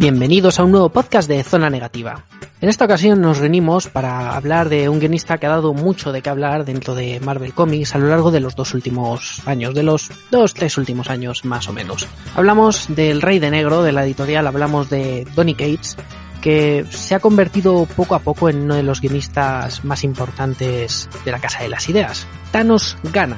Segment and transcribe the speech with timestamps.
[0.00, 2.24] Bienvenidos a un nuevo podcast de Zona Negativa.
[2.62, 6.22] En esta ocasión nos reunimos para hablar de un guionista que ha dado mucho de
[6.22, 9.82] qué hablar dentro de Marvel Comics a lo largo de los dos últimos años, de
[9.82, 12.08] los dos, tres últimos años más o menos.
[12.34, 15.98] Hablamos del Rey de Negro de la editorial, hablamos de Donny Cates,
[16.40, 21.30] que se ha convertido poco a poco en uno de los guionistas más importantes de
[21.30, 22.26] la Casa de las Ideas.
[22.52, 23.36] Thanos gana.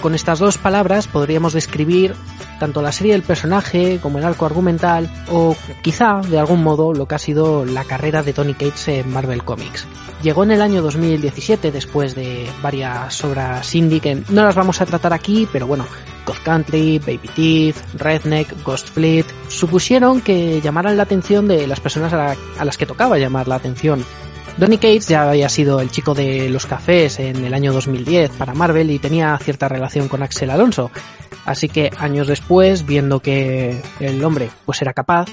[0.00, 2.14] Con estas dos palabras podríamos describir
[2.60, 7.06] tanto la serie del personaje como el arco argumental o quizá de algún modo lo
[7.06, 9.86] que ha sido la carrera de Tony Cates en Marvel Comics.
[10.22, 14.86] Llegó en el año 2017 después de varias obras indie que no las vamos a
[14.86, 15.86] tratar aquí, pero bueno,
[16.26, 22.12] God Country, Baby Teeth, Redneck, Ghost Fleet, supusieron que llamaran la atención de las personas
[22.12, 24.04] a las que tocaba llamar la atención
[24.58, 28.54] Donny Cates ya había sido el chico de los cafés en el año 2010 para
[28.54, 30.90] Marvel y tenía cierta relación con Axel Alonso.
[31.44, 35.26] Así que años después, viendo que el hombre pues era capaz,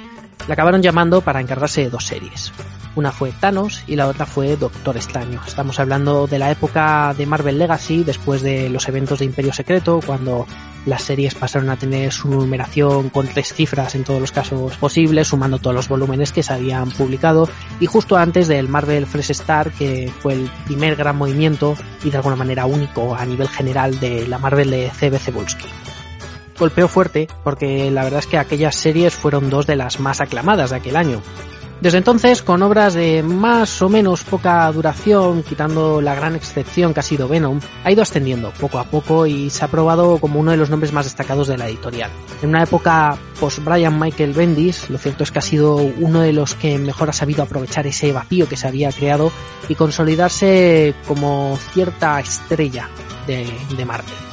[0.47, 2.53] le acabaron llamando para encargarse de dos series.
[2.95, 5.41] Una fue Thanos y la otra fue Doctor Extraño.
[5.45, 9.99] Estamos hablando de la época de Marvel Legacy, después de los eventos de Imperio Secreto,
[10.05, 10.47] cuando
[10.85, 15.27] las series pasaron a tener su numeración con tres cifras en todos los casos posibles,
[15.27, 17.49] sumando todos los volúmenes que se habían publicado,
[17.81, 22.17] y justo antes del Marvel Fresh Start, que fue el primer gran movimiento y de
[22.17, 25.65] alguna manera único a nivel general de la Marvel de CB Cebulski
[26.57, 30.69] golpeó fuerte porque la verdad es que aquellas series fueron dos de las más aclamadas
[30.69, 31.21] de aquel año.
[31.81, 37.01] Desde entonces, con obras de más o menos poca duración, quitando la gran excepción que
[37.01, 40.51] ha sido Venom, ha ido ascendiendo poco a poco y se ha probado como uno
[40.51, 42.09] de los nombres más destacados de la editorial.
[42.41, 46.33] En una época post Brian Michael Bendis, lo cierto es que ha sido uno de
[46.33, 49.31] los que mejor ha sabido aprovechar ese vacío que se había creado
[49.67, 52.89] y consolidarse como cierta estrella
[53.27, 54.24] de, de Marvel.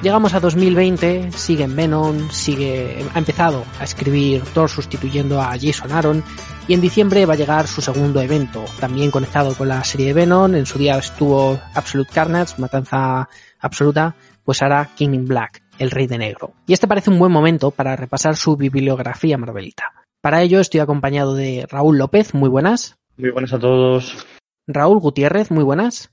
[0.00, 5.90] Llegamos a 2020, sigue en Venom, sigue, ha empezado a escribir Thor sustituyendo a Jason
[5.90, 6.22] Aaron
[6.68, 10.12] y en diciembre va a llegar su segundo evento, también conectado con la serie de
[10.12, 13.28] Venom, en su día estuvo Absolute Carnage, Matanza
[13.58, 14.14] Absoluta,
[14.44, 16.52] pues ahora King in Black, el Rey de Negro.
[16.68, 19.92] Y este parece un buen momento para repasar su bibliografía marvelita.
[20.20, 22.96] Para ello estoy acompañado de Raúl López, muy buenas.
[23.16, 24.24] Muy buenas a todos.
[24.68, 26.12] Raúl Gutiérrez, muy buenas.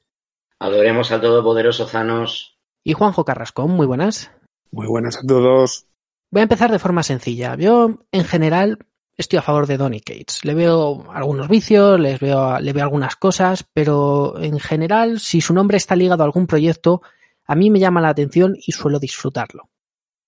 [0.59, 2.54] Adoremos al Todopoderoso Zanos.
[2.88, 4.31] Y Juanjo Carrascón, muy buenas.
[4.72, 5.88] Muy buenas a todos.
[6.29, 7.56] Voy a empezar de forma sencilla.
[7.57, 8.78] Yo, en general,
[9.18, 10.46] estoy a favor de Donny Cates.
[10.46, 15.51] Le veo algunos vicios, les veo, le veo algunas cosas, pero en general, si su
[15.56, 17.01] nombre está ligado a algún proyecto,
[17.47, 19.67] a mí me llama la atención y suelo disfrutarlo.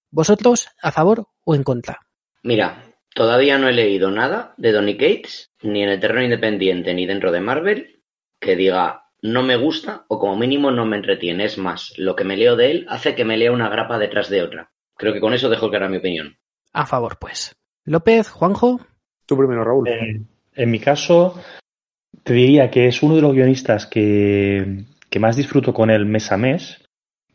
[0.09, 2.07] ¿Vosotros, a favor o en contra?
[2.41, 7.06] Mira, todavía no he leído nada de Donny Cates, ni en el terreno independiente, ni
[7.06, 8.01] dentro de Marvel,
[8.39, 11.45] que diga no me gusta o como mínimo no me entretiene.
[11.45, 14.29] Es más, lo que me leo de él hace que me lea una grapa detrás
[14.29, 14.71] de otra.
[14.95, 16.38] Creo que con eso dejo clara mi opinión.
[16.73, 17.55] A favor, pues.
[17.85, 18.79] López, Juanjo.
[19.25, 19.88] Tú primero, Raúl.
[19.88, 20.21] Eh,
[20.55, 21.39] en mi caso,
[22.23, 26.31] te diría que es uno de los guionistas que, que más disfruto con él mes
[26.31, 26.83] a mes,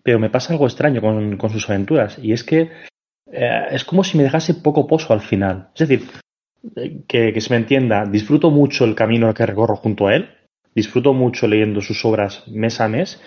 [0.02, 2.70] pero me pasa algo extraño con, con sus aventuras, y es que
[3.30, 5.70] eh, es como si me dejase poco pozo al final.
[5.74, 6.08] Es decir,
[7.06, 10.30] que, que se me entienda, disfruto mucho el camino que recorro junto a él,
[10.74, 13.20] disfruto mucho leyendo sus obras mes a mes,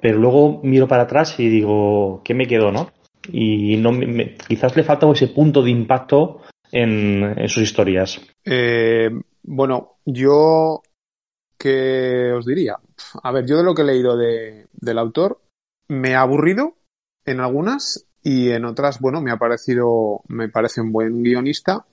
[0.00, 2.90] pero luego miro para atrás y digo, ¿qué me quedo, no?
[3.30, 6.42] Y no me, quizás le falta ese punto de impacto
[6.72, 8.20] en, en sus historias.
[8.44, 9.10] Eh,
[9.42, 10.82] bueno, yo,
[11.58, 12.76] ¿qué os diría?
[13.22, 15.40] A ver, yo de lo que he leído de, del autor,
[15.88, 16.74] me ha aburrido
[17.24, 21.86] en algunas y en otras, bueno, me ha parecido, me parece un buen guionista,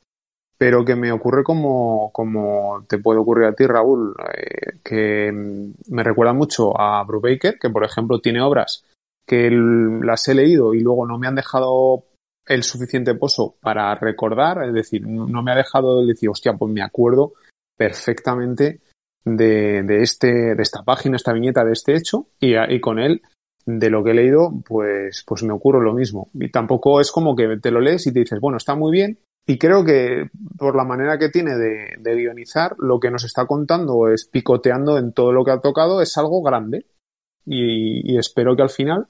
[0.58, 6.04] pero que me ocurre como, como te puede ocurrir a ti, Raúl, eh, que me
[6.04, 8.84] recuerda mucho a Brubaker, que por ejemplo tiene obras
[9.28, 12.06] que las he leído y luego no me han dejado
[12.48, 16.84] el suficiente pozo para recordar, es decir, no me ha dejado decir, hostia, pues me
[16.84, 17.34] acuerdo
[17.76, 18.82] perfectamente
[19.26, 23.22] de, de, este, de esta página, esta viñeta, de este hecho, y, y con él,
[23.66, 26.30] de lo que he leído, pues, pues me ocurre lo mismo.
[26.36, 29.18] Y tampoco es como que te lo lees y te dices, bueno, está muy bien,
[29.48, 33.46] y creo que por la manera que tiene de, de, guionizar, lo que nos está
[33.46, 36.86] contando es picoteando en todo lo que ha tocado, es algo grande.
[37.46, 39.06] Y, espero que al final,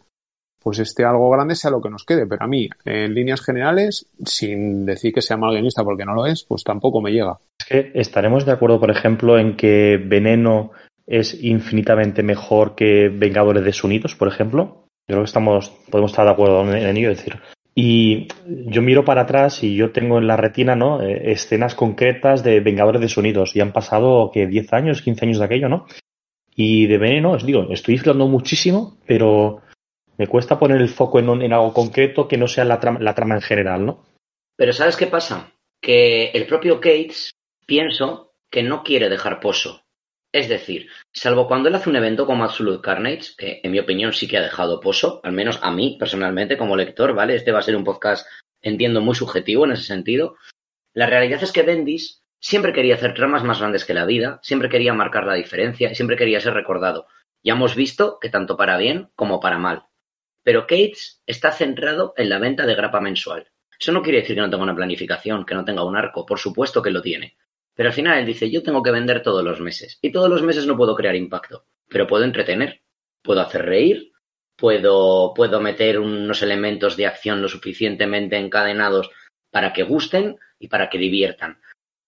[0.62, 2.28] pues este algo grande sea lo que nos quede.
[2.28, 6.26] Pero a mí, en líneas generales, sin decir que sea mal guionista porque no lo
[6.26, 7.38] es, pues tampoco me llega.
[7.58, 10.72] Es que estaremos de acuerdo, por ejemplo, en que Veneno
[11.08, 14.88] es infinitamente mejor que Vengadores Desunidos, por ejemplo.
[15.08, 17.40] Yo creo que estamos, podemos estar de acuerdo en ello, es decir,
[17.76, 21.02] y yo miro para atrás y yo tengo en la retina, ¿no?
[21.04, 23.56] Eh, escenas concretas de Vengadores de Sonidos.
[23.56, 25.86] Y han pasado, que 10 años, 15 años de aquello, ¿no?
[26.56, 29.62] Y de veneno, os digo, estoy disfrutando muchísimo, pero
[30.18, 33.14] me cuesta poner el foco en, en algo concreto que no sea la trama, la
[33.14, 34.06] trama en general, ¿no?
[34.56, 35.52] Pero ¿sabes qué pasa?
[35.86, 37.36] que el propio Cates,
[37.68, 39.85] pienso que no quiere dejar pozo.
[40.36, 44.12] Es decir, salvo cuando él hace un evento como Absolute Carnage, que en mi opinión
[44.12, 47.36] sí que ha dejado pozo, al menos a mí personalmente como lector, ¿vale?
[47.36, 48.28] Este va a ser un podcast,
[48.62, 50.36] entiendo, muy subjetivo en ese sentido.
[50.94, 54.68] La realidad es que Bendis siempre quería hacer tramas más grandes que la vida, siempre
[54.68, 57.08] quería marcar la diferencia siempre quería ser recordado.
[57.42, 59.86] Ya hemos visto que tanto para bien como para mal.
[60.44, 63.48] Pero Cates está centrado en la venta de grapa mensual.
[63.80, 66.40] Eso no quiere decir que no tenga una planificación, que no tenga un arco, por
[66.40, 67.38] supuesto que lo tiene.
[67.76, 70.00] Pero al final él dice, yo tengo que vender todos los meses.
[70.02, 72.82] Y todos los meses no puedo crear impacto, pero puedo entretener,
[73.22, 74.14] puedo hacer reír,
[74.56, 79.12] puedo, puedo meter unos elementos de acción lo suficientemente encadenados
[79.52, 81.60] para que gusten y para que diviertan.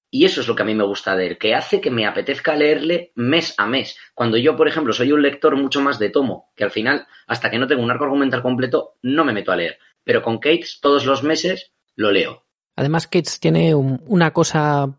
[0.09, 2.05] Y eso es lo que a mí me gusta de él, que hace que me
[2.05, 3.97] apetezca leerle mes a mes.
[4.13, 7.51] Cuando yo, por ejemplo, soy un lector mucho más de tomo, que al final, hasta
[7.51, 9.79] que no tengo un arco argumental completo, no me meto a leer.
[10.05, 12.45] Pero con Cates, todos los meses, lo leo.
[12.77, 14.97] Además, Cates tiene una cosa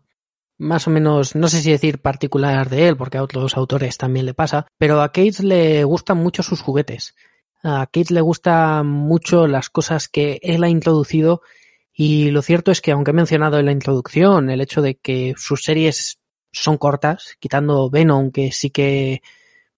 [0.59, 4.25] más o menos, no sé si decir particular de él, porque a otros autores también
[4.25, 7.15] le pasa, pero a Cates le gustan mucho sus juguetes.
[7.63, 11.41] A Cates le gustan mucho las cosas que él ha introducido
[11.93, 15.33] y lo cierto es que aunque he mencionado en la introducción el hecho de que
[15.37, 16.19] sus series
[16.51, 19.21] son cortas, quitando Venom, que sí que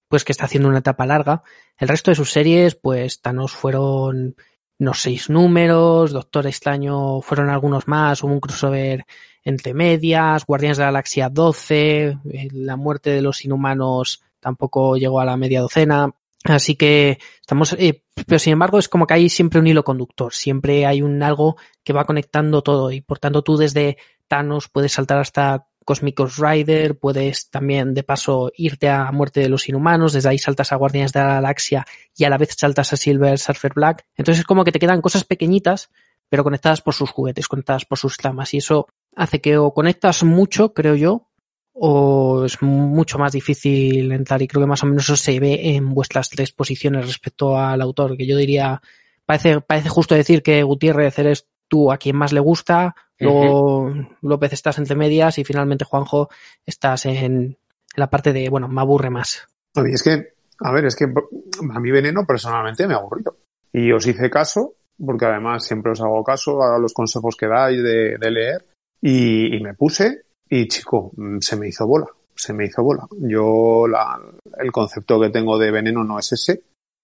[0.07, 1.43] pues que está haciendo una etapa larga,
[1.77, 4.35] el resto de sus series, pues Thanos fueron
[4.77, 9.05] unos seis números, Doctor Extraño fueron algunos más, hubo un crossover
[9.43, 12.17] entre medias, Guardianes de la Galaxia 12, eh,
[12.51, 16.13] la muerte de los inhumanos tampoco llegó a la media docena.
[16.43, 20.33] Así que estamos, eh, pero sin embargo es como que hay siempre un hilo conductor,
[20.33, 23.97] siempre hay un algo que va conectando todo y por tanto tú desde
[24.27, 29.69] Thanos puedes saltar hasta Cosmicos Rider, puedes también de paso irte a Muerte de los
[29.69, 31.85] Inhumanos, desde ahí saltas a Guardianes de la Galaxia
[32.15, 34.05] y a la vez saltas a Silver Surfer Black.
[34.15, 35.91] Entonces es como que te quedan cosas pequeñitas
[36.31, 38.53] pero conectadas por sus juguetes, conectadas por sus tramas.
[38.53, 38.87] Y eso
[39.21, 41.29] hace que o conectas mucho, creo yo,
[41.73, 44.41] o es mucho más difícil entrar.
[44.41, 47.81] Y creo que más o menos eso se ve en vuestras tres posiciones respecto al
[47.81, 48.81] autor, que yo diría,
[49.25, 54.53] parece, parece justo decir que Gutiérrez eres tú a quien más le gusta, luego López
[54.53, 56.29] estás entre medias y finalmente Juanjo
[56.65, 57.57] estás en
[57.95, 59.47] la parte de, bueno, me aburre más.
[59.85, 63.37] es que, a ver, es que a mí Veneno personalmente me ha aburrido.
[63.71, 64.75] Y os hice caso
[65.05, 68.65] porque además siempre os hago caso a los consejos que dais de, leer,
[69.01, 73.07] y, me puse y chico, mm, se me hizo bola, se me hizo bola.
[73.19, 74.19] Yo la,
[74.59, 76.63] el concepto que tengo de veneno no es ese,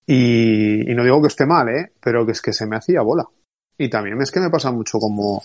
[0.10, 1.92] y, no digo que esté mal, ¿eh?
[2.00, 3.28] pero que es que se me hacía bola.
[3.78, 5.44] Y también es que me pasa mucho como,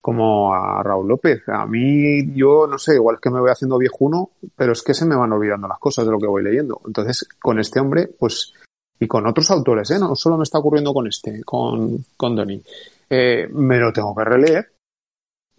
[0.00, 1.42] como a Raúl López.
[1.48, 5.04] A mí, yo no sé, igual que me voy haciendo viejuno, pero es que se
[5.04, 6.80] me van olvidando las cosas de lo que voy leyendo.
[6.86, 8.54] Entonces, con este hombre, pues
[8.98, 9.98] y con otros autores, ¿eh?
[9.98, 12.62] no solo me está ocurriendo con este, con, con Donny.
[13.08, 14.72] Eh, me lo tengo que releer.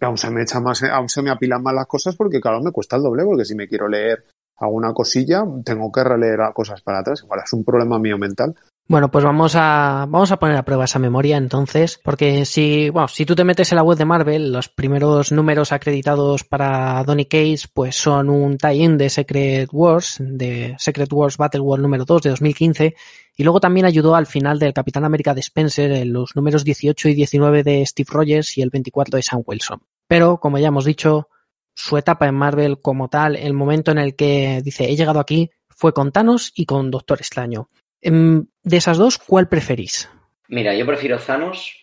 [0.04, 2.72] Aún se me echa más, aún se me apilan más las cosas porque claro me
[2.72, 4.24] cuesta el doble, porque si me quiero leer
[4.58, 7.22] alguna cosilla, tengo que releer cosas para atrás.
[7.22, 8.54] Igual es un problema mío mental.
[8.88, 13.08] Bueno, pues vamos a, vamos a poner a prueba esa memoria entonces, porque si, bueno,
[13.08, 17.24] si tú te metes en la web de Marvel, los primeros números acreditados para Donny
[17.26, 22.22] Case, pues son un tie-in de Secret Wars, de Secret Wars Battle World número 2
[22.22, 22.94] de 2015,
[23.36, 27.08] y luego también ayudó al final del Capitán América de Spencer en los números 18
[27.08, 29.80] y 19 de Steve Rogers y el 24 de Sam Wilson.
[30.06, 31.28] Pero, como ya hemos dicho,
[31.74, 35.50] su etapa en Marvel como tal, el momento en el que dice he llegado aquí,
[35.68, 37.68] fue con Thanos y con Doctor Extraño.
[38.00, 40.08] Em, de esas dos, ¿cuál preferís?
[40.48, 41.82] Mira, yo prefiero Thanos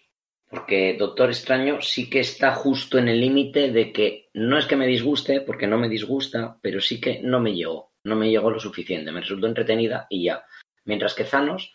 [0.49, 4.75] porque Doctor Extraño sí que está justo en el límite de que no es que
[4.75, 8.49] me disguste, porque no me disgusta, pero sí que no me llegó, no me llegó
[8.49, 10.43] lo suficiente, me resultó entretenida y ya.
[10.85, 11.71] Mientras que Thanos,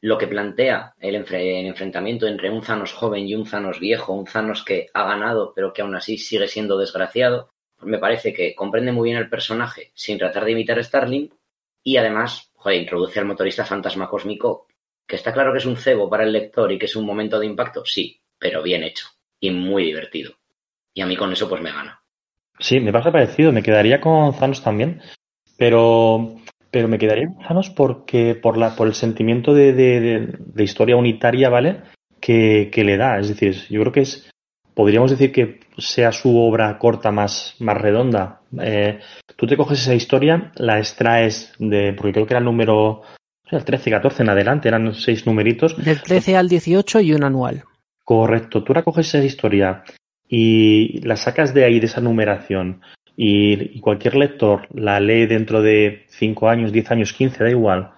[0.00, 4.64] lo que plantea el, enfrentamiento entre un Thanos joven y un Thanos viejo, un Thanos
[4.64, 8.92] que ha ganado pero que aún así sigue siendo desgraciado, pues me parece que comprende
[8.92, 11.30] muy bien el personaje sin tratar de imitar a Starling
[11.82, 14.66] y además joder, introduce al motorista fantasma cósmico,
[15.06, 17.38] que está claro que es un cebo para el lector y que es un momento
[17.38, 19.08] de impacto, sí, pero bien hecho
[19.40, 20.34] y muy divertido.
[20.92, 22.02] Y a mí con eso pues me gana.
[22.58, 25.00] Sí, me pasa parecido, me quedaría con Thanos también,
[25.56, 26.36] pero,
[26.70, 31.82] pero me quedaría Thanos porque por, la, por el sentimiento de, de, historia unitaria, ¿vale?
[32.20, 34.30] Que, que, le da, es decir, yo creo que es,
[34.74, 38.98] podríamos decir que sea su obra corta más, más redonda, eh,
[39.36, 43.02] tú te coges esa historia, la extraes de, porque creo que era el número,
[43.50, 45.76] el 13, 14 en adelante, eran seis numeritos.
[45.82, 47.64] Del 13 al 18 y un anual.
[48.04, 49.84] Correcto, tú la coges esa historia
[50.28, 52.82] y la sacas de ahí, de esa numeración,
[53.20, 57.90] y, cualquier lector la lee dentro de 5 años, 10 años, 15, da igual,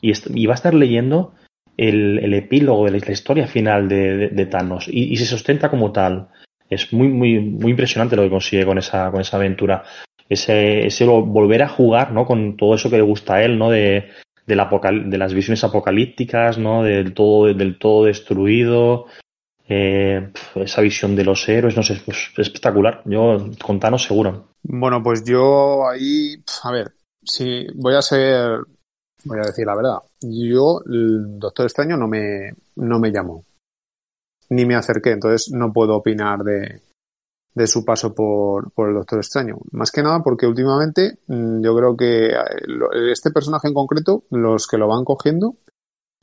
[0.00, 1.32] y, va a estar leyendo
[1.76, 6.26] el, epílogo de la, historia final de, Thanos, y, se sustenta como tal.
[6.68, 9.84] es muy, muy, muy impresionante lo que consigue con esa, con esa aventura.
[10.28, 12.26] Ese, ese volver a jugar, ¿no?
[12.26, 13.70] Con todo eso que le gusta a él, ¿no?
[13.70, 14.08] De,
[14.46, 14.68] de, la
[15.04, 16.82] de las visiones apocalípticas, ¿no?
[16.82, 19.06] Del todo, del todo destruido,
[19.68, 23.02] eh, esa visión de los héroes, no sé, pues espectacular.
[23.04, 24.48] Yo con Thanos seguro.
[24.62, 26.92] Bueno, pues yo ahí, a ver,
[27.22, 28.60] si voy a ser,
[29.24, 29.98] voy a decir la verdad.
[30.20, 33.44] Yo, el Doctor Extraño no me, no me llamó,
[34.50, 36.80] ni me acerqué, entonces no puedo opinar de,
[37.54, 39.58] de su paso por, por el Doctor Extraño.
[39.72, 44.66] Más que nada porque últimamente mm, yo creo que eh, este personaje en concreto, los
[44.66, 45.56] que lo van cogiendo,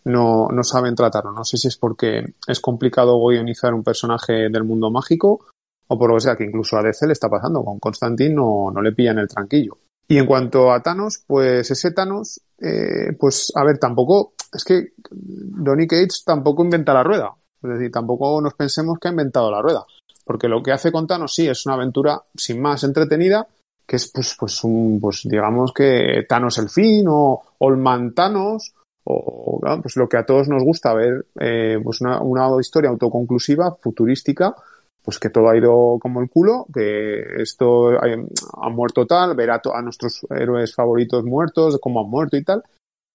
[0.06, 1.32] no, no saben tratarlo.
[1.32, 5.46] No sé si es porque es complicado guionizar un personaje del mundo mágico
[5.88, 7.64] o por lo que sea, que incluso a DC le está pasando.
[7.64, 9.78] Con Constantine no, le pillan el tranquillo.
[10.08, 14.94] Y en cuanto a Thanos, pues ese Thanos, eh, pues a ver, tampoco, es que
[15.10, 17.34] Donny Cates tampoco inventa la rueda.
[17.62, 19.86] Es decir, tampoco nos pensemos que ha inventado la rueda.
[20.26, 23.48] Porque lo que hace con Thanos sí es una aventura sin más entretenida,
[23.86, 29.60] que es pues, pues un, pues digamos que Thanos el fin o Olman Thanos o
[29.82, 32.20] pues lo que a todos nos gusta ver, eh, pues una,
[32.60, 34.56] historia autoconclusiva, futurística,
[35.04, 39.62] pues que todo ha ido como el culo, que esto ha, muerto tal, ver a,
[39.74, 42.64] a, nuestros héroes favoritos muertos, cómo han muerto y tal.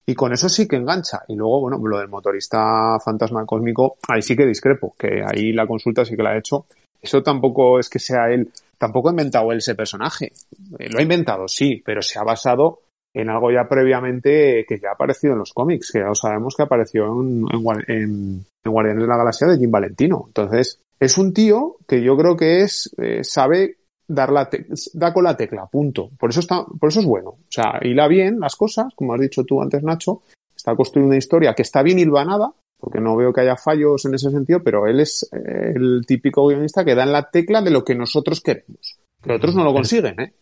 [0.05, 1.23] Y con eso sí que engancha.
[1.27, 5.67] Y luego, bueno, lo del motorista fantasma cósmico, ahí sí que discrepo, que ahí la
[5.67, 6.65] consulta sí que la ha hecho.
[7.01, 10.31] Eso tampoco es que sea él, tampoco ha inventado él ese personaje.
[10.79, 12.79] Eh, lo ha inventado, sí, pero se ha basado
[13.13, 16.55] en algo ya previamente que ya ha aparecido en los cómics, que ya lo sabemos
[16.55, 17.45] que apareció en,
[17.87, 20.25] en, Guardianes de la Galaxia de Jim Valentino.
[20.27, 24.49] Entonces, es un tío que yo creo que es, eh, sabe dar la
[24.93, 26.09] da con la tecla, punto.
[26.17, 27.29] Por eso está, por eso es bueno.
[27.29, 30.21] O sea, hila bien las cosas, como has dicho tú antes, Nacho,
[30.55, 34.13] está construyendo una historia que está bien hilvanada, porque no veo que haya fallos en
[34.15, 37.71] ese sentido, pero él es eh, el típico guionista que da en la tecla de
[37.71, 38.97] lo que nosotros queremos.
[39.21, 40.33] Que otros no lo consiguen, ¿eh?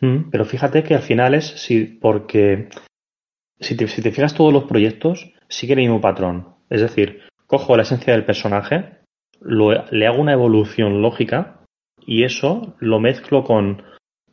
[0.00, 2.68] Mm, pero fíjate que al final es sí, porque
[3.60, 6.54] si te, si te fijas todos los proyectos, sigue el mismo patrón.
[6.70, 9.00] Es decir, cojo la esencia del personaje,
[9.42, 11.64] le hago una evolución lógica
[12.06, 13.82] y eso lo mezclo con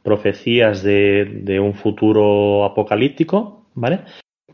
[0.04, 4.02] profecías de, de, un futuro apocalíptico, ¿vale?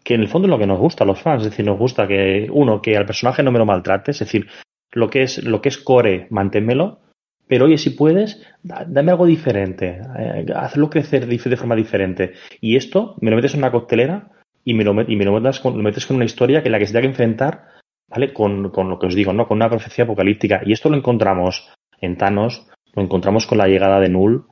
[0.03, 1.77] Que en el fondo es lo que nos gusta a los fans, es decir, nos
[1.77, 4.47] gusta que, uno, que al personaje no me lo maltrate, es decir,
[4.91, 6.99] lo que es, lo que es core, manténmelo,
[7.47, 12.33] pero oye, si puedes, dame algo diferente, eh, hazlo crecer de forma diferente.
[12.61, 14.31] Y esto me lo metes en una coctelera
[14.63, 16.79] y me lo, y me lo, metes, con, lo metes con una historia que la
[16.79, 17.67] que se tenga que enfrentar,
[18.07, 18.33] ¿vale?
[18.33, 19.47] Con, con, lo que os digo, ¿no?
[19.47, 20.61] Con una profecía apocalíptica.
[20.65, 21.69] Y esto lo encontramos
[21.99, 24.45] en Thanos, lo encontramos con la llegada de Null,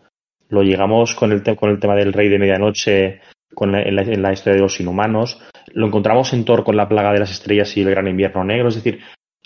[0.50, 3.21] lo llegamos con el, con el tema del Rey de Medianoche,
[3.53, 5.41] con en, la, en la historia de los inhumanos,
[5.74, 8.69] lo encontramos en Thor con la plaga de las estrellas y el gran invierno negro.
[8.69, 9.00] Es decir,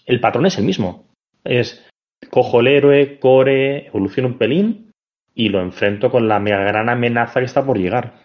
[0.06, 1.08] el patrón es el mismo.
[1.44, 1.88] Es
[2.30, 4.92] cojo el héroe, core, evoluciono un pelín
[5.34, 8.24] y lo enfrento con la mega gran amenaza que está por llegar.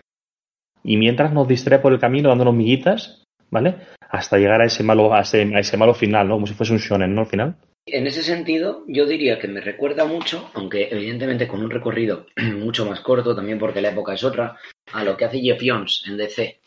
[0.83, 3.77] Y mientras nos distrae por el camino dándonos miguitas, ¿vale?
[4.09, 6.35] Hasta llegar a ese malo, a ese, malo final, ¿no?
[6.35, 7.23] Como si fuese un shonen, ¿no?
[7.23, 7.57] Al final.
[7.87, 12.87] En ese sentido, yo diría que me recuerda mucho, aunque evidentemente con un recorrido mucho
[12.87, 14.57] más corto, también porque la época es otra,
[14.93, 16.61] a lo que hace Jeff Jones en DC.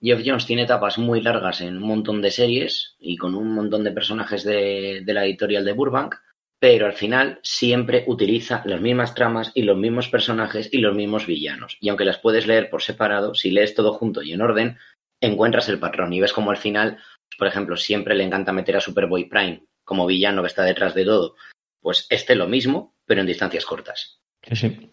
[0.00, 3.82] Jeff Jones tiene etapas muy largas en un montón de series y con un montón
[3.82, 6.14] de personajes de la editorial de Burbank,
[6.60, 11.26] pero al final siempre utiliza las mismas tramas y los mismos personajes y los mismos
[11.26, 11.76] villanos.
[11.80, 14.78] Y aunque las puedes leer por separado, si lees todo junto y en orden,
[15.20, 16.98] encuentras el patrón y ves como al final,
[17.38, 21.04] por ejemplo, siempre le encanta meter a Superboy Prime como villano que está detrás de
[21.04, 21.36] todo.
[21.80, 24.18] Pues este lo mismo, pero en distancias cortas.
[24.42, 24.92] Sí, sí.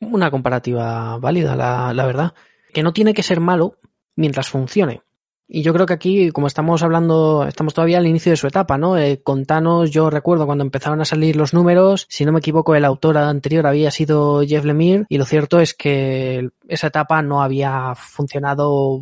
[0.00, 2.34] Una comparativa válida, la, la verdad.
[2.72, 3.78] Que no tiene que ser malo
[4.16, 5.02] mientras funcione.
[5.52, 8.78] Y yo creo que aquí, como estamos hablando, estamos todavía al inicio de su etapa,
[8.78, 8.96] ¿no?
[8.96, 12.84] Eh, contanos, yo recuerdo cuando empezaron a salir los números, si no me equivoco, el
[12.84, 17.96] autor anterior había sido Jeff Lemire, y lo cierto es que esa etapa no había
[17.96, 19.00] funcionado,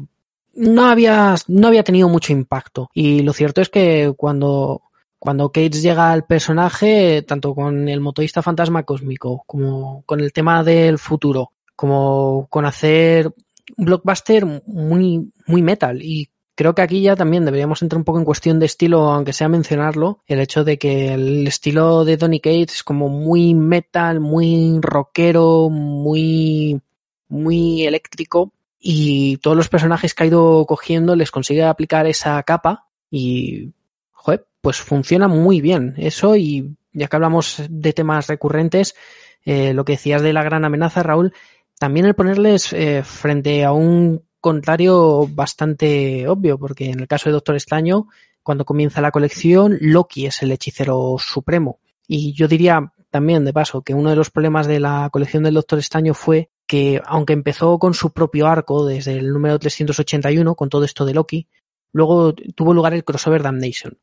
[0.55, 2.89] no había, no había tenido mucho impacto.
[2.95, 4.85] Y lo cierto es que cuando,
[5.19, 10.65] cuando Cates llega al personaje, tanto con el motorista fantasma cósmico, como con el tema
[10.65, 13.35] del futuro, como con hacer
[13.77, 18.25] blockbuster muy, muy metal y Creo que aquí ya también deberíamos entrar un poco en
[18.25, 22.75] cuestión de estilo, aunque sea mencionarlo, el hecho de que el estilo de Donny Cates
[22.75, 26.81] es como muy metal, muy rockero, muy,
[27.29, 28.51] muy eléctrico
[28.81, 33.71] y todos los personajes que ha ido cogiendo les consigue aplicar esa capa y,
[34.11, 36.35] joder, pues funciona muy bien eso.
[36.35, 38.97] Y ya que hablamos de temas recurrentes,
[39.45, 41.33] eh, lo que decías de la gran amenaza, Raúl,
[41.79, 47.35] también el ponerles eh, frente a un contrario bastante obvio, porque en el caso de
[47.35, 48.09] Doctor Extraño,
[48.43, 51.81] cuando comienza la colección, Loki es el hechicero supremo.
[52.07, 55.55] Y yo diría, también, de paso, que uno de los problemas de la colección del
[55.55, 60.69] Doctor Extraño fue que, aunque empezó con su propio arco desde el número 381, con
[60.69, 61.47] todo esto de Loki,
[61.93, 63.99] luego tuvo lugar el crossover Damnation,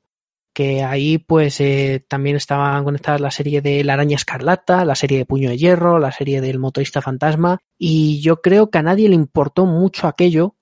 [0.55, 5.17] que ahí pues eh, también estaban conectadas la serie de La Araña Escarlata, la serie
[5.17, 9.09] de Puño de Hierro, la serie del Motorista Fantasma, y yo creo que a nadie
[9.09, 10.55] le importó mucho aquello,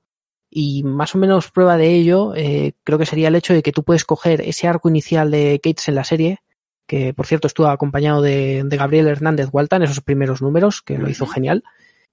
[0.50, 3.72] y más o menos prueba de ello eh, creo que sería el hecho de que
[3.72, 6.40] tú puedes coger ese arco inicial de Cates en la serie,
[6.88, 10.98] que por cierto estuvo acompañado de, de Gabriel Hernández Walta en esos primeros números, que
[10.98, 11.64] lo hizo genial.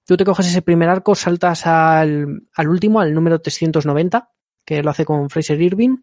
[0.05, 4.29] Tú te coges ese primer arco, saltas al, al último, al número 390,
[4.65, 5.97] que lo hace con Fraser Irving,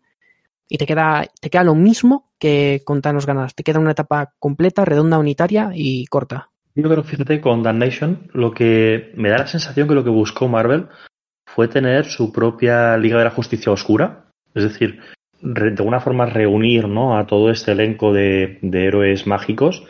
[0.69, 3.55] y te queda, te queda lo mismo que con Thanos Ganas.
[3.55, 6.51] Te queda una etapa completa, redonda, unitaria y corta.
[6.75, 10.47] Yo creo, fíjate, con Damnation, lo que me da la sensación que lo que buscó
[10.47, 10.87] Marvel
[11.47, 14.27] fue tener su propia Liga de la Justicia Oscura.
[14.55, 15.01] Es decir,
[15.41, 17.19] de alguna forma reunir ¿no?
[17.19, 19.85] a todo este elenco de, de héroes mágicos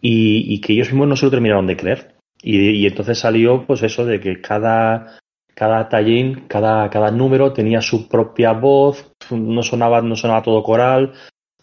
[0.00, 2.14] y, y que ellos mismos no se lo terminaron de creer.
[2.42, 5.18] Y, y entonces salió pues eso de que cada,
[5.60, 11.12] cada tallín, cada, cada número tenía su propia voz, no sonaba, no sonaba todo coral,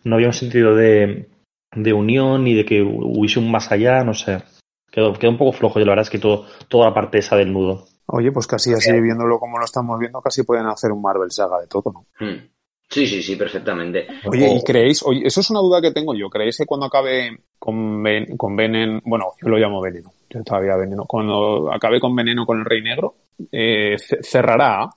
[0.03, 1.31] no había un sentido de,
[1.75, 4.43] de unión ni de que hubiese un más allá, no sé.
[4.91, 7.37] Quedó, quedó un poco flojo, y la verdad es que todo, toda la parte esa
[7.37, 7.85] del nudo.
[8.05, 11.59] Oye, pues casi así, viéndolo como lo estamos viendo, casi pueden hacer un Marvel Saga
[11.59, 12.05] de todo, ¿no?
[12.19, 12.51] Hmm.
[12.89, 14.07] Sí, sí, sí, perfectamente.
[14.25, 15.03] Oye, O- ¿y creéis?
[15.03, 16.29] Oye, eso es una duda que tengo yo.
[16.29, 20.75] ¿Creéis que cuando acabe con, ven, con Venen, bueno, yo lo llamo Veneno, yo todavía
[20.77, 23.15] Veneno, cuando acabe con Veneno con el Rey Negro,
[23.51, 24.89] eh, ce- cerrará?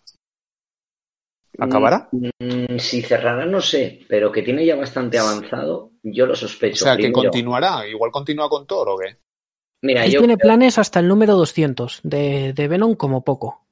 [1.59, 2.09] ¿Acabará?
[2.13, 6.85] Mm, si cerrará, no sé, pero que tiene ya bastante avanzado, yo lo O sospecho.
[6.85, 9.17] sea, que continuará, igual continúa con Thor o qué?
[9.83, 13.67] Mira, Él yo tiene creo- planes hasta el número 200 de, de Venom como poco.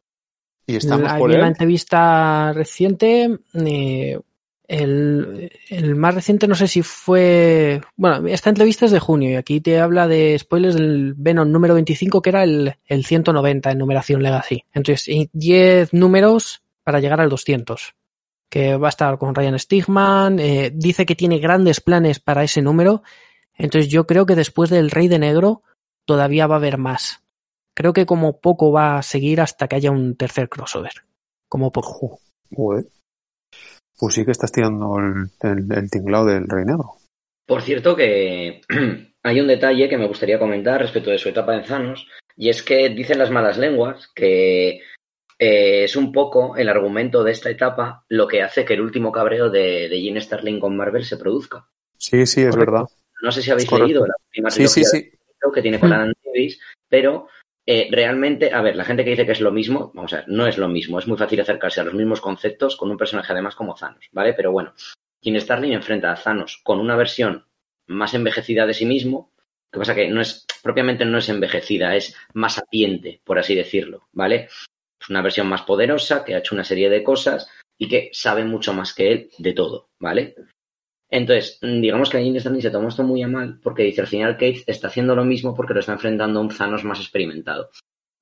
[0.69, 1.47] Y estamos Hay por una él.
[1.47, 4.21] entrevista reciente, eh,
[4.69, 7.81] el, el más reciente no sé si fue...
[7.97, 11.73] Bueno, esta entrevista es de junio y aquí te habla de spoilers del Venom número
[11.73, 14.65] 25 que era el, el 190 en numeración Legacy.
[14.75, 17.95] Entonces, y 10 números para llegar al 200.
[18.51, 22.61] Que va a estar con Ryan Stigman, eh, dice que tiene grandes planes para ese
[22.61, 23.03] número.
[23.55, 25.63] Entonces yo creo que después del Rey de Negro
[26.05, 27.23] todavía va a haber más.
[27.79, 30.91] Creo que como poco va a seguir hasta que haya un tercer crossover.
[31.49, 32.19] Como poco.
[32.53, 32.87] Joder.
[33.97, 36.97] Pues sí que estás tirando el, el, el tinglado del Rey Negro.
[37.47, 38.63] Por cierto que
[39.23, 42.65] hay un detalle que me gustaría comentar respecto de su etapa en Thanos, y es
[42.65, 44.81] que dicen las malas lenguas que
[45.39, 49.13] eh, es un poco el argumento de esta etapa lo que hace que el último
[49.13, 51.69] cabreo de, de Gene Starling con Marvel se produzca.
[51.97, 52.73] Sí, sí, es Correcto.
[52.73, 52.89] verdad.
[53.23, 53.87] No sé si habéis Correcto.
[53.87, 54.65] leído la última Sí,
[55.55, 55.93] que tiene con.
[55.93, 57.29] Alan Davis, pero
[57.71, 60.29] eh, realmente, a ver, la gente que dice que es lo mismo, vamos a ver,
[60.29, 63.31] no es lo mismo, es muy fácil acercarse a los mismos conceptos con un personaje
[63.31, 64.33] además como Thanos, ¿vale?
[64.33, 64.73] Pero bueno,
[65.21, 67.47] Gene Starling enfrenta a Thanos con una versión
[67.87, 69.35] más envejecida de sí mismo,
[69.71, 74.09] que pasa que no es, propiamente no es envejecida, es más sapiente, por así decirlo,
[74.13, 74.49] ¿vale?
[74.99, 78.45] Es una versión más poderosa, que ha hecho una serie de cosas y que sabe
[78.45, 80.37] mucho más que él de todo, ¿vale?
[81.11, 84.37] Entonces, digamos que Gene Starling se tomó esto muy a mal porque dice al final
[84.37, 87.71] Cage está haciendo lo mismo porque lo está enfrentando a un Thanos más experimentado.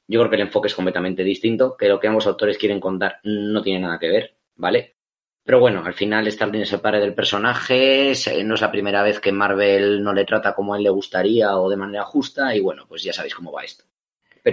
[0.09, 3.19] Yo creo que el enfoque es completamente distinto, que lo que ambos autores quieren contar
[3.25, 4.95] no tiene nada que ver, ¿vale?
[5.43, 9.03] Pero bueno, al final Starling es el padre del personaje, se- no es la primera
[9.03, 12.55] vez que Marvel no le trata como a él le gustaría o de manera justa
[12.55, 13.85] y bueno, pues ya sabéis cómo va esto.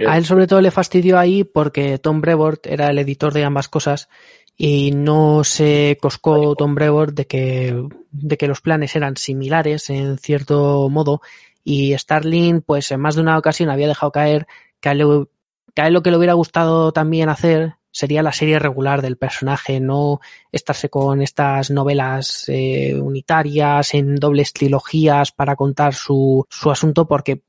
[0.08, 3.68] A él sobre todo le fastidió ahí porque Tom Brevoort era el editor de ambas
[3.68, 4.08] cosas
[4.56, 10.18] y no se coscó Tom Brevoort de que, de que los planes eran similares en
[10.18, 11.20] cierto modo
[11.64, 14.46] y Starling pues en más de una ocasión había dejado caer
[14.80, 15.28] que a él,
[15.74, 19.16] que a él lo que le hubiera gustado también hacer sería la serie regular del
[19.16, 26.70] personaje, no estarse con estas novelas eh, unitarias en dobles trilogías para contar su, su
[26.72, 27.42] asunto porque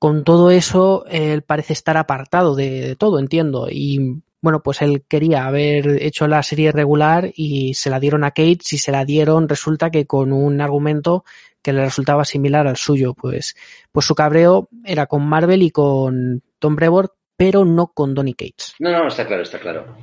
[0.00, 3.68] con todo eso, él parece estar apartado de, de todo, entiendo.
[3.70, 8.30] Y bueno, pues él quería haber hecho la serie regular y se la dieron a
[8.30, 8.58] Kate.
[8.62, 11.24] Si se la dieron, resulta que con un argumento
[11.62, 13.14] que le resultaba similar al suyo.
[13.14, 13.54] Pues,
[13.92, 18.74] pues su cabreo era con Marvel y con Tom Brevoort, pero no con Donny Cates.
[18.78, 19.96] no, no, está claro, está claro.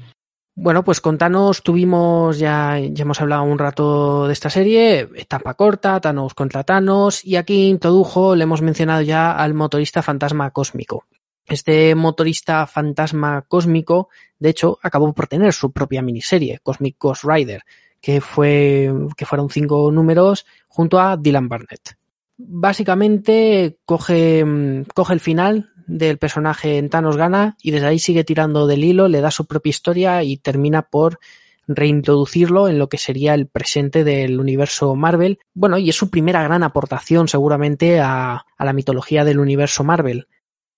[0.60, 5.54] Bueno, pues con Thanos tuvimos, ya, ya hemos hablado un rato de esta serie, etapa
[5.54, 11.06] corta, Thanos contra Thanos, y aquí introdujo, le hemos mencionado ya al motorista fantasma cósmico.
[11.47, 17.63] Este motorista fantasma cósmico, de hecho, acabó por tener su propia miniserie, Cosmic Ghost Rider,
[18.01, 21.97] que fue, que fueron cinco números junto a Dylan Barnett.
[22.38, 24.45] Básicamente coge,
[24.93, 29.07] coge el final del personaje en Thanos gana y desde ahí sigue tirando del hilo,
[29.07, 31.19] le da su propia historia y termina por
[31.67, 35.39] reintroducirlo en lo que sería el presente del universo Marvel.
[35.53, 40.27] Bueno, y es su primera gran aportación seguramente a, a la mitología del universo Marvel.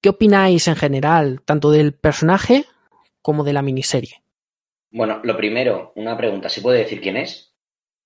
[0.02, 2.66] ¿Qué opináis en general, tanto del personaje
[3.22, 4.24] como de la miniserie?
[4.92, 6.50] Bueno, lo primero, una pregunta.
[6.50, 7.54] ¿Se puede decir quién es?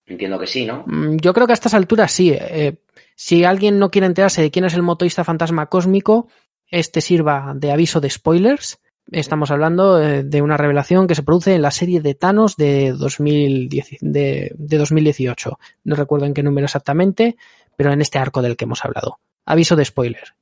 [0.05, 0.83] Entiendo que sí, ¿no?
[0.85, 2.31] Mm, Yo creo que a estas alturas sí.
[2.33, 2.77] Eh,
[3.15, 6.27] si alguien no quiere enterarse de quién es el motorista fantasma cósmico,
[6.67, 8.79] este sirva de aviso de spoilers.
[9.11, 12.93] Estamos hablando eh, de una revelación que se produce en la serie de Thanos de,
[12.93, 15.59] 2010, de, de 2018.
[15.83, 17.37] No recuerdo en qué número exactamente,
[17.75, 19.19] pero en este arco del que hemos hablado.
[19.45, 20.33] Aviso de spoiler.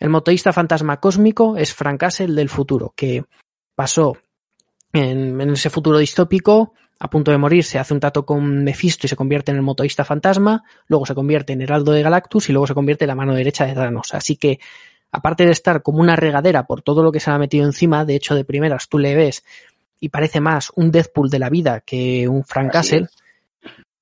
[0.00, 3.24] El motorista fantasma cósmico es Frank Castle del futuro, que
[3.74, 4.16] pasó
[4.94, 9.06] en, en, ese futuro distópico, a punto de morir, se hace un trato con Mephisto
[9.06, 12.52] y se convierte en el motorista fantasma, luego se convierte en Heraldo de Galactus y
[12.52, 14.14] luego se convierte en la mano derecha de Thanos.
[14.14, 14.58] Así que,
[15.12, 18.16] aparte de estar como una regadera por todo lo que se ha metido encima, de
[18.16, 19.44] hecho, de primeras tú le ves
[20.00, 23.08] y parece más un Deadpool de la vida que un Frank Castle,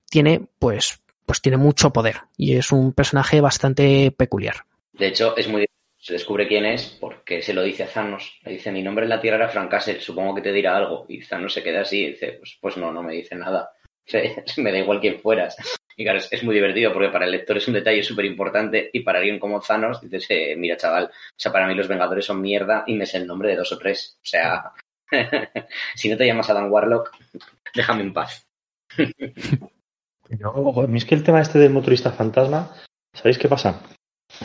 [0.09, 4.65] tiene, pues, pues tiene mucho poder y es un personaje bastante peculiar.
[4.93, 5.65] De hecho, es muy
[5.99, 8.39] se descubre quién es porque se lo dice a Thanos.
[8.43, 11.05] Le dice, mi nombre en la Tierra era Frank Castle, supongo que te dirá algo.
[11.09, 13.73] Y Thanos se queda así y dice, pues, pues no, no me dice nada.
[14.57, 15.57] me da igual quién fueras.
[15.97, 19.01] Y claro, es, muy divertido porque para el lector es un detalle súper importante y
[19.01, 22.41] para alguien como Thanos dices, eh, mira chaval, o sea, para mí los Vengadores son
[22.41, 24.17] mierda y me sé el nombre de dos o tres.
[24.23, 24.71] O sea,
[25.95, 27.11] si no te llamas Adam Warlock,
[27.75, 28.47] déjame en paz.
[30.87, 32.73] Mí es que el tema este del motorista fantasma,
[33.13, 33.81] ¿sabéis qué pasa?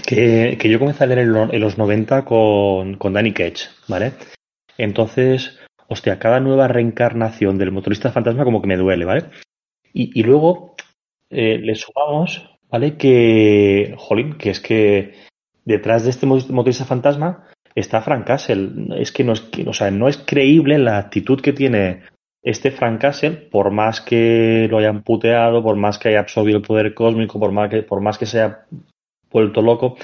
[0.06, 4.12] Que, yo comencé a leer en, los 90 con, con, Danny Cage, ¿vale?
[4.78, 9.24] Entonces, hostia, cada nueva reencarnación del motorista fantasma como que me duele, ¿vale?
[9.92, 10.74] Y, y luego
[11.30, 12.96] eh, le sumamos, ¿vale?
[12.96, 15.14] Que, jolín, que es que
[15.64, 19.00] detrás de este motorista fantasma está Frank Castle.
[19.00, 22.02] Es que no es, o sea, no es creíble la actitud que tiene
[22.42, 26.64] este Frank Castle, por más que lo hayan puteado, por más que haya absorbido el
[26.64, 28.66] poder cósmico, por más que, por más que sea
[29.34, 29.96] vuelto loco,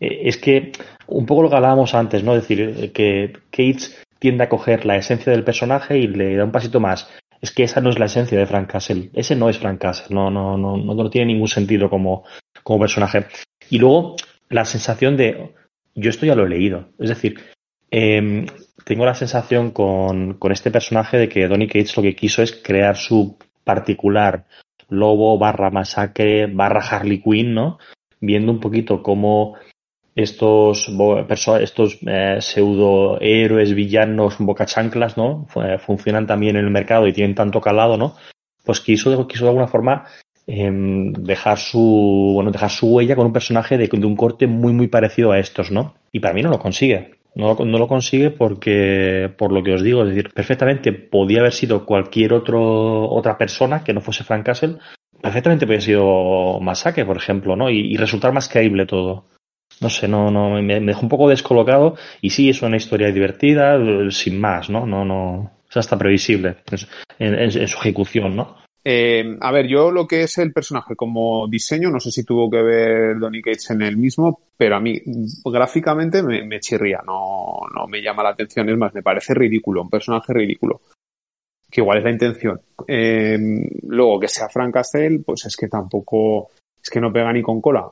[0.00, 0.72] eh, es que
[1.06, 2.34] un poco lo que hablábamos antes, ¿no?
[2.34, 6.52] Es decir, que Cates tiende a coger la esencia del personaje y le da un
[6.52, 7.08] pasito más.
[7.40, 9.10] Es que esa no es la esencia de Frank Castle.
[9.14, 10.14] Ese no es Frank Castle.
[10.14, 12.24] No, no, no, no, no tiene ningún sentido como,
[12.62, 13.26] como personaje.
[13.70, 14.16] Y luego
[14.50, 15.54] la sensación de
[15.94, 16.90] yo esto ya lo he leído.
[16.98, 17.40] Es decir,
[17.90, 18.46] eh,
[18.84, 22.52] tengo la sensación con, con, este personaje de que Donny Cates lo que quiso es
[22.52, 24.46] crear su particular
[24.88, 27.78] lobo barra masacre barra Harley Quinn, ¿no?
[28.20, 29.56] Viendo un poquito cómo
[30.14, 30.90] estos,
[31.60, 35.46] estos eh, pseudo héroes, villanos, bocachanclas, ¿no?
[35.78, 38.16] Funcionan también en el mercado y tienen tanto calado, ¿no?
[38.64, 40.06] Pues quiso, quiso de alguna forma
[40.46, 44.72] eh, dejar su, bueno, dejar su huella con un personaje de, de, un corte muy,
[44.72, 45.94] muy parecido a estos, ¿no?
[46.12, 47.12] Y para mí no lo consigue.
[47.36, 51.52] No, no, lo consigue porque, por lo que os digo, es decir, perfectamente podía haber
[51.52, 54.78] sido cualquier otro, otra persona que no fuese Frank Castle,
[55.20, 57.70] perfectamente haber sido Masake, por ejemplo, ¿no?
[57.70, 59.24] Y, resultar más creíble todo
[59.80, 63.10] no sé, no, no, me, me, dejó un poco descolocado y sí, es una historia
[63.12, 63.78] divertida,
[64.10, 64.84] sin más, ¿no?
[64.84, 66.56] No, no, es hasta previsible
[67.18, 68.56] en su ejecución, ¿no?
[68.82, 72.50] Eh, a ver, yo lo que es el personaje como diseño, no sé si tuvo
[72.50, 74.98] que ver Donny Cates en el mismo, pero a mí
[75.44, 79.82] gráficamente me, me chirría, no, no me llama la atención, es más, me parece ridículo,
[79.82, 80.80] un personaje ridículo
[81.70, 82.60] que igual es la intención.
[82.86, 83.38] Eh,
[83.86, 86.50] luego, que sea Frank Castle, pues es que tampoco,
[86.82, 87.90] es que no pega ni con cola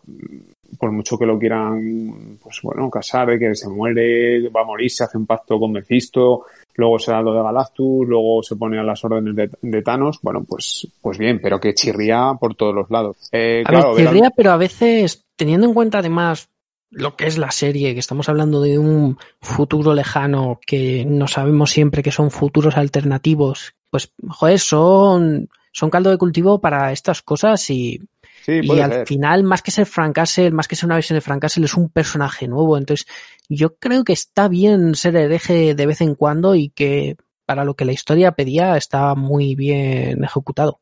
[0.77, 5.05] por mucho que lo quieran, pues bueno, casar, que se muere, va a morir, se
[5.05, 8.83] hace un pacto con Mephisto, luego se da lo de Galactus, luego se pone a
[8.83, 12.91] las órdenes de, de Thanos, bueno, pues, pues bien, pero que chirría por todos los
[12.91, 13.17] lados.
[13.33, 16.51] Eh, a claro, ver, chirría, pero a veces, teniendo en cuenta además
[16.91, 21.71] lo que es la serie, que estamos hablando de un futuro lejano, que no sabemos
[21.71, 27.69] siempre que son futuros alternativos, pues, joder, son, son caldo de cultivo para estas cosas
[27.71, 28.01] y
[28.41, 29.07] Sí, y al ser.
[29.07, 31.75] final, más que ser Frank Castle, más que ser una versión de Frank Castle, es
[31.75, 32.79] un personaje nuevo.
[32.79, 33.07] Entonces,
[33.49, 37.75] yo creo que está bien ser hereje de vez en cuando y que para lo
[37.75, 40.81] que la historia pedía está muy bien ejecutado.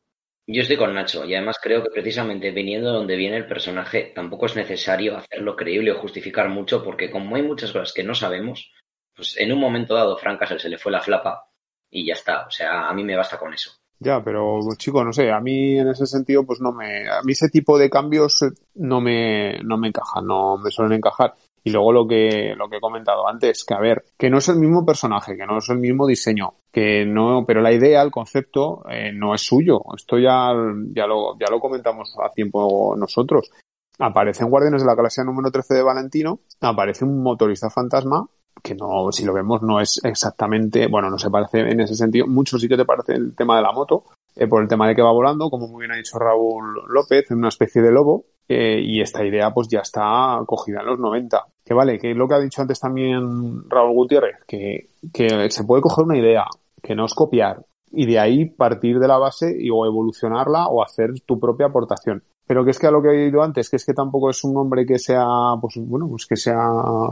[0.49, 4.13] Yo estoy con Nacho y además creo que precisamente viniendo de donde viene el personaje
[4.15, 8.15] tampoco es necesario hacerlo creíble o justificar mucho porque como hay muchas cosas que no
[8.15, 8.71] sabemos,
[9.13, 11.49] pues en un momento dado Frank Castle se le fue la flapa
[11.91, 12.45] y ya está.
[12.47, 13.71] O sea, a mí me basta con eso.
[13.99, 17.33] Ya, pero chico, no sé, a mí en ese sentido, pues no me, a mí
[17.33, 21.33] ese tipo de cambios no me, no me encajan, no me suelen encajar.
[21.67, 24.47] Y luego lo que, lo que he comentado antes, que a ver, que no es
[24.47, 28.11] el mismo personaje, que no es el mismo diseño, que no, pero la idea, el
[28.11, 29.81] concepto, eh, no es suyo.
[29.95, 30.53] Esto ya,
[30.95, 33.51] ya lo, ya lo comentamos a tiempo nosotros.
[33.99, 38.25] Aparece en Guardianes de la Galaxia número 13 de Valentino, aparece un motorista fantasma
[38.63, 42.27] que no, si lo vemos, no es exactamente, bueno, no se parece en ese sentido.
[42.27, 44.95] Mucho sí que te parece el tema de la moto, eh, por el tema de
[44.95, 48.25] que va volando, como muy bien ha dicho Raúl López, en una especie de lobo,
[48.47, 51.45] eh, y esta idea pues ya está cogida en los 90.
[51.63, 55.81] Que vale, que lo que ha dicho antes también Raúl Gutiérrez, que, que se puede
[55.81, 56.45] coger una idea,
[56.81, 60.81] que no es copiar, y de ahí partir de la base y o evolucionarla o
[60.81, 62.23] hacer tu propia aportación.
[62.45, 64.41] Pero que es que a lo que he oído antes, que es que tampoco es
[64.45, 65.25] un hombre que sea,
[65.59, 66.57] pues bueno, pues que sea,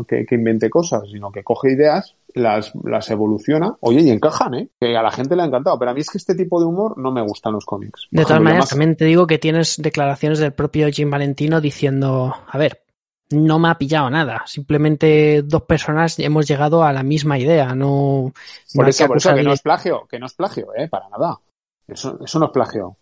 [0.08, 4.70] que, que invente cosas, sino que coge ideas, las, las evoluciona, oye, y encajan, ¿eh?
[4.80, 6.66] Que a la gente le ha encantado, pero a mí es que este tipo de
[6.68, 8.08] humor no me gustan los cómics.
[8.12, 12.34] De todas maneras, más- también te digo que tienes declaraciones del propio Jim Valentino diciendo,
[12.48, 12.82] a ver,
[13.32, 14.44] no me ha pillado nada.
[14.46, 17.74] Simplemente dos personas hemos llegado a la misma idea.
[17.74, 18.32] No,
[18.76, 20.88] Por no eso, por eso, que no es plagio, que no es plagio, ¿eh?
[20.88, 21.40] Para nada.
[21.88, 22.98] Eso, eso no es plagio.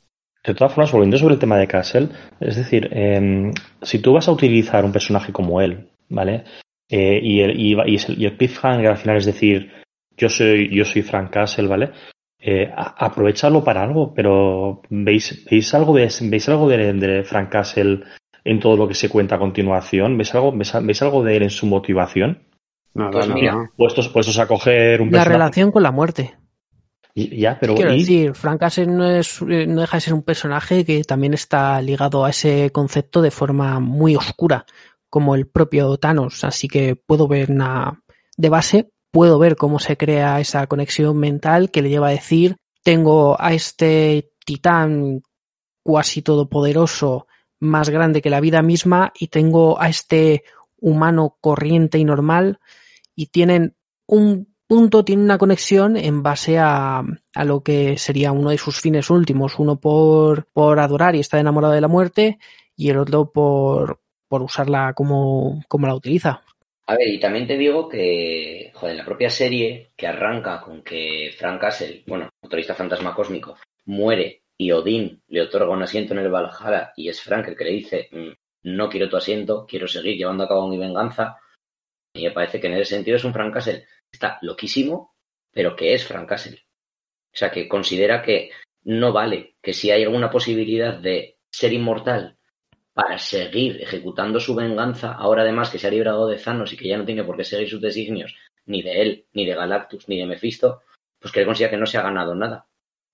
[0.46, 4.28] De todas formas, volviendo sobre el tema de Castle, es decir, eh, si tú vas
[4.28, 6.44] a utilizar un personaje como él, ¿vale?
[6.96, 9.72] Eh, y, el, y, el, y el cliffhanger al final es decir,
[10.16, 11.90] yo soy, yo soy Frank Castle, ¿vale?
[12.40, 13.12] Eh, a-
[13.64, 18.02] para algo, pero ¿veis, veis algo de, veis algo de, de Frank Castle
[18.44, 20.18] en todo lo que se cuenta a continuación?
[20.18, 22.44] ¿Veis algo, veis, veis algo de él en su motivación?
[22.94, 23.40] Nada, Pues nada.
[23.42, 25.30] mira, Puestos, puestos a coger un la personaje.
[25.38, 26.36] relación con la muerte.
[27.16, 30.14] Y- Ya, pero Quiero y- decir, Frank Castle no, es, eh, no deja de ser
[30.14, 34.66] un personaje que también está ligado a ese concepto de forma muy oscura,
[35.14, 36.44] como el propio Thanos.
[36.44, 38.02] Así que puedo ver una,
[38.36, 42.56] de base, puedo ver cómo se crea esa conexión mental que le lleva a decir,
[42.82, 45.22] tengo a este titán
[45.84, 47.28] cuasi todopoderoso,
[47.60, 50.46] más grande que la vida misma, y tengo a este
[50.78, 52.60] humano corriente y normal,
[53.16, 53.76] y tienen
[54.08, 57.04] un punto, tienen una conexión en base a,
[57.36, 61.40] a lo que sería uno de sus fines últimos, uno por, por adorar y estar
[61.40, 62.40] enamorado de la muerte,
[62.76, 64.00] y el otro por,
[64.34, 66.42] por usarla como, como la utiliza.
[66.88, 71.32] A ver, y también te digo que, joder, la propia serie que arranca con que
[71.38, 76.32] Frank Castle, bueno, motorista fantasma cósmico, muere y Odín le otorga un asiento en el
[76.32, 78.32] Valhalla y es Frank el que le dice, "Mm,
[78.64, 81.38] no quiero tu asiento, quiero seguir llevando a cabo mi venganza.
[82.16, 85.14] Y me parece que en ese sentido es un Frank Castle está loquísimo,
[85.52, 86.60] pero que es Frank Castle.
[87.32, 88.50] O sea, que considera que
[88.82, 92.40] no vale, que si hay alguna posibilidad de ser inmortal
[92.94, 96.88] para seguir ejecutando su venganza, ahora además que se ha librado de Thanos y que
[96.88, 100.18] ya no tiene por qué seguir sus designios, ni de él, ni de Galactus, ni
[100.18, 100.82] de Mephisto,
[101.20, 102.68] pues que él considera que no se ha ganado nada,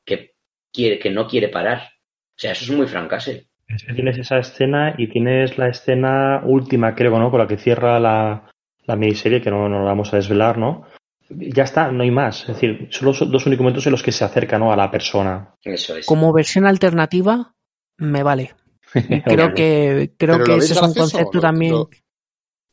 [0.06, 0.34] que
[0.74, 1.82] quiere, que no quiere parar.
[1.82, 3.46] O sea, eso es muy Frank Castle.
[3.68, 7.30] Es que tienes esa escena y tienes la escena última, creo, ¿no?
[7.30, 8.50] Con la que cierra la,
[8.86, 10.88] la miniserie, que no, no la vamos a desvelar, ¿no?
[11.30, 12.42] Ya está, no hay más.
[12.42, 14.74] Es decir, son los dos únicos momentos en los que se acerca, ¿no?
[14.74, 15.54] A la persona.
[15.62, 16.08] Eso es.
[16.08, 17.54] Como versión alternativa,
[17.98, 18.56] me vale.
[19.26, 21.72] Creo que, creo que ¿lo veis ese es un concepto ¿Lo- también.
[21.74, 21.90] lo-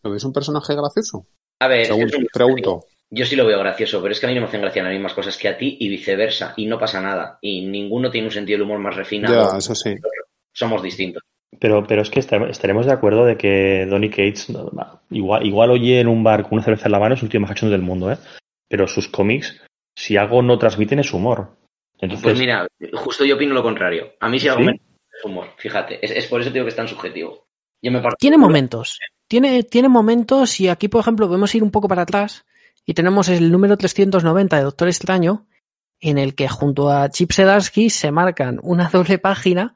[0.02, 1.26] ¿Lo ves un personaje gracioso?
[1.60, 2.18] A ver, Pregunto.
[2.18, 2.84] un- pregunto.
[3.10, 4.92] yo sí lo veo gracioso, pero es que a mí no me hacen gracia las
[4.92, 7.38] mismas cosas que a ti y viceversa, y no pasa nada.
[7.40, 9.50] Y ninguno tiene un sentido del humor más refinado.
[9.52, 9.94] Ya, eso sí.
[10.52, 11.22] Somos distintos.
[11.58, 14.48] Pero, pero es que estar- estaremos de acuerdo de que Donny Cates
[15.10, 17.40] igual, igual oye en un bar con una cerveza en la mano es el tío
[17.40, 18.18] más cachondo del mundo, ¿eh?
[18.68, 19.60] Pero sus cómics,
[19.96, 21.56] si algo no transmiten es humor.
[21.98, 24.12] Entonces, Pues mira, justo yo opino lo contrario.
[24.20, 24.66] A mí sí algo ¿Sí?
[24.66, 24.80] me
[25.24, 26.04] humor, fíjate.
[26.04, 27.46] Es, es por eso digo que es tan subjetivo.
[27.82, 28.98] Yo me parto- Tiene momentos.
[29.28, 32.44] Tiene, tiene momentos y aquí, por ejemplo, podemos ir un poco para atrás
[32.84, 35.46] y tenemos el número 390 de Doctor Extraño
[36.00, 39.74] en el que junto a Chip Sedarsky se marcan una doble página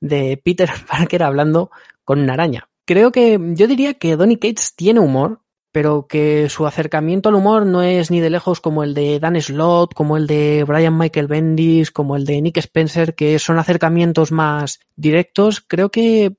[0.00, 1.70] de Peter Parker hablando
[2.04, 2.68] con una araña.
[2.86, 5.40] Creo que yo diría que Donny Cates tiene humor,
[5.72, 9.40] pero que su acercamiento al humor no es ni de lejos como el de Dan
[9.40, 14.32] Slott, como el de Brian Michael Bendis, como el de Nick Spencer, que son acercamientos
[14.32, 15.60] más directos.
[15.60, 16.36] Creo que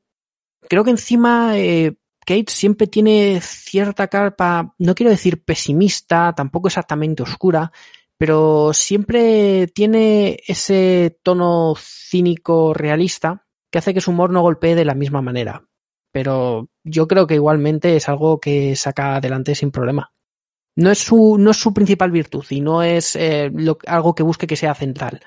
[0.67, 7.23] creo que encima eh, Kate siempre tiene cierta carpa, no quiero decir pesimista, tampoco exactamente
[7.23, 7.71] oscura,
[8.17, 14.85] pero siempre tiene ese tono cínico realista que hace que su humor no golpee de
[14.85, 15.65] la misma manera.
[16.11, 20.11] Pero yo creo que igualmente es algo que saca adelante sin problema.
[20.75, 24.23] No es su, no es su principal virtud y no es eh, lo- algo que
[24.23, 25.19] busque que sea central,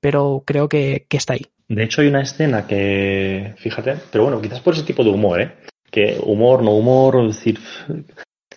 [0.00, 1.46] pero creo que, está ahí.
[1.68, 5.40] de hecho hay una escena que, fíjate, pero bueno, quizás por ese tipo de humor,
[5.42, 5.52] ¿eh?
[5.90, 7.58] Que humor, no humor, es decir,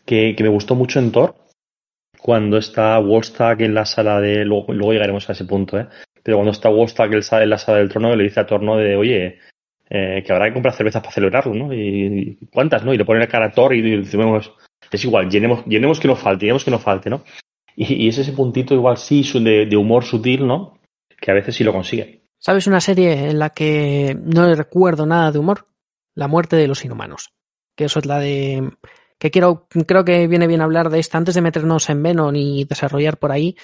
[0.06, 1.36] que, que me gustó mucho en Thor,
[2.20, 5.88] cuando está Wolfstag en la sala de, luego, luego llegaremos a ese punto, ¿eh?
[6.24, 6.70] Pero cuando está
[7.22, 8.78] sa- en la sala del trono, le dice a Thor, ¿no?
[8.78, 9.40] De, oye,
[9.94, 11.74] eh, que habrá que comprar cervezas para celebrarlo, ¿no?
[11.74, 12.94] Y, y ¿cuántas, no?
[12.94, 14.54] Y le pone la cara a Thor y decimos,
[14.90, 17.24] es igual, llenemos, llenemos que no falte, llenemos que no falte, ¿no?
[17.76, 20.80] Y, y es ese puntito igual sí de, de humor sutil, ¿no?
[21.20, 22.22] Que a veces sí lo consigue.
[22.38, 25.68] ¿Sabes una serie en la que no le recuerdo nada de humor?
[26.16, 27.34] La muerte de los inhumanos.
[27.76, 28.72] Que eso es la de
[29.20, 32.64] que quiero, creo que viene bien hablar de esta antes de meternos en Venom y
[32.64, 33.56] desarrollar por ahí.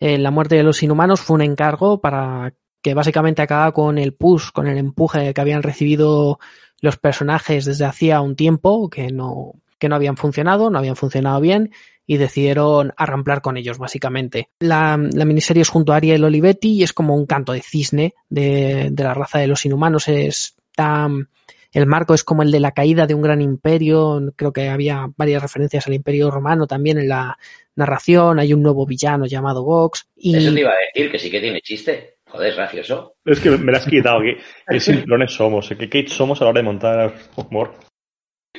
[0.00, 4.12] Eh, la muerte de los inhumanos fue un encargo para que básicamente acaba con el
[4.12, 6.38] push, con el empuje que habían recibido
[6.80, 11.40] los personajes desde hacía un tiempo, que no, que no habían funcionado, no habían funcionado
[11.40, 11.72] bien,
[12.06, 14.48] y decidieron arramplar con ellos, básicamente.
[14.58, 18.88] La, miniserie es junto a Ariel Olivetti y es como un canto de cisne de,
[18.90, 20.08] de la raza de los inhumanos.
[20.08, 21.28] Es tan,
[21.72, 24.32] el marco es como el de la caída de un gran imperio.
[24.36, 27.38] Creo que había varias referencias al imperio romano también en la
[27.76, 28.38] narración.
[28.38, 30.06] Hay un nuevo villano llamado Vox.
[30.16, 30.36] Y...
[30.36, 32.16] Eso te iba a decir, que sí que tiene chiste.
[32.32, 33.16] Joder, gracioso.
[33.26, 34.20] Es que me lo has quitado.
[34.20, 35.68] Que, que simplones somos.
[35.68, 37.74] Que Kate somos a la hora de montar humor.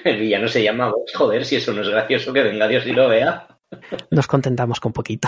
[0.04, 1.16] El villano se llama Vox.
[1.16, 3.48] Joder, si eso no es gracioso, que venga Dios y lo vea.
[4.12, 5.28] Nos contentamos con poquito.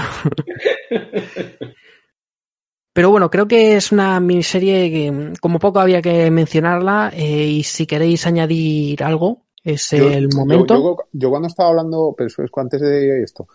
[2.94, 7.64] Pero bueno, creo que es una miniserie que como poco había que mencionarla eh, y
[7.64, 10.76] si queréis añadir algo es Yo- el momento.
[10.76, 13.48] Yo, yo cuando estaba hablando, pero es antes de esto,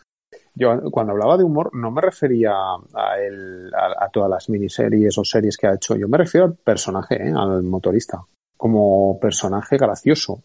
[0.54, 5.16] yo cuando hablaba de humor no me refería a, el, a, a todas las miniseries
[5.18, 7.32] o series que ha hecho, yo me refiero al personaje, ¿eh?
[7.34, 8.24] al motorista,
[8.56, 10.42] como personaje gracioso.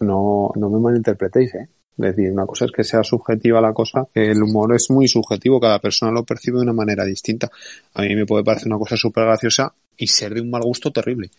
[0.00, 1.68] No, no me malinterpretéis, ¿eh?
[1.98, 5.58] Es decir, una cosa es que sea subjetiva la cosa, el humor es muy subjetivo,
[5.58, 7.50] cada persona lo percibe de una manera distinta.
[7.94, 10.92] A mí me puede parecer una cosa súper graciosa y ser de un mal gusto
[10.92, 11.30] terrible.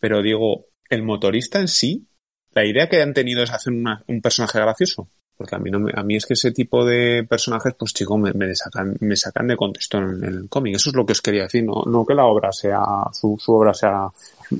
[0.00, 2.06] Pero digo, el motorista en sí,
[2.52, 5.08] la idea que han tenido es hacer un personaje gracioso.
[5.38, 8.18] Porque a mí, no me- a mí es que ese tipo de personajes, pues chico,
[8.18, 10.74] me, me sacan, me sacan de contexto en el cómic.
[10.74, 12.80] Eso es lo que os quería decir, no, no que la obra sea,
[13.12, 14.08] su, su obra sea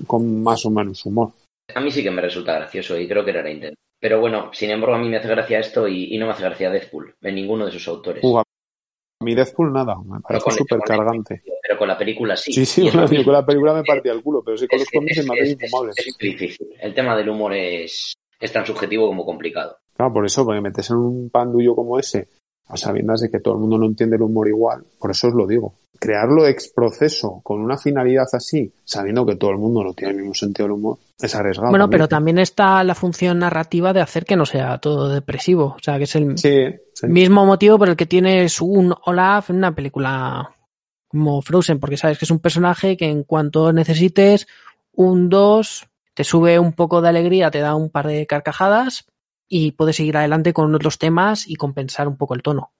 [0.07, 1.33] con más o menos humor.
[1.75, 3.75] A mí sí que me resulta gracioso y creo que era la intención.
[4.01, 6.45] Pero bueno, sin embargo, a mí me hace gracia esto y, y no me hace
[6.45, 8.23] gracia Deadpool, en ninguno de sus autores.
[8.25, 11.43] A mí Deadpool nada, me parece súper cargante.
[11.61, 12.53] Pero con la película sí.
[12.53, 12.93] Sí, sí, es
[13.25, 15.35] con la película me partía el culo, pero sí con Es los cómics es- me
[15.35, 15.99] es- es- infumables.
[15.99, 16.69] es muy difícil.
[16.81, 19.77] El tema del humor es, es tan subjetivo como complicado.
[19.99, 22.29] Claro, por eso, porque metes en un pandullo como ese,
[22.69, 25.35] a sabiendas de que todo el mundo no entiende el humor igual, por eso os
[25.35, 25.75] lo digo.
[25.99, 30.19] Crearlo ex proceso con una finalidad así, sabiendo que todo el mundo no tiene el
[30.21, 31.71] mismo sentido del humor, es arriesgado.
[31.71, 31.99] Bueno, también.
[31.99, 35.75] pero también está la función narrativa de hacer que no sea todo depresivo.
[35.77, 36.57] O sea, que es el Sí,
[36.95, 37.07] sí.
[37.09, 40.55] mismo motivo por el que tienes un Olaf en una película
[41.09, 44.47] como Frozen, porque sabes que es un personaje que en cuanto necesites
[44.93, 49.07] un 2, te sube un poco de alegría, te da un par de carcajadas
[49.49, 52.73] y puedes seguir adelante con otros temas y compensar un poco el tono.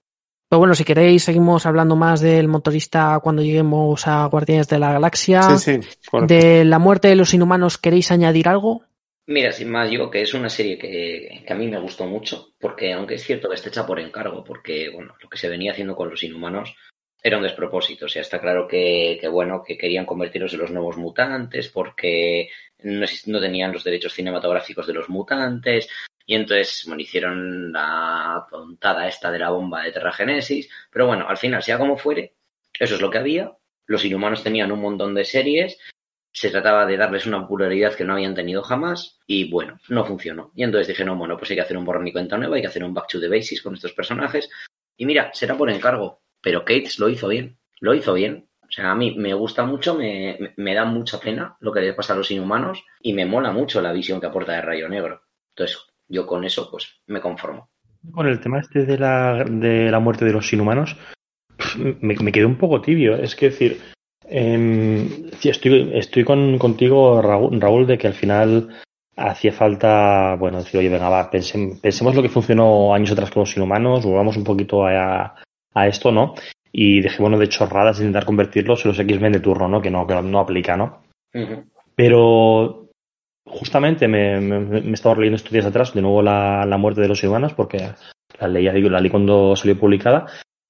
[0.49, 4.93] Pero bueno, si queréis, seguimos hablando más del motorista cuando lleguemos a Guardianes de la
[4.93, 5.43] Galaxia.
[5.57, 5.89] Sí, sí.
[6.25, 8.83] De la muerte de los inhumanos, ¿queréis añadir algo?
[9.27, 12.53] Mira, sin más, digo que es una serie que, que a mí me gustó mucho,
[12.59, 15.71] porque aunque es cierto que está hecha por encargo, porque bueno, lo que se venía
[15.71, 16.75] haciendo con los inhumanos
[17.21, 18.05] era un despropósito.
[18.05, 22.49] O sea, está claro que, que bueno, que querían convertirlos en los nuevos mutantes, porque
[22.83, 25.89] no tenían los derechos cinematográficos de los mutantes,
[26.29, 31.37] y entonces, bueno, hicieron la tontada esta de la bomba de terragenesis, pero bueno, al
[31.37, 32.35] final, sea como fuere,
[32.79, 33.51] eso es lo que había.
[33.87, 35.79] Los inhumanos tenían un montón de series,
[36.31, 40.51] se trataba de darles una popularidad que no habían tenido jamás y bueno, no funcionó.
[40.55, 42.61] Y entonces dije, no, bueno, pues hay que hacer un borrón y cuenta nueva, hay
[42.61, 44.49] que hacer un back to the basics con estos personajes.
[44.97, 48.47] Y mira, será por encargo, pero Cates lo hizo bien, lo hizo bien.
[48.61, 51.93] O sea, a mí me gusta mucho, me- me da mucha pena lo que le
[51.93, 55.23] pasa a los inhumanos y me mola mucho la visión que aporta de Rayo Negro.
[55.55, 57.69] Entonces, yo con eso, pues, me conformo.
[58.11, 60.97] Con el tema este de la, de la muerte de los inhumanos,
[62.01, 63.15] me, me quedé un poco tibio.
[63.15, 63.79] Es que decir,
[64.27, 68.69] em, sí, estoy, estoy con, contigo, Raúl, Raúl, de que al final
[69.17, 73.41] hacía falta, bueno, decir, oye, venga, va, pensem- pensemos lo que funcionó años atrás con
[73.41, 75.35] los inhumanos, volvamos un poquito a,
[75.73, 76.35] a esto, ¿no?
[76.71, 79.81] Y dejémonos de chorradas intentar convertirlos en los X-Men de turno, ¿no?
[79.81, 81.03] Que no, que no aplica, ¿no?
[81.95, 82.78] Pero
[83.49, 87.07] justamente me, me, me he estado leyendo estos atrás de nuevo la, la muerte de
[87.07, 87.77] los inhumanos porque
[88.39, 90.25] la leí, la leí cuando salió publicada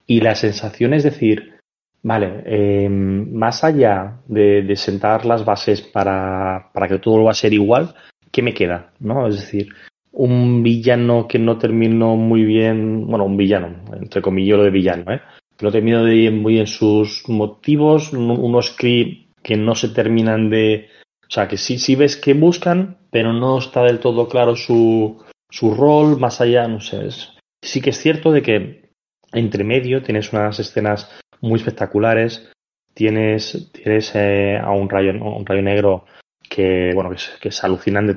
[0.08, 1.58] y la sensación es decir,
[2.02, 7.36] vale, eh, más allá de, de sentar las bases para, para que todo vuelva a
[7.36, 7.94] ser igual,
[8.32, 8.92] ¿qué me queda?
[9.00, 9.28] ¿no?
[9.28, 9.74] Es decir,
[10.12, 15.12] un villano que no terminó muy bien, bueno, un villano, entre comillas lo de villano,
[15.14, 15.22] ¿eh?
[15.56, 18.76] que no terminó muy bien sus motivos, un- unos
[19.44, 20.88] que no se terminan de,
[21.30, 25.24] o sea, que sí, sí ves que buscan, pero no está del todo claro su,
[25.50, 27.08] su rol, más allá, no sé.
[27.08, 28.90] es- sí que es cierto de que
[29.34, 31.10] entre medio tienes unas escenas
[31.42, 32.52] muy espectaculares,
[32.94, 36.06] tienes, tienes eh, a un rayo, un rayo negro
[36.50, 37.62] que, bueno, que es, que es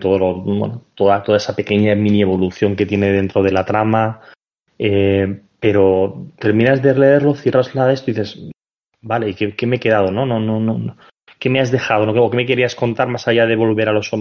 [0.01, 4.21] todo lo, bueno, toda, toda esa pequeña mini evolución que tiene dentro de la trama.
[4.79, 8.51] eh, pero terminas de leerlo, cierras la de esto y dices,
[9.01, 10.11] vale, ¿y qué, qué me he quedado?
[10.11, 10.97] No, no, no, no.
[11.43, 12.07] ¿Qué me has dejado?
[12.07, 12.13] ¿no?
[12.13, 14.13] ¿O ¿Qué me querías contar más allá de volver a los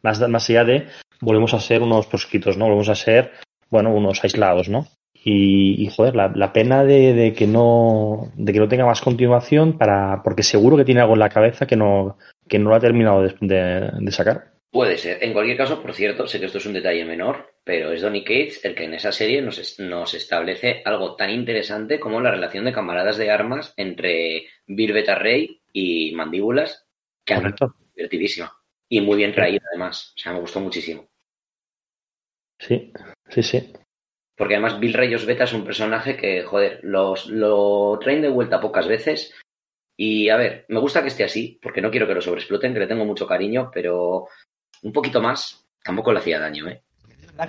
[0.00, 0.86] más, más allá de
[1.20, 2.66] volvemos a ser unos proscritos, ¿no?
[2.66, 3.32] Volvemos a ser
[3.68, 4.86] bueno, unos aislados, ¿no?
[5.24, 10.44] Y, joder, la, pena de, que no, de que no tenga más continuación para, porque
[10.44, 12.16] seguro que tiene algo en la cabeza que no,
[12.48, 14.52] que no lo ha terminado de, sacar.
[14.70, 15.18] Puede ser.
[15.20, 18.22] En cualquier caso, por cierto, sé que esto es un detalle menor, pero es Donny
[18.22, 22.64] Cates el que en esa serie nos, nos establece algo tan interesante como la relación
[22.64, 26.86] de camaradas de armas entre Bill Beta Ray y Mandíbulas,
[27.24, 27.42] que es
[27.94, 28.52] divertidísima.
[28.88, 30.12] Y muy bien traída, además.
[30.16, 31.08] O sea, me gustó muchísimo.
[32.58, 32.92] Sí,
[33.28, 33.72] sí, sí.
[34.36, 38.60] Porque además Bill Rayos Beta es un personaje que, joder, los, lo traen de vuelta
[38.60, 39.34] pocas veces.
[39.96, 42.80] Y a ver, me gusta que esté así, porque no quiero que lo sobreexploten, que
[42.80, 44.26] le tengo mucho cariño, pero
[44.82, 46.82] un poquito más tampoco le hacía daño, ¿eh?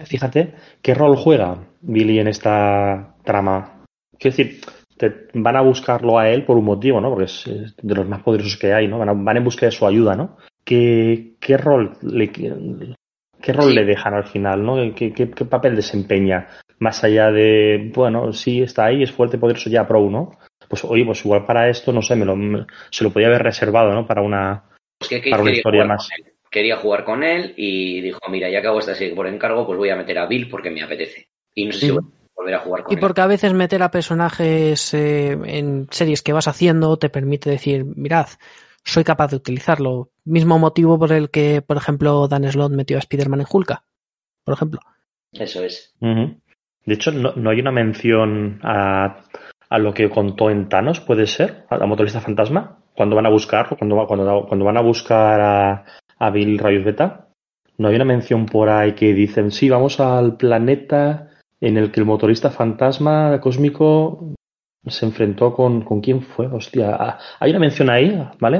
[0.05, 0.53] Fíjate
[0.83, 3.85] qué rol juega Billy en esta trama.
[4.19, 4.61] Quiero decir,
[4.99, 7.09] te van a buscarlo a él por un motivo, ¿no?
[7.09, 7.45] Porque es
[7.81, 8.99] de los más poderosos que hay, ¿no?
[8.99, 10.35] Van, a, van en busca de su ayuda, ¿no?
[10.65, 13.75] ¿Qué, qué rol le, qué rol sí.
[13.75, 14.75] le dejan al final, ¿no?
[14.93, 16.49] ¿Qué, ¿Qué, qué, papel desempeña?
[16.79, 20.31] Más allá de, bueno, sí, está ahí, es fuerte, poderoso, ya pro, ¿no?
[20.67, 23.43] Pues oye, pues igual para esto, no sé, me lo, me, se lo podía haber
[23.43, 24.05] reservado, ¿no?
[24.05, 24.65] Para una,
[24.97, 26.09] pues que, para una historia más.
[26.51, 29.77] Quería jugar con él y dijo, mira, ya que hago esta serie por encargo, pues
[29.77, 31.29] voy a meter a Bill porque me apetece.
[31.55, 31.97] Y no sé si
[32.39, 32.99] volver a jugar con y él.
[33.01, 37.85] Porque a veces meter a personajes eh, en series que vas haciendo te permite decir,
[37.85, 38.27] mirad,
[38.83, 40.09] soy capaz de utilizarlo.
[40.25, 43.83] Mismo motivo por el que, por ejemplo, Dan Slott metió a Spider-Man en Hulka,
[44.43, 44.79] por ejemplo.
[45.33, 45.93] Eso es.
[45.99, 46.39] Uh -huh.
[46.85, 49.21] De hecho, no, no, hay una mención a,
[49.69, 53.29] a, lo que contó en Thanos, puede ser, a la motorista fantasma, cuando van a
[53.29, 55.85] buscarlo, cuando, cuando, cuando van a buscar a,
[56.17, 57.27] a Bill Rayos Beta.
[57.77, 61.28] No hay una mención por ahí que dicen, sí, vamos al planeta
[61.61, 64.33] en el que el motorista fantasma cósmico
[64.87, 67.17] se enfrentó con, con quién fue, hostia.
[67.39, 68.57] Hay una mención ahí, ¿vale?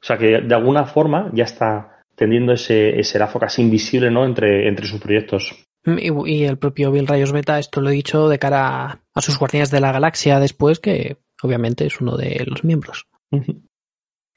[0.00, 4.24] O sea que de alguna forma ya está tendiendo ese, ese lazo casi invisible, ¿no?
[4.24, 5.54] Entre, entre sus proyectos.
[5.84, 9.38] Y, y, el propio Bill Rayos Beta, esto lo he dicho de cara a sus
[9.38, 13.06] guardianes de la galaxia después, que obviamente es uno de los miembros.
[13.30, 13.62] Uh -huh.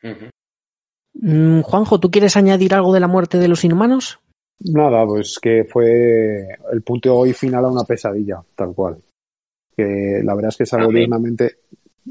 [0.03, 0.29] Uh -huh.
[1.13, 4.19] Mm, Juanjo, ¿tú quieres añadir algo de la muerte de los inhumanos?
[4.65, 8.97] Nada, pues que fue el punto hoy final a una pesadilla, tal cual.
[9.75, 11.01] Que la verdad es que salió Amén.
[11.01, 11.55] dignamente,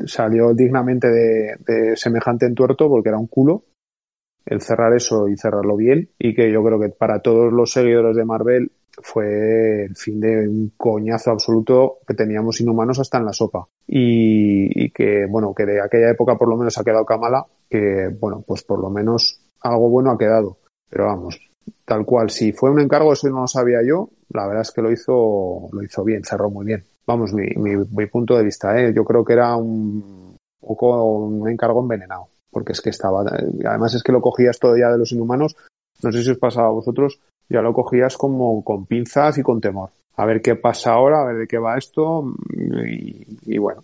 [0.04, 3.64] salió dignamente de, de, semejante entuerto porque era un culo
[4.46, 8.16] el cerrar eso y cerrarlo bien y que yo creo que para todos los seguidores
[8.16, 8.72] de Marvel
[9.02, 14.84] fue el fin de un coñazo absoluto que teníamos inhumanos hasta en la sopa y,
[14.84, 18.42] y que bueno que de aquella época por lo menos ha quedado Kamala que bueno
[18.46, 21.49] pues por lo menos algo bueno ha quedado pero vamos
[21.84, 22.30] tal cual.
[22.30, 25.68] Si fue un encargo eso no lo sabía yo la verdad es que lo hizo
[25.72, 26.84] lo hizo bien cerró muy bien.
[27.06, 28.92] Vamos mi, mi, mi punto de vista ¿eh?
[28.94, 33.24] yo creo que era un poco un encargo envenenado porque es que estaba
[33.64, 35.56] además es que lo cogías todo ya de los inhumanos.
[36.02, 39.60] No sé si os pasaba a vosotros ya lo cogías como con pinzas y con
[39.60, 39.90] temor.
[40.16, 42.32] A ver qué pasa ahora a ver de qué va esto
[42.86, 43.82] y, y bueno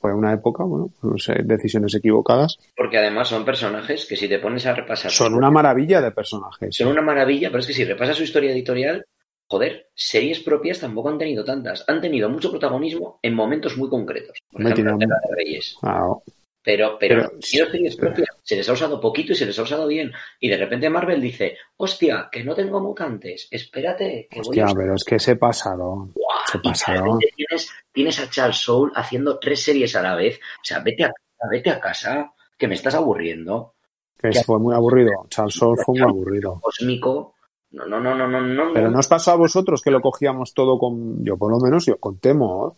[0.00, 2.58] fue una época, bueno, no sé, decisiones equivocadas.
[2.76, 5.10] Porque además son personajes que si te pones a repasar...
[5.10, 6.76] Son una maravilla de personajes.
[6.76, 9.04] Son una maravilla, pero es que si repasas su historia editorial,
[9.46, 11.84] joder, series propias tampoco han tenido tantas.
[11.88, 14.38] Han tenido mucho protagonismo en momentos muy concretos.
[14.50, 15.12] Por Me ejemplo, tiene...
[15.12, 15.76] la de Reyes.
[15.82, 16.14] Ah,
[16.68, 19.86] pero, pero, pero series propias se les ha usado poquito y se les ha usado
[19.86, 20.12] bien.
[20.38, 24.28] Y de repente Marvel dice, hostia, que no tengo mutantes, espérate.
[24.30, 24.76] Que hostia, voy a...
[24.76, 26.12] pero es que se pasaron.
[26.12, 27.18] Wow, se pasaron.
[27.34, 30.36] Tienes, tienes a Charles Soule haciendo tres series a la vez.
[30.36, 31.12] O sea, vete a,
[31.50, 33.76] vete a casa, que me estás aburriendo.
[34.18, 35.26] Que, fue muy aburrido.
[35.30, 36.60] Charles Soule fue muy aburrido.
[36.60, 37.34] Cósmico.
[37.70, 38.74] No, no, no, no, no, no.
[38.74, 41.86] Pero no os pasó a vosotros que lo cogíamos todo con, yo por lo menos,
[41.86, 42.74] yo con temor.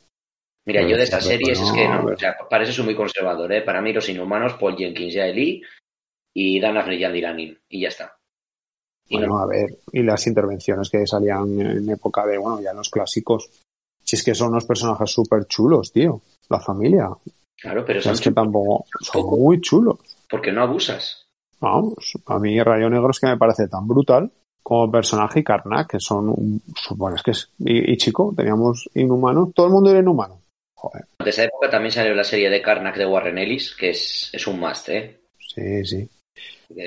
[0.67, 2.95] Mira, yo de estas series no, es que no, o sea, para eso soy muy
[2.95, 3.63] conservador, ¿eh?
[3.63, 5.63] Para mí los inhumanos, Paul Jenkins, ya Lee
[6.35, 8.17] y Dan Afri y y ya está.
[9.09, 9.39] Y bueno, no...
[9.41, 13.51] a ver, y las intervenciones que salían en época de, bueno, ya los clásicos.
[14.03, 16.21] Si es que son unos personajes súper chulos, tío.
[16.49, 17.09] La familia.
[17.57, 19.99] Claro, pero son es que tampoco son muy chulos.
[20.29, 21.27] Porque no abusas.
[21.61, 24.31] Vamos, a mí Rayo Negro es que me parece tan brutal
[24.63, 26.61] como personaje y Karnak, que son,
[26.97, 30.41] bueno, es que es, y, y chico, teníamos inhumanos, todo el mundo era inhumano.
[30.81, 31.05] Joder.
[31.23, 34.47] De esa época también salió la serie de Karnak de Warren Ellis, que es, es
[34.47, 35.21] un must, ¿eh?
[35.39, 36.09] Sí, sí.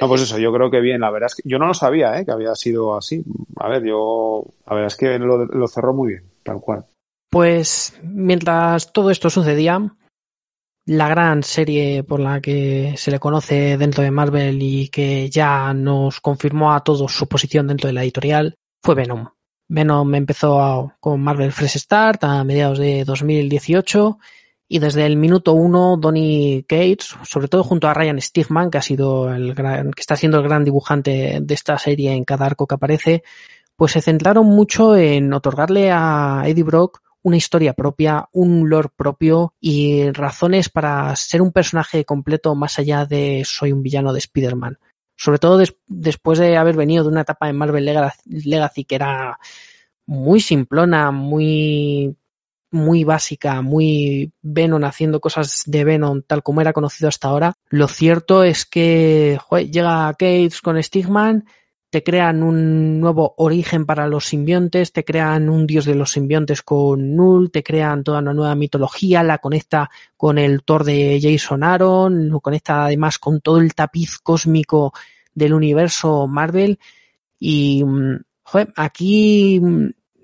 [0.02, 2.20] No, pues eso, yo creo que bien, la verdad es que yo no lo sabía,
[2.20, 2.26] ¿eh?
[2.26, 3.24] Que había sido así.
[3.58, 6.86] A ver, yo, la verdad es que lo, lo cerró muy bien, tal cual.
[7.30, 9.96] Pues mientras todo esto sucedía,
[10.86, 15.72] la gran serie por la que se le conoce dentro de Marvel y que ya
[15.76, 19.28] nos confirmó a todos su posición dentro de la editorial fue Venom.
[19.68, 24.20] Venom empezó con Marvel Fresh Start a mediados de 2018
[24.68, 28.82] y desde el minuto uno Donny Cates, sobre todo junto a Ryan Stigman, que ha
[28.82, 32.66] sido el gran, que está siendo el gran dibujante de esta serie en cada arco
[32.66, 33.24] que aparece,
[33.76, 39.54] pues se centraron mucho en otorgarle a Eddie Brock una historia propia, un lore propio
[39.60, 44.78] y razones para ser un personaje completo más allá de soy un villano de Spider-Man.
[45.16, 47.86] Sobre todo des después de haber venido de una etapa en Marvel
[48.26, 49.40] Legacy que era
[50.06, 52.16] muy simplona, muy
[52.72, 57.54] muy básica, muy Venom haciendo cosas de Venom tal como era conocido hasta ahora.
[57.70, 61.46] Lo cierto es que joder, llega Cates con Stigman
[61.94, 66.64] te crean un nuevo origen para los simbiontes, te crean un dios de los simbiontes
[66.64, 71.64] con Null, te crean toda una nueva mitología, la conecta con el Thor de Jason
[71.64, 74.92] Aaron, lo conecta además con todo el tapiz cósmico
[75.36, 76.80] del universo Marvel.
[77.38, 78.22] Y mm,
[78.76, 79.62] aquí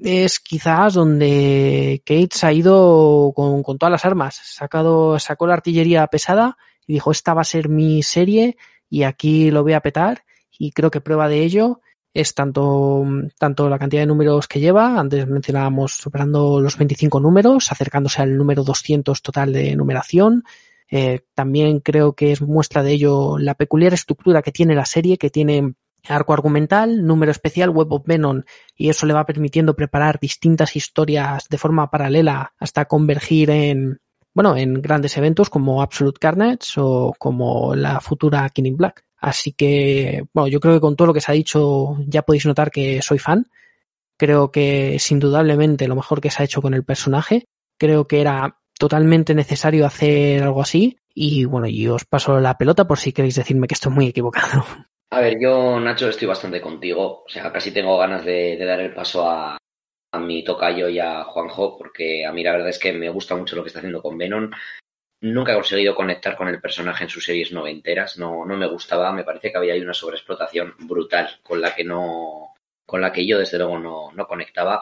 [0.02, 6.08] es quizás donde Kate ha ido con, con todas las armas, sacado, sacó la artillería
[6.08, 6.58] pesada
[6.88, 8.58] y dijo esta va a ser mi serie
[8.90, 10.24] y aquí lo voy a petar
[10.60, 11.82] y creo que prueba de ello
[12.14, 13.06] es tanto,
[13.40, 18.38] tanto la cantidad de números que lleva, antes mencionábamos superando los 25 números, acercándose al
[18.38, 20.44] número 200 total de numeración.
[20.92, 25.18] Eh, también creo que es muestra de ello la peculiar estructura que tiene la serie,
[25.18, 25.76] que tiene
[26.08, 28.44] arco argumental, número especial, Web of Venom,
[28.76, 34.00] y eso le va permitiendo preparar distintas historias de forma paralela hasta convergir en,
[34.34, 39.06] bueno, en grandes eventos como Absolute Carnage o como la futura King in Black.
[39.20, 42.46] Así que, bueno, yo creo que con todo lo que se ha dicho ya podéis
[42.46, 43.46] notar que soy fan.
[44.18, 47.46] Creo que es indudablemente lo mejor que se ha hecho con el personaje.
[47.78, 50.98] Creo que era totalmente necesario hacer algo así.
[51.14, 54.66] Y bueno, yo os paso la pelota por si queréis decirme que estoy muy equivocado.
[55.12, 57.24] A ver, yo, Nacho, estoy bastante contigo.
[57.26, 59.58] O sea, casi tengo ganas de, de dar el paso a,
[60.12, 63.36] a mi tocayo y a Juanjo, porque a mí la verdad es que me gusta
[63.36, 64.50] mucho lo que está haciendo con Venom.
[65.22, 69.12] Nunca he conseguido conectar con el personaje en sus series noventeras, no, no me gustaba,
[69.12, 72.54] me parece que había ahí una sobreexplotación brutal con la que no,
[72.86, 74.82] con la que yo desde luego no, no conectaba.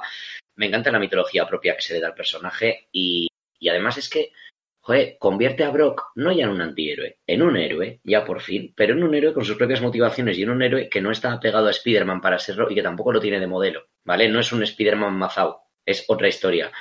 [0.55, 3.27] Me encanta la mitología propia que se le da al personaje y,
[3.59, 4.31] y además es que,
[4.79, 8.73] joder, convierte a Brock no ya en un antihéroe, en un héroe, ya por fin,
[8.75, 11.39] pero en un héroe con sus propias motivaciones y en un héroe que no está
[11.39, 14.29] pegado a Spider-Man para serlo y que tampoco lo tiene de modelo, ¿vale?
[14.29, 16.71] No es un Spider-Man mazao, es otra historia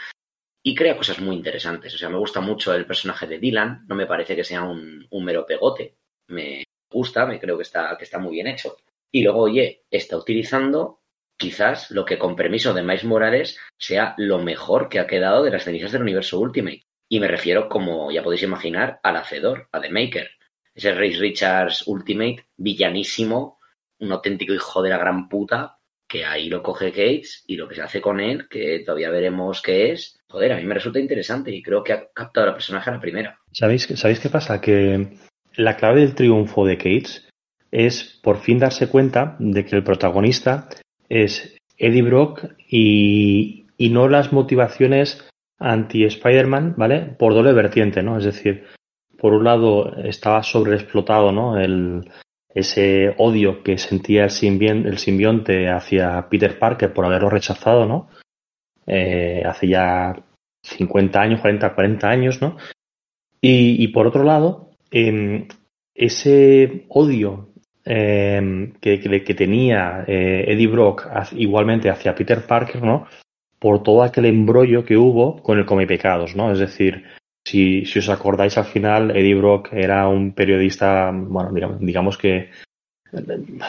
[0.67, 1.95] y crea cosas muy interesantes.
[1.95, 5.07] O sea, me gusta mucho el personaje de Dylan, no me parece que sea un,
[5.13, 5.95] mero pegote,
[6.27, 8.77] me gusta, me creo que está, que está muy bien hecho.
[9.13, 11.03] Y luego, oye, está utilizando
[11.37, 15.53] quizás lo que con permiso de Miles Morales sea lo mejor que ha quedado de
[15.53, 16.83] las cenizas del universo Ultimate.
[17.09, 20.29] Y me refiero, como ya podéis imaginar, al Hacedor, a The Maker.
[20.75, 23.61] Ese Ray Richards Ultimate, villanísimo,
[24.01, 27.77] un auténtico hijo de la gran puta, que ahí lo coge Gates y lo que
[27.77, 31.51] se hace con él, que todavía veremos qué es, joder, a mí me resulta interesante
[31.51, 33.39] y creo que ha captado a la personaje a la primera.
[33.53, 34.61] ¿Sabéis, ¿Sabéis qué pasa?
[34.61, 35.17] Que
[35.55, 37.29] la clave del triunfo de Gates
[37.71, 40.69] es por fin darse cuenta de que el protagonista
[41.09, 47.01] es Eddie Brock y, no las motivaciones anti-Spider-Man, ¿vale?
[47.19, 48.19] Por doble vertiente, ¿no?
[48.19, 48.65] Es decir,
[49.19, 51.59] por un lado estaba sobreexplotado, ¿no?
[51.59, 52.11] El,
[52.55, 58.09] ese odio que sentía el simbionte hacia Peter Parker por haberlo rechazado, ¿no?
[58.87, 60.15] Eh, hace ya
[60.63, 62.57] 50 años, 40, 40 años, ¿no?
[63.41, 64.71] Y, por otro lado,
[65.95, 67.51] ese odio
[67.85, 71.07] que, que, que, tenía eh, Eddie Brock
[71.37, 73.07] igualmente hacia Peter Parker, ¿no?
[73.61, 76.51] Por todo aquel embrollo que hubo con el Come Pecados, ¿no?
[76.51, 77.05] Es decir,
[77.47, 82.51] si, si os acordáis al final, Eddie Brock era un periodista, bueno, digamos, digamos que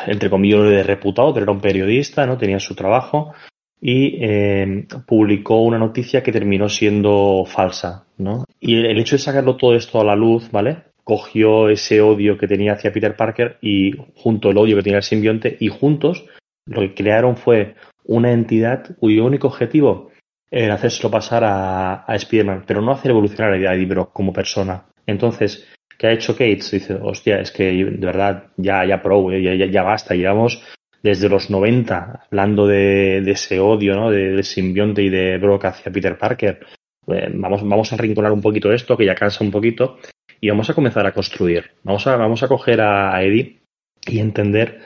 [0.07, 2.37] entre comillas de reputado, pero era un periodista, ¿no?
[2.37, 3.33] Tenía su trabajo
[3.81, 8.45] y eh, publicó una noticia que terminó siendo falsa, ¿no?
[8.59, 10.83] Y el hecho de sacarlo todo esto a la luz, ¿vale?
[11.03, 15.03] Cogió ese odio que tenía hacia Peter Parker y junto el odio que tenía el
[15.03, 16.25] simbionte y juntos
[16.65, 20.11] lo que crearon fue una entidad cuyo único objetivo
[20.49, 24.85] en hacérselo pasar a, a Spider-Man, pero no hacer evolucionar a Eddie Brock como persona.
[25.05, 25.67] Entonces,
[25.97, 26.71] ¿qué ha hecho Cates?
[26.71, 30.63] Dice, hostia, es que de verdad ya, ya pro, ya, ya, ya basta, llevamos
[31.07, 34.11] desde los 90 hablando de, ese odio, ¿no?
[34.11, 36.59] De, de, simbionte y de Brock hacia Peter Parker.
[37.07, 39.97] Eh, vamos, vamos a rinconar un poquito esto, que ya cansa un poquito,
[40.41, 41.71] y vamos a comenzar a construir.
[41.83, 43.59] Vamos a, vamos a coger a, a Eddie
[44.05, 44.81] y entender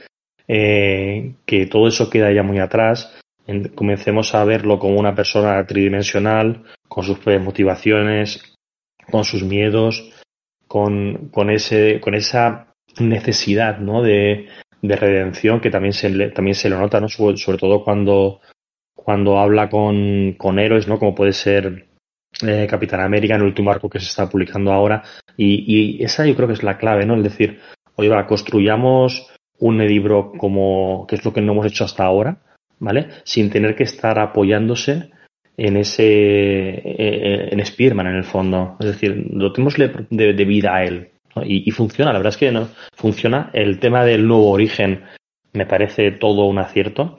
[0.48, 3.18] eh, que todo eso queda ya muy atrás,
[3.76, 8.56] comencemos a verlo como una persona tridimensional, con sus motivaciones,
[9.10, 10.12] con sus miedos,
[10.68, 14.02] con, con, ese, con esa necesidad ¿no?
[14.02, 14.48] de,
[14.82, 17.08] de redención que también se le, también se lo nota, ¿no?
[17.08, 18.42] sobre, sobre todo cuando,
[18.96, 21.00] cuando habla con, con héroes, ¿no?
[21.00, 21.88] como puede ser
[22.42, 25.04] eh, Capitán América en el último arco que se está publicando ahora.
[25.38, 27.16] Y, y esa yo creo que es la clave, ¿no?
[27.16, 27.60] Es decir,
[27.96, 29.28] oye, va, construyamos
[29.60, 32.38] un Brock como, que es lo que no hemos hecho hasta ahora,
[32.80, 33.10] ¿vale?
[33.24, 35.12] Sin tener que estar apoyándose
[35.58, 38.76] en ese eh, en Spearman en el fondo.
[38.80, 41.10] Es decir, dotémosle de, de vida a él.
[41.44, 43.50] Y, y, funciona, la verdad es que no, funciona.
[43.54, 45.04] El tema del nuevo origen
[45.54, 47.18] me parece todo un acierto.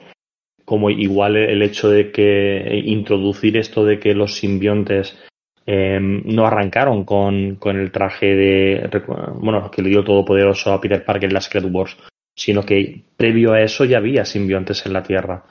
[0.65, 5.17] Como igual el hecho de que introducir esto de que los simbiontes
[5.65, 9.01] eh, no arrancaron con, con, el traje de.
[9.35, 11.97] Bueno, que le dio todopoderoso a Peter Parker en las Secret Wars,
[12.35, 15.45] sino que previo a eso ya había simbiontes en la Tierra.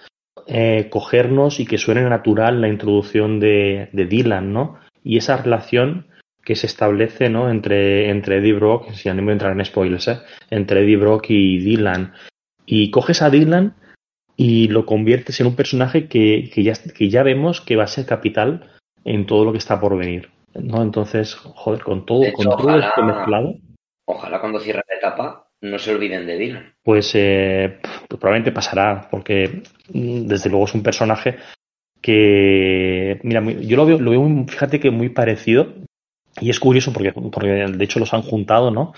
[0.47, 4.79] Eh, cogernos y que suene natural la introducción de, de Dylan, ¿no?
[5.03, 6.07] Y esa relación
[6.45, 7.51] que se establece ¿no?
[7.51, 10.19] entre, entre Eddie Brock, si no me entrar en spoilers, ¿eh?
[10.51, 12.15] entre Eddie Brock y Dylan.
[12.67, 13.75] Y coges a Dylan
[14.37, 17.89] y lo conviertes en un personaje que, que, ya, que ya vemos que va a
[17.89, 18.71] ser capital
[19.05, 20.31] en todo lo que está por venir.
[20.55, 20.83] ¿no?
[20.83, 23.55] Entonces, joder, con todo, hecho, con todo esto mezclado.
[24.07, 26.75] Ojalá cuando cierre la etapa no se olviden de Dylan.
[26.83, 29.63] Pues, eh, pues probablemente pasará, porque
[29.93, 31.37] mm, desde luego es un personaje
[32.01, 35.73] que, mira, yo lo veo, lo veo, fíjate que muy parecido
[36.41, 38.95] y es curioso porque, porque de hecho los han juntado, ¿no?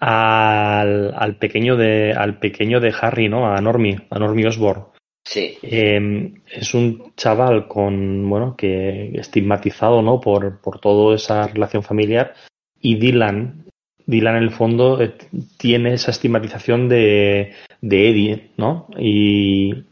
[0.00, 3.46] Al, al, pequeño de al pequeño de Harry, ¿no?
[3.46, 4.86] A Normie, a Normie Osborn.
[5.24, 5.56] Sí.
[5.62, 10.20] Eh, es un chaval con, bueno, que estigmatizado, ¿no?
[10.20, 12.34] Por, por toda esa relación familiar.
[12.80, 13.64] Y Dylan,
[14.06, 15.14] Dylan en el fondo eh,
[15.56, 18.88] tiene esa estigmatización de, de Eddie, ¿no?
[18.98, 19.84] Y,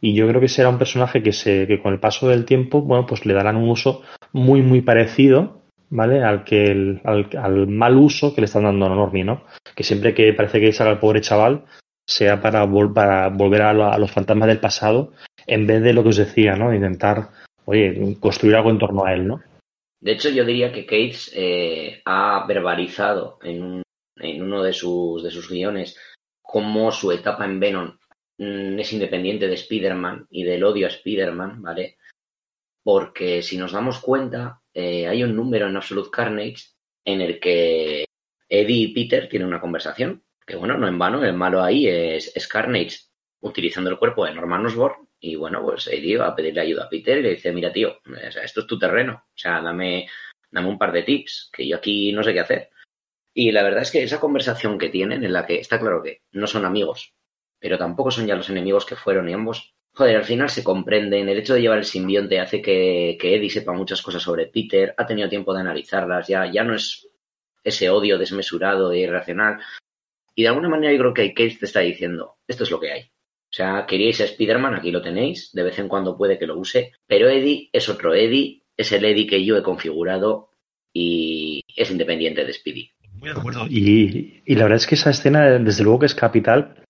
[0.00, 2.82] y yo creo que será un personaje que se, que con el paso del tiempo,
[2.82, 6.22] bueno, pues le darán un uso muy, muy parecido ¿vale?
[6.22, 9.44] Al que al, al, mal uso que le están dando a Normie, ¿no?
[9.74, 11.64] Que siempre que parece que salga el pobre chaval
[12.08, 15.12] sea para, vol para volver a, lo, a, los fantasmas del pasado
[15.46, 16.74] en vez de lo que os decía, ¿no?
[16.74, 17.30] Intentar,
[17.64, 19.42] oye, construir algo en torno a él, ¿no?
[20.00, 23.82] De hecho, yo diría que Cates eh, ha verbalizado en, un,
[24.16, 25.98] en uno de sus, de sus guiones
[26.42, 27.98] cómo su etapa en Venom
[28.38, 31.96] mmm, es independiente de Spider-Man y del odio a Spider-Man, ¿vale?
[32.84, 36.66] Porque si nos damos cuenta, eh, hay un número en Absolute Carnage
[37.02, 38.04] en el que
[38.46, 42.46] Eddie y Peter tienen una conversación, que bueno, no en vano, el malo ahí es,
[42.46, 42.98] Carnage
[43.40, 46.88] utilizando el cuerpo de Norman Osborn y bueno, pues Eddie va a pedirle ayuda a
[46.90, 48.00] Peter y le dice, mira tío,
[48.42, 50.10] esto es tu terreno, o sea, dame,
[50.50, 52.70] dame un par de tips, que yo aquí no sé qué hacer.
[53.32, 56.20] Y la verdad es que esa conversación que tienen, en la que está claro que
[56.32, 57.14] no son amigos,
[57.58, 61.28] pero tampoco son ya los enemigos que fueron y ambos joder, al final se comprenden.
[61.28, 64.94] El hecho de llevar el simbionte hace que, que, Eddie sepa muchas cosas sobre Peter,
[64.96, 67.08] ha tenido tiempo de analizarlas, ya, ya no es
[67.64, 69.58] ese odio desmesurado e irracional.
[70.34, 72.92] Y de alguna manera yo creo que Cage te está diciendo, esto es lo que
[72.92, 73.00] hay.
[73.02, 76.58] O sea, queríais a Spider-Man, aquí lo tenéis, de vez en cuando puede que lo
[76.58, 80.50] use, pero Eddie es otro Eddie, es el Eddie que yo he configurado
[80.92, 82.90] y es independiente de Speedy.
[83.14, 83.66] Muy de acuerdo.
[83.70, 86.84] Y, y la verdad es que esa escena, desde luego que es capital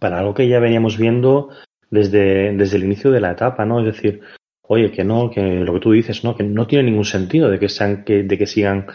[0.00, 1.50] para algo que ya veníamos viendo
[1.90, 3.80] desde, desde el inicio de la etapa, ¿no?
[3.80, 4.20] Es decir,
[4.62, 6.36] oye, que no, que lo que tú dices, ¿no?
[6.36, 8.86] Que no tiene ningún sentido de que sean, que, de que sigan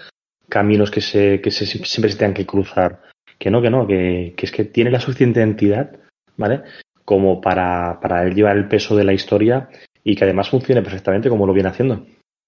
[0.50, 3.02] caminos que se, que se, siempre se tengan que cruzar.
[3.38, 5.92] Que no, que no, que, que es que tiene la suficiente entidad,
[6.38, 6.62] ¿vale?
[7.04, 9.70] Como para, para él llevar el peso de la historia
[10.04, 12.06] y que además funcione perfectamente como lo viene haciendo.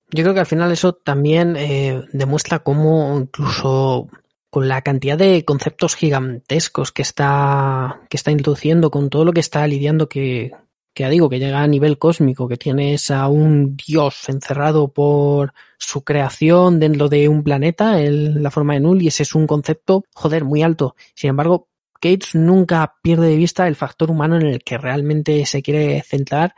[0.10, 4.08] Yo creo que al final eso también eh, demuestra cómo incluso
[4.50, 9.40] con la cantidad de conceptos gigantescos que está, que está introduciendo, con todo lo que
[9.40, 10.52] está lidiando que,
[10.94, 15.54] que ya digo, que llega a nivel cósmico, que tienes a un dios encerrado por
[15.78, 19.48] su creación dentro de un planeta, el, la forma de Null, y ese es un
[19.48, 20.96] concepto, joder, muy alto.
[21.14, 21.68] Sin embargo,
[22.02, 26.56] Gates nunca pierde de vista el factor humano en el que realmente se quiere centrar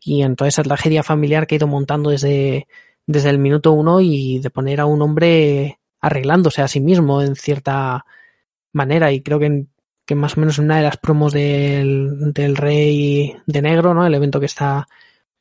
[0.00, 2.68] y en toda esa tragedia familiar que ha ido montando desde,
[3.06, 5.78] desde el minuto uno y de poner a un hombre
[6.08, 8.04] arreglándose a sí mismo en cierta
[8.72, 9.66] manera y creo que,
[10.04, 14.06] que más o menos una de las promos del, del Rey de Negro, ¿no?
[14.06, 14.88] El evento que está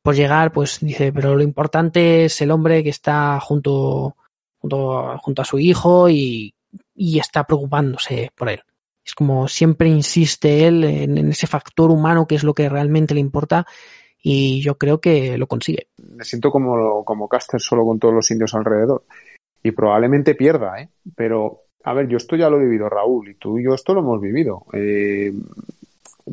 [0.01, 4.15] por llegar, pues dice, pero lo importante es el hombre que está junto,
[4.57, 6.53] junto, junto a su hijo y,
[6.95, 8.61] y está preocupándose por él.
[9.03, 13.13] Es como siempre insiste él en, en, ese factor humano que es lo que realmente
[13.13, 13.65] le importa
[14.21, 15.87] y yo creo que lo consigue.
[15.97, 19.05] Me siento como, como Caster solo con todos los indios alrededor
[19.63, 20.89] y probablemente pierda, ¿eh?
[21.15, 23.93] Pero, a ver, yo esto ya lo he vivido, Raúl, y tú y yo esto
[23.93, 24.65] lo hemos vivido.
[24.73, 25.33] Eh,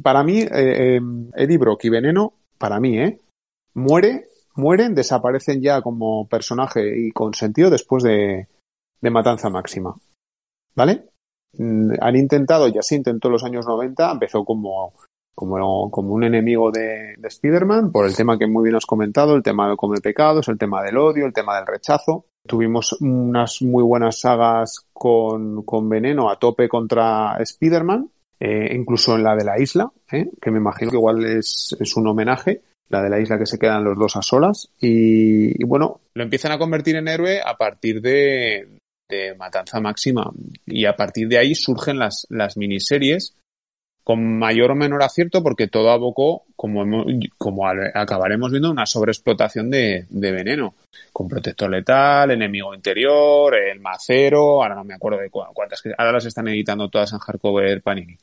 [0.03, 1.01] para mí, eh, eh,
[1.35, 3.21] Eddie Brock y Veneno, para mí, ¿eh?
[3.75, 8.49] Muere, mueren, desaparecen ya como personaje y con sentido después de,
[9.01, 9.97] de Matanza Máxima.
[10.75, 11.05] ¿Vale?
[11.59, 14.95] Mm, han intentado, ya se intentó en los años 90, empezó como,
[15.35, 19.35] como, como un enemigo de, de Spider-Man, por el tema que muy bien has comentado,
[19.35, 22.27] el tema del come pecados, el tema del odio, el tema del rechazo.
[22.47, 28.11] Tuvimos unas muy buenas sagas con, con Veneno a tope contra Spider-Man.
[28.41, 30.29] eh, incluso en la de la isla, ¿eh?
[30.41, 33.59] que me imagino que igual es, es un homenaje, la de la isla que se
[33.59, 34.69] quedan los dos a solas.
[34.81, 38.69] Y, y bueno, lo empiezan a convertir en héroe a partir de,
[39.09, 40.31] de Matanza Máxima.
[40.67, 43.35] Y a partir de ahí surgen las, las miniseries
[44.05, 47.07] con mayor o menor acierto porque todo abocó, como, hemos-
[47.39, 50.75] como acabaremos viendo, una sobreexplotación de, de veneno.
[51.13, 56.13] Con protector letal, enemigo interior, el macero, ahora no me acuerdo de cu- cuántas, ahora
[56.13, 58.17] las están editando todas en hardcover Panini.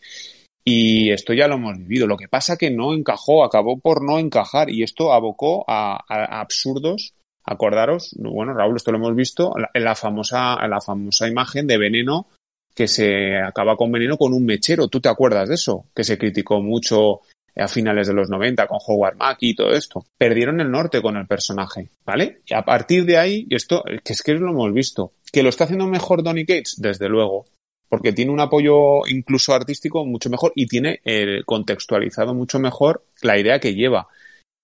[0.63, 2.05] Y esto ya lo hemos vivido.
[2.05, 5.99] Lo que pasa que no encajó, acabó por no encajar y esto abocó a,
[6.41, 7.13] absurdos.
[7.43, 12.27] Acordaros, bueno, Raúl, esto lo hemos visto en la famosa, la famosa imagen de veneno
[12.73, 14.87] que se acaba con veneno con un mechero.
[14.87, 15.85] ¿Tú te acuerdas de eso?
[15.95, 17.21] Que se criticó mucho
[17.55, 20.05] a finales de los 90 con Howard Mackey y todo esto.
[20.17, 22.41] Perdieron el norte con el personaje, ¿vale?
[22.45, 25.49] Y a partir de ahí, y esto, que es que lo hemos visto, que lo
[25.49, 27.45] está haciendo mejor Donny Cates, desde luego,
[27.89, 31.01] porque tiene un apoyo incluso artístico mucho mejor y tiene
[31.45, 34.07] contextualizado mucho mejor la idea que lleva.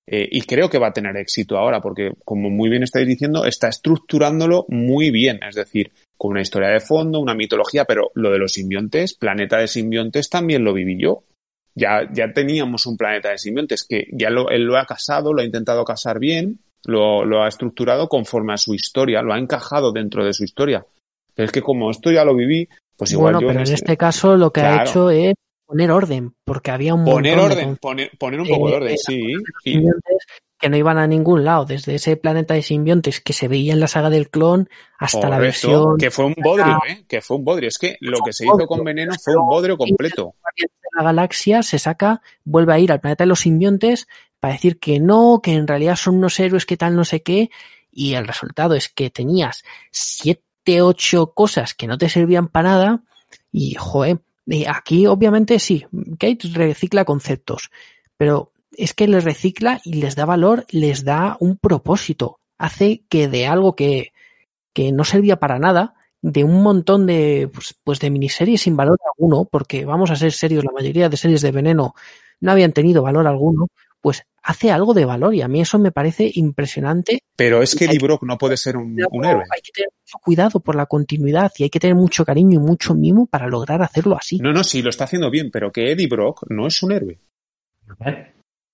[0.10, 3.44] Eh, y creo que va a tener éxito ahora, porque como muy bien estáis diciendo,
[3.46, 8.32] está estructurándolo muy bien, es decir, con una historia de fondo, una mitología, pero lo
[8.32, 11.24] de los simbiontes, Planeta de Simbiontes también lo viví yo.
[11.76, 15.42] Ya, ya teníamos un planeta de simbiontes que ya lo, él lo ha casado, lo
[15.42, 19.92] ha intentado casar bien, lo, lo ha estructurado conforme a su historia, lo ha encajado
[19.92, 20.86] dentro de su historia.
[21.36, 23.76] Pero es que como esto ya lo viví, pues igual bueno, yo pero en este-
[23.76, 25.36] este caso lo que ha hecho es
[25.68, 29.22] poner orden, porque había un poner de orden, poner, poner un poco de orden, sí.
[30.58, 33.82] que no iban a ningún lado, desde ese planeta de simbiontes que se veía en
[33.82, 37.04] la saga del clon hasta la versión que fue un bodrio, ¿eh?
[37.08, 37.68] Que fue un bodrio.
[37.68, 40.36] Es que lo que se hizo con Veneno fue un bodrio completo.
[40.98, 44.08] La galaxia se saca, vuelve a ir al planeta de los simbiontes
[44.40, 47.50] para decir que no, que en realidad son unos héroes que tal no sé qué,
[47.92, 53.04] y el resultado es que tenías siete, ocho cosas que no te servían para nada,
[53.52, 54.20] y joder,
[54.68, 55.86] aquí obviamente sí,
[56.20, 57.72] Kate recicla conceptos,
[58.18, 63.28] pero es que les recicla y les da valor, les da un propósito, hace que
[63.28, 64.14] de algo que,
[64.74, 68.98] que no servía para nada, de un montón de, pues, pues de miniseries sin valor
[69.06, 71.94] alguno, porque vamos a ser serios, la mayoría de series de veneno
[72.40, 73.68] no habían tenido valor alguno,
[74.02, 77.20] pues hace algo de valor y a mí eso me parece impresionante.
[77.36, 79.44] Pero es que Eddie Brock no puede ser un, un héroe.
[79.54, 82.64] Hay que tener mucho cuidado por la continuidad y hay que tener mucho cariño y
[82.64, 84.38] mucho mimo para lograr hacerlo así.
[84.40, 87.20] No, no, sí, lo está haciendo bien, pero que Eddie Brock no es un héroe.
[88.06, 88.34] ¿Eh?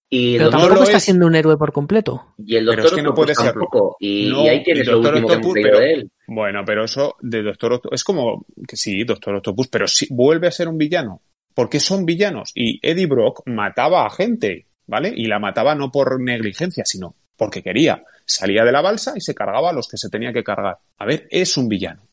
[0.10, 1.04] Y, Pero doctor- tampoco está es.
[1.04, 2.36] siendo un héroe por completo.
[2.38, 3.98] y el Pero doctor es que no Octopus puede tampoco.
[4.00, 6.12] Y, No, y ahí tienes y lo Doctor último que hemos Octopus, pero- de él.
[6.28, 10.48] Bueno, pero eso de Doctor Octopus es como que sí, Doctor Octopus, pero sí vuelve
[10.48, 11.22] a ser un villano.
[11.56, 12.52] porque son villanos?
[12.56, 15.12] Y Eddie Brock mataba a gente, ¿vale?
[15.16, 18.04] Y la mataba no por negligencia, sino porque quería.
[18.26, 20.78] Salía de la balsa y se cargaba a los que se tenía que cargar.
[20.98, 22.08] A ver, es un villano.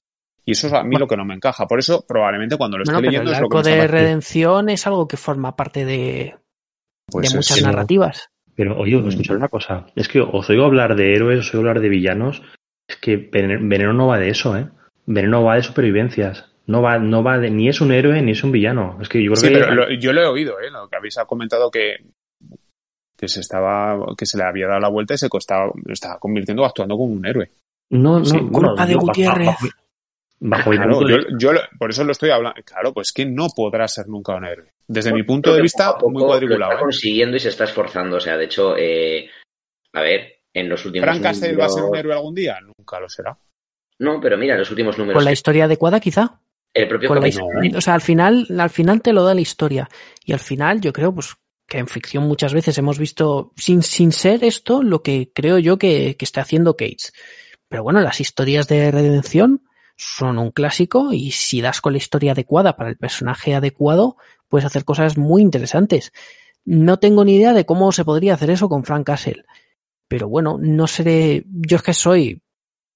[0.45, 1.67] Y eso es a mí lo que no me encaja.
[1.67, 3.77] Por eso, probablemente cuando lo esté Bueno, pero leyendo el es lo que arco me
[3.77, 6.35] de redención es algo que forma parte de,
[7.07, 8.29] Pues de es- muchas sí, narrativas.
[8.57, 9.87] Pero oye, escuchad una cosa.
[9.95, 12.43] Es que os oigo hablar de héroes, os oigo hablar de villanos.
[12.89, 14.69] Es que Veneno Veneno no va de eso, ¿eh?
[15.07, 16.47] Veneno va de supervivencias.
[16.67, 18.99] No va, no va de, ni es un héroe ni es un villano.
[19.01, 19.55] Es que yo creo Sí, que.
[19.61, 20.71] pero lo- yo lo he oído, ¿eh?
[20.71, 21.97] Lo que habéis comentado que,
[23.21, 26.65] que se estaba, que se le había dado la vuelta y se estaba, estaba convirtiendo,
[26.65, 27.51] actuando como un héroe.
[27.91, 29.47] no, no, sí, bueno, culpa de bajo- Gutiérrez.
[29.47, 29.67] Bajo,
[30.41, 32.63] bajo Claro, yo, yo lo- por eso lo estoy hablando.
[32.65, 34.71] Claro, pues que no podrá ser nunca un héroe.
[34.89, 36.73] Desde mi punto de vista, poco muy Lo cuadriculado.
[36.73, 36.85] está ¿eh?
[36.85, 38.17] consiguiendo y se está esforzando.
[38.17, 39.29] O sea, de hecho, eh,
[39.93, 42.59] a ver, en los últimos ¿Frank Castle va a ser un héroe algún día?
[42.61, 43.37] Nunca lo será.
[43.99, 45.19] No, pero mira, en los últimos números.
[45.19, 46.41] Con la historia adecuada, quizá.
[46.73, 47.29] el propio Con la
[47.77, 49.89] o sea, al final, al final te lo da la historia.
[50.25, 51.37] Y al final, yo creo, pues,
[51.71, 55.79] que en ficción muchas veces hemos visto, sin, sin ser esto, lo que creo yo
[55.79, 57.13] que, que está haciendo Cates.
[57.69, 59.63] Pero bueno, las historias de redención
[59.97, 64.17] son un clásico y si das con la historia adecuada para el personaje adecuado,
[64.49, 66.13] puedes hacer cosas muy interesantes.
[66.65, 69.45] No tengo ni idea de cómo se podría hacer eso con Frank Castle.
[70.09, 72.43] Pero bueno, no seré, yo es que soy,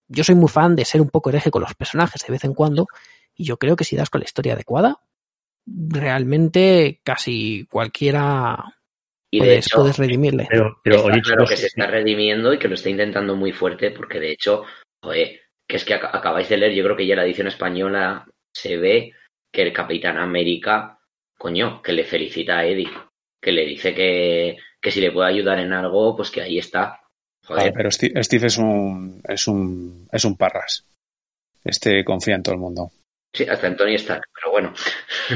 [0.09, 2.55] yo soy muy fan de ser un poco hereje con los personajes de vez en
[2.55, 2.89] cuando
[3.37, 4.99] y yo creo que si das con la historia adecuada,
[5.67, 8.57] realmente casi cualquiera
[9.31, 10.47] y de puedes, hecho, puedes redimirle.
[10.49, 13.53] Pero, pero está oye, claro que se está redimiendo y que lo está intentando muy
[13.53, 14.65] fuerte, porque de hecho,
[15.03, 18.27] joder, que es que ac- acabáis de leer, yo creo que ya la edición española
[18.53, 19.12] se ve
[19.53, 20.99] que el Capitán América,
[21.39, 22.91] coño, que le felicita a Eddie,
[23.41, 27.01] que le dice que, que si le puede ayudar en algo, pues que ahí está.
[27.47, 30.87] Pero Steve, Steve es un, es un, es un parras.
[31.62, 32.91] Este confía en todo el mundo.
[33.35, 34.72] Sí, hasta Antonio Stark, pero bueno.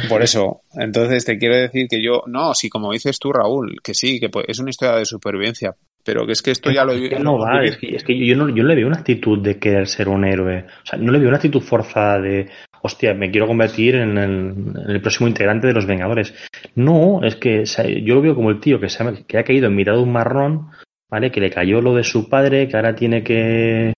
[0.08, 3.92] Por eso, entonces te quiero decir que yo, no, sí, como dices tú, Raúl, que
[3.92, 5.74] sí, que pues, es una historia de supervivencia,
[6.04, 8.34] pero que es que esto ya lo, lo no va, es que, es que yo,
[8.34, 10.64] no, yo le veo una actitud de querer ser un héroe.
[10.82, 12.48] O sea, no le veo una actitud forzada de,
[12.82, 16.34] hostia, me quiero convertir en el, próximo integrante de los Vengadores.
[16.74, 17.64] No, es que
[18.02, 20.02] yo lo veo como el tío que, se ha, que ha caído en mitad de
[20.02, 20.70] un marrón,
[21.10, 21.30] ¿vale?
[21.30, 23.92] Que le cayó lo de su padre, que ahora tiene que.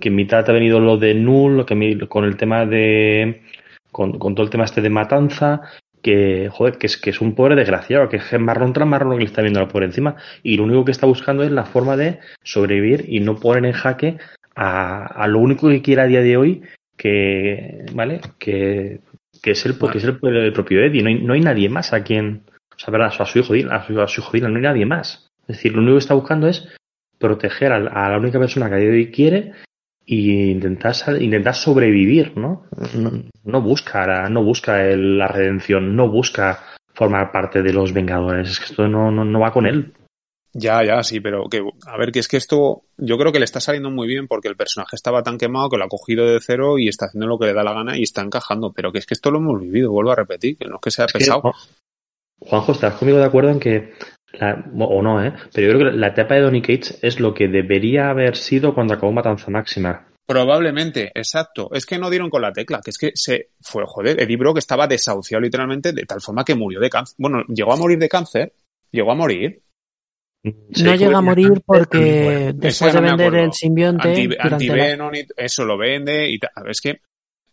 [0.00, 3.42] Que en mitad ha venido lo de Null, que con el tema de.
[3.90, 5.62] Con, con todo el tema este de matanza,
[6.02, 9.16] que, joder, que es, que es un pobre desgraciado, que es marrón tras marrón lo
[9.16, 11.96] que le está viendo por encima, y lo único que está buscando es la forma
[11.96, 14.18] de sobrevivir y no poner en jaque
[14.54, 16.62] a, a lo único que quiere a día de hoy,
[16.96, 18.20] que, ¿vale?
[18.38, 19.00] Que,
[19.42, 22.02] que es el, porque es el, propio Eddie, no hay, no hay nadie más a
[22.02, 22.42] quien,
[22.74, 24.86] o sea, a su hijo Dylan, a su, a su hijo Dylan, no hay nadie
[24.86, 25.30] más.
[25.42, 26.68] Es decir, lo único que está buscando es
[27.18, 29.52] proteger a, la única persona que a día de hoy quiere
[30.10, 32.64] y intentar, intentar sobrevivir, ¿no?
[33.44, 38.64] No, busca, no busca la redención, no busca formar parte de los Vengadores, es que
[38.64, 39.92] esto no, no, va con él.
[40.54, 43.44] Ya, ya, sí, pero que, a ver, que es que esto, yo creo que le
[43.44, 46.40] está saliendo muy bien porque el personaje estaba tan quemado que lo ha cogido de
[46.40, 49.00] cero y está haciendo lo que le da la gana y está encajando, pero que
[49.00, 51.52] es que esto lo hemos vivido, vuelvo a repetir, que no es que sea pesado.
[52.40, 53.92] Juanjo, ¿estás conmigo de acuerdo en que
[54.40, 55.32] o no, ¿eh?
[55.52, 58.74] Pero yo creo que la etapa de Donny Cates es lo que debería haber sido
[58.74, 60.06] cuando acabó Matanza Máxima.
[60.26, 61.70] Probablemente, exacto.
[61.72, 64.58] Es que no dieron con la tecla, que es que se fue, joder, Eddie Brock
[64.58, 67.16] estaba desahuciado literalmente de tal forma que murió de cáncer.
[67.18, 68.52] Bueno, llegó a morir de cáncer,
[68.90, 69.62] llegó a morir.
[70.42, 74.28] no llega a morir porque después de vender el simbionte.
[75.38, 77.00] eso lo vende y Es que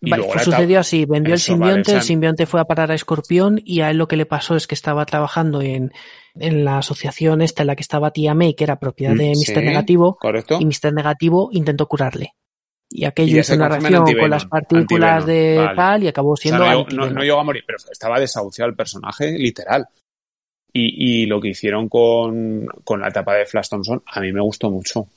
[0.01, 3.89] pues sucedió así, vendió el simbionte, el simbionte fue a parar a Escorpión y a
[3.89, 5.93] él lo que le pasó es que estaba trabajando en,
[6.39, 9.33] en la asociación esta en la que estaba Tía May, que era propiedad mm, de
[9.36, 9.63] Mr.
[9.63, 10.17] Negativo,
[10.59, 10.93] y Mr.
[10.93, 12.33] Negativo intentó curarle.
[12.89, 16.65] Y aquello hizo una reacción con las partículas de tal y acabó siendo.
[16.65, 19.88] no, no, llegó a morir, pero estaba desahuciado el personaje, literal.
[20.71, 24.41] Y, y lo que hicieron con, con, la etapa de Flash Thompson, a mí me
[24.41, 25.07] gustó mucho.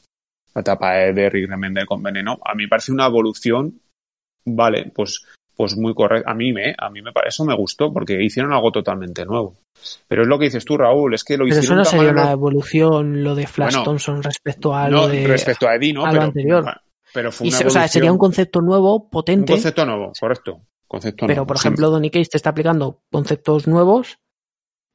[0.54, 3.80] La etapa de Rick Remender con Veneno, a mí me parece una evolución,
[4.44, 5.26] vale, pues
[5.59, 6.30] pues muy correcto.
[6.30, 9.56] A mí me, a mí me eso me gustó porque hicieron algo totalmente nuevo.
[10.06, 11.64] Pero es lo que dices tú, Raúl, es que lo Pero hicieron.
[11.64, 15.74] eso no sería una evolución lo de Flash Thompson respecto a lo de respecto a
[15.74, 16.04] Eddie, ¿no?
[16.09, 16.64] pero, anterior.
[17.12, 19.52] Pero fue una O sea, sería un concepto nuevo, potente.
[19.52, 20.61] Un concepto nuevo, correcto.
[20.86, 24.20] Concepto pero, por ejemplo, Donny Case te está aplicando conceptos nuevos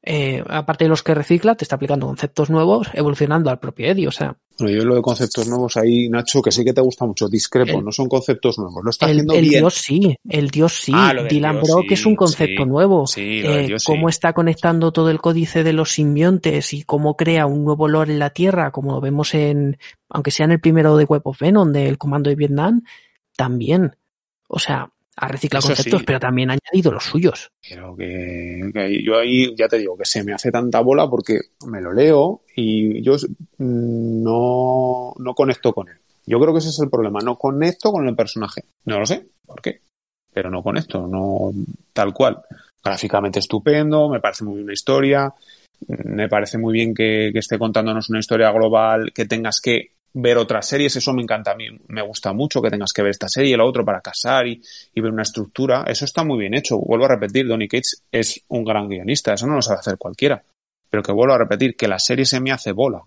[0.05, 4.09] eh, aparte de los que recicla, te está aplicando conceptos nuevos, evolucionando al propio Eddie,
[4.09, 4.35] o sea.
[4.59, 7.81] Bueno, yo lo de conceptos nuevos ahí, Nacho, que sí que te gusta mucho, discrepo,
[7.81, 9.61] no son conceptos nuevos, lo está haciendo el bien.
[9.61, 13.07] Dios sí, el Dios sí, ah, Dylan Brock es un concepto nuevo.
[13.07, 17.63] Sí, eh, cómo está conectando todo el códice de los simbiontes y cómo crea un
[17.63, 19.77] nuevo lore en la Tierra, como lo vemos en,
[20.09, 22.83] aunque sea en el primero de Web of Venom, del Comando de Vietnam,
[23.37, 23.95] también.
[24.49, 27.49] O sea, ha reciclado conceptos, pero también ha añadido los suyos.
[27.67, 31.81] Pero que, yo ahí ya te digo que se me hace tanta bola porque me
[31.81, 33.15] lo leo y yo
[33.59, 35.97] no, no conecto con él.
[36.25, 37.19] Yo creo que ese es el problema.
[37.19, 38.63] No conecto con el personaje.
[38.85, 39.81] No lo sé por qué,
[40.33, 41.51] pero no conecto, no
[41.91, 42.41] tal cual.
[42.83, 45.33] Gráficamente estupendo, me parece muy bien una historia,
[45.87, 50.67] me parece muy bien que esté contándonos una historia global, que tengas que ver otras
[50.67, 53.53] series, eso me encanta a mí, me gusta mucho que tengas que ver esta serie
[53.53, 54.61] y la otra para casar y,
[54.95, 58.63] ver una estructura, eso está muy bien hecho, vuelvo a repetir, Donny Cates es un
[58.63, 60.43] gran guionista, eso no lo sabe hacer cualquiera,
[60.89, 63.01] pero que vuelvo a repetir, que la serie se me hace bola,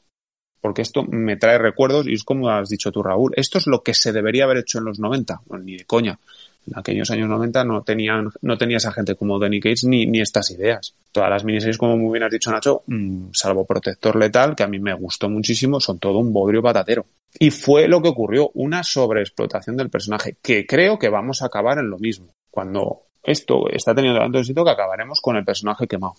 [0.61, 3.83] porque esto me trae recuerdos y es como has dicho tú Raúl, esto es lo
[3.83, 6.19] que se debería haber hecho en los 90, ni de coña,
[6.67, 10.21] en aquellos años 90 no tenían, no tenía esa gente como Danny Cates ni, ni
[10.21, 10.95] estas ideas.
[11.13, 14.69] Todas las miniseries, como muy bien has dicho Nacho, mm, salvo Protector Letal, que a
[14.69, 17.07] mí me gustó muchísimo, son todo un bodrio patatero.
[17.39, 21.79] Y fue lo que ocurrió, una sobreexplotación del personaje, que creo que vamos a acabar
[21.79, 22.35] en lo mismo.
[22.51, 26.15] Cuando esto está teniendo tanto éxito que acabaremos con el personaje quemado.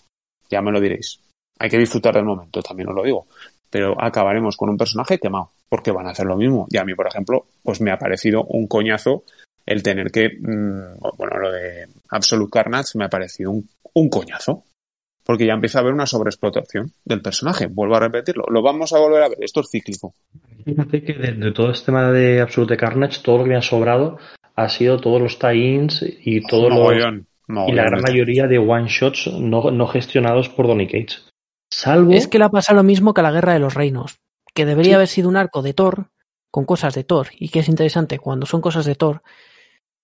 [0.50, 1.20] Ya me lo diréis.
[1.58, 3.26] Hay que disfrutar del momento, también os lo digo.
[3.70, 6.66] Pero acabaremos con un personaje quemado, porque van a hacer lo mismo.
[6.70, 9.24] Y a mí, por ejemplo, pues me ha parecido un coñazo
[9.68, 14.64] el tener que, mm, bueno, lo de Absolute Carnage me ha parecido un, coñazo.
[15.22, 17.66] Porque ya empieza a haber una sobreexplotación del personaje.
[17.66, 18.44] Vuelvo a repetirlo.
[18.48, 19.36] Lo vamos a volver a ver.
[19.42, 20.14] Esto es cíclico.
[20.64, 24.16] Fíjate que de, todo este tema de Absolute Carnage, todo lo que me ha sobrado
[24.56, 27.68] ha sido todos los tie-ins y todos los.
[27.68, 31.20] y la gran mayoría de one-shots no, gestionados por Donny Cage.
[31.70, 32.12] Salvo.
[32.12, 34.16] Es que le ha pasado lo mismo que a la Guerra de los Reinos.
[34.54, 36.06] Que debería haber sido un arco de Thor
[36.50, 37.26] con cosas de Thor.
[37.38, 39.20] Y que es interesante cuando son cosas de Thor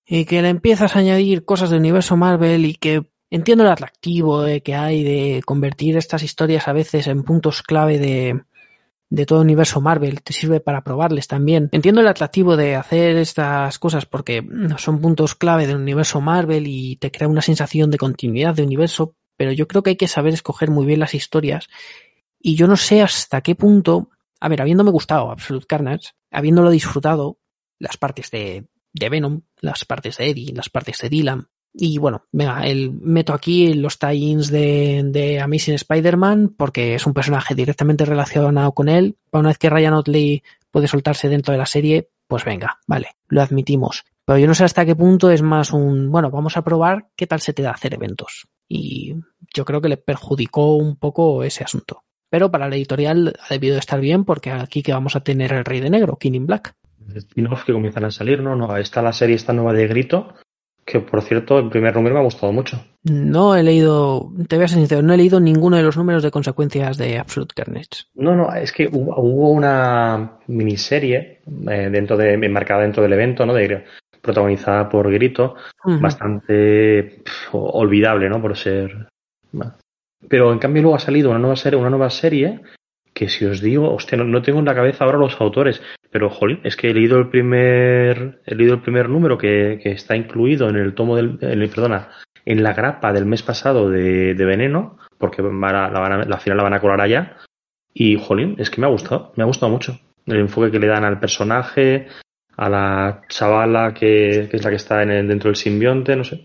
[0.06, 4.44] y que le empiezas a añadir cosas del universo Marvel y que entiendo el atractivo
[4.62, 8.42] que hay de convertir estas historias a veces en puntos clave de,
[9.10, 11.68] de todo el universo Marvel, te sirve para probarles también.
[11.72, 14.46] Entiendo el atractivo de hacer estas cosas porque
[14.76, 19.14] son puntos clave del universo Marvel y te crea una sensación de continuidad de universo,
[19.36, 21.68] pero yo creo que hay que saber escoger muy bien las historias
[22.40, 27.38] y yo no sé hasta qué punto, a ver, habiéndome gustado Absolute Carnage, habiéndolo disfrutado,
[27.78, 31.48] las partes de, de Venom, las partes de Eddie, las partes de Dylan.
[31.76, 37.14] Y bueno, venga, el, meto aquí los tie-ins de, de Amazing Spider-Man porque es un
[37.14, 39.16] personaje directamente relacionado con él.
[39.32, 43.42] Una vez que Ryan Otley puede soltarse dentro de la serie, pues venga, vale, lo
[43.42, 44.04] admitimos.
[44.24, 47.26] Pero yo no sé hasta qué punto es más un, bueno, vamos a probar qué
[47.26, 48.46] tal se te da hacer eventos.
[48.68, 49.14] Y
[49.54, 52.04] yo creo que le perjudicó un poco ese asunto.
[52.30, 55.64] Pero para la editorial ha debido estar bien porque aquí que vamos a tener el
[55.64, 56.74] Rey de Negro, King in Black.
[57.14, 58.56] Spin-off que comienzan a salir, ¿no?
[58.56, 60.34] no está la serie esta nueva de Grito,
[60.84, 62.84] que por cierto, el primer número me ha gustado mucho.
[63.04, 66.22] No he leído, te voy a ser sincero, no he leído ninguno de los números
[66.22, 68.04] de consecuencias de Absolute Carnage.
[68.14, 71.40] No, no, es que hubo, hubo una miniserie
[71.70, 73.54] eh, dentro de, enmarcada dentro del evento, ¿no?
[73.54, 73.84] De,
[74.24, 75.54] protagonizada por Grito,
[76.00, 78.40] bastante olvidable, ¿no?
[78.40, 79.08] Por ser.
[80.28, 82.62] Pero en cambio luego ha salido una nueva serie, una nueva serie
[83.12, 85.80] que si os digo, hostia, no, no tengo en la cabeza ahora los autores,
[86.14, 90.14] pero jolín, es que he leído el primer, he leído el primer número que, está
[90.14, 92.10] incluido en el tomo del, perdona,
[92.44, 96.58] en la grapa del mes pasado de, de Veneno, porque la, van a- la final
[96.58, 97.38] la van a colar allá,
[97.92, 99.98] y jolín, es que me ha gustado, me ha gustado mucho.
[100.26, 102.06] El enfoque que le dan al personaje,
[102.56, 106.40] a la chavala que, es la que está en el- dentro del simbionte, no sé,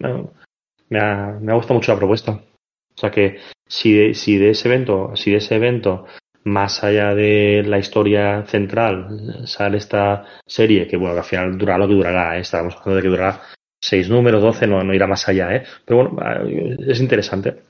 [0.90, 2.32] me ha, me ha gustado mucho la propuesta.
[2.32, 6.08] O sea que si de, si de ese evento, si de ese evento,
[6.44, 11.80] más allá de la historia central, sale esta serie, que bueno, que al final durará
[11.80, 12.42] lo que durará, ¿eh?
[12.42, 13.42] estábamos hablando de que durará
[13.82, 15.64] seis números, doce, no, no irá más allá, ¿eh?
[15.86, 16.46] Pero bueno,
[16.80, 17.64] es interesante.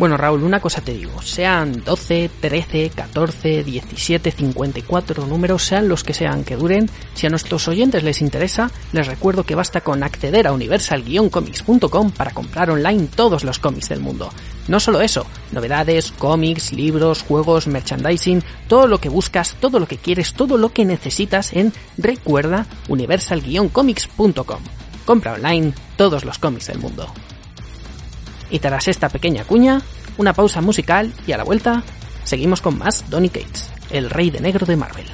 [0.00, 6.04] Bueno, Raúl, una cosa te digo, sean 12, 13, 14, 17, 54 números, sean los
[6.04, 10.02] que sean que duren, si a nuestros oyentes les interesa, les recuerdo que basta con
[10.02, 14.30] acceder a universal-comics.com para comprar online todos los cómics del mundo.
[14.68, 19.98] No solo eso, novedades, cómics, libros, juegos, merchandising, todo lo que buscas, todo lo que
[19.98, 24.62] quieres, todo lo que necesitas en recuerda universal-comics.com.
[25.04, 27.12] Compra online todos los cómics del mundo.
[28.50, 29.80] Y tras esta pequeña cuña,
[30.18, 31.82] una pausa musical y a la vuelta,
[32.24, 35.06] seguimos con más Donny Cates, el rey de negro de Marvel.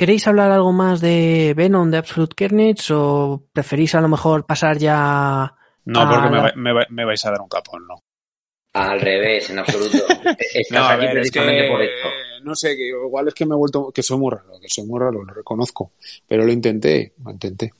[0.00, 4.78] ¿Queréis hablar algo más de Venom de Absolute Carnage o preferís a lo mejor pasar
[4.78, 7.96] ya No, porque me, la- va- me va- me vais a dar un capón, no.
[8.72, 9.98] Al revés, en absoluto.
[10.54, 12.08] Estás No, aquí ver, es que, precisamente por esto.
[12.44, 14.86] no sé, que igual es que me he vuelto, que soy muy raro, que soy
[14.86, 15.92] muy raro, lo reconozco.
[16.26, 17.70] Pero lo intenté, lo intenté.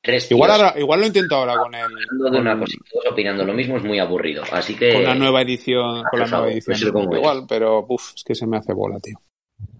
[0.00, 3.06] Tres Igual, ahora, igual lo intento ahora con el, hablando de una con, cosa todos
[3.10, 4.44] opinando lo mismo es muy aburrido.
[4.52, 6.92] Así que con la nueva edición, con la nueva edición.
[6.92, 7.18] pues es.
[7.18, 9.16] igual, pero uf, es que se me hace bola, tío.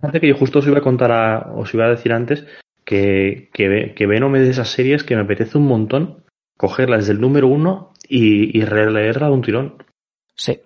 [0.03, 2.44] Fíjate que yo justo os iba a contar, a- os iba a decir antes
[2.84, 6.24] que, que, que Venom es de esas series que me apetece un montón
[6.59, 9.74] cogerla desde el número uno y, y releerla de un tirón.
[10.34, 10.61] Sí.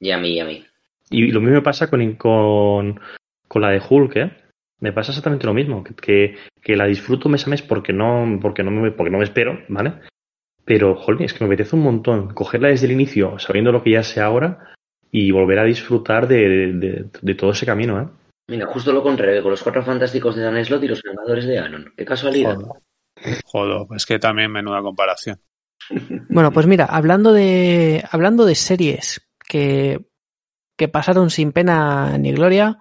[0.00, 0.64] y a mí, y a mí.
[1.10, 3.00] Y lo mismo me pasa con, con,
[3.46, 4.32] con la de Hulk, ¿eh?
[4.80, 8.38] Me pasa exactamente lo mismo, que, que, que la disfruto mes a mes porque no,
[8.42, 9.92] porque no me, porque no me espero, ¿vale?
[10.64, 13.90] pero, joder, es que me apetece un montón cogerla desde el inicio, sabiendo lo que
[13.90, 14.72] ya sé ahora,
[15.10, 18.06] y volver a disfrutar de, de, de todo ese camino, ¿eh?
[18.52, 21.58] Mira, justo lo contrario, con los cuatro fantásticos de Dan Slott y los Vengadores de
[21.58, 21.94] Anon.
[21.96, 22.56] Qué casualidad.
[22.56, 23.40] Joder.
[23.46, 25.40] Joder, es que también menuda comparación.
[26.28, 30.04] Bueno, pues mira, hablando de, hablando de series que,
[30.76, 32.78] que pasaron sin pena ni gloria,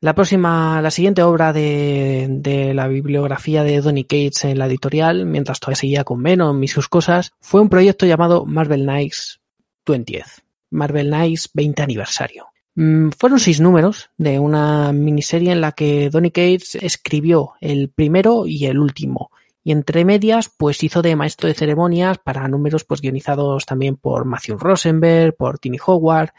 [0.00, 5.26] la próxima, la siguiente obra de, de, la bibliografía de Donny Cates en la editorial,
[5.26, 9.40] mientras todavía seguía con Venom y sus cosas, fue un proyecto llamado Marvel Knights
[9.86, 10.42] 20th.
[10.70, 12.53] Marvel Knights 20 aniversario.
[12.76, 18.46] Mm, fueron seis números de una miniserie en la que Donny Cates escribió el primero
[18.46, 19.30] y el último.
[19.62, 24.24] Y entre medias, pues hizo de maestro de ceremonias para números pues guionizados también por
[24.24, 26.30] Matthew Rosenberg, por Timmy Howard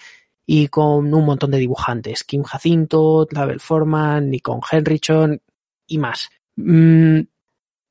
[0.46, 2.24] y con un montón de dibujantes.
[2.24, 5.42] Kim Jacinto, Label Forman, Nikon Henrichon
[5.88, 6.30] y más.
[6.58, 7.22] Mm,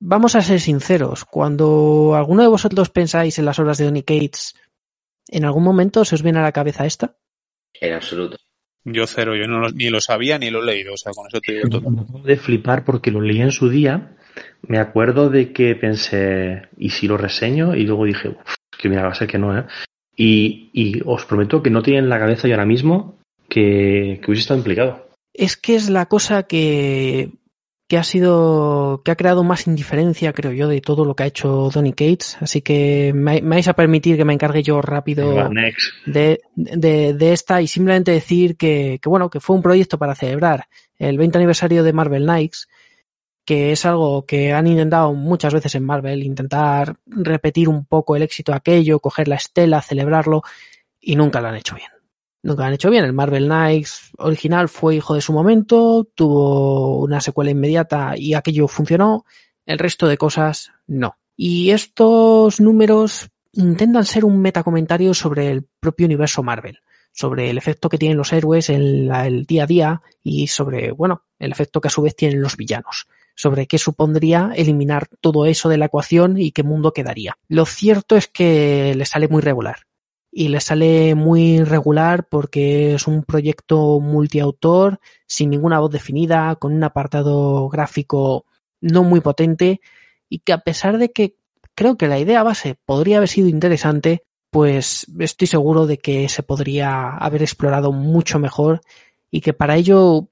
[0.01, 1.25] vamos a ser sinceros.
[1.25, 4.55] Cuando alguno de vosotros pensáis en las obras de Donny Cates,
[5.29, 7.17] ¿en algún momento se os viene a la cabeza esta?
[7.81, 8.37] En absoluto.
[8.85, 11.27] Yo cero, yo no lo, ni lo sabía ni lo he leído, o sea, con
[11.27, 12.23] eso te digo todo.
[12.23, 14.17] De flipar porque lo leí en su día,
[14.63, 17.75] me acuerdo de que pensé, ¿y si lo reseño?
[17.75, 19.65] Y luego dije, uff, que mira, va a ser que no, ¿eh?
[20.17, 23.19] Y, y, os prometo que no tiene en la cabeza yo ahora mismo
[23.49, 25.09] que, que hubiese estado implicado.
[25.33, 27.31] Es que es la cosa que,
[27.87, 31.27] que ha sido, que ha creado más indiferencia, creo yo, de todo lo que ha
[31.27, 32.39] hecho Donny Cates.
[32.41, 35.51] Así que me, me vais a permitir que me encargue yo rápido
[36.07, 40.15] de, de, de, esta y simplemente decir que, que, bueno, que fue un proyecto para
[40.15, 40.67] celebrar
[40.99, 42.69] el 20 aniversario de Marvel Knights,
[43.45, 48.23] que es algo que han intentado muchas veces en Marvel, intentar repetir un poco el
[48.23, 50.43] éxito de aquello, coger la estela, celebrarlo,
[51.01, 51.94] y nunca lo han hecho bien
[52.45, 53.05] nunca han hecho bien.
[53.05, 58.69] El Marvel Knights original fue hijo de su momento, tuvo una secuela inmediata y aquello
[58.69, 59.25] funcionó.
[59.67, 61.17] El resto de cosas no.
[61.37, 66.81] Y estos números intentan ser un metacomentario sobre el propio universo Marvel,
[67.13, 70.93] sobre el efecto que tienen los héroes en la, el día a día y sobre,
[70.93, 75.47] bueno, el efecto que a su vez tienen los villanos sobre qué supondría eliminar todo
[75.47, 77.37] eso de la ecuación y qué mundo quedaría.
[77.49, 79.79] Lo cierto es que le sale muy regular
[80.37, 86.75] y le sale muy regular porque es un proyecto multiautor, sin ninguna voz definida, con
[86.75, 88.45] un apartado gráfico
[88.81, 89.81] no muy potente
[90.29, 91.37] y que a pesar de que
[91.77, 96.43] creo que la idea base podría haber sido interesante, pues estoy seguro de que se
[96.43, 98.81] podría haber explorado mucho mejor
[99.31, 100.31] y que para ello,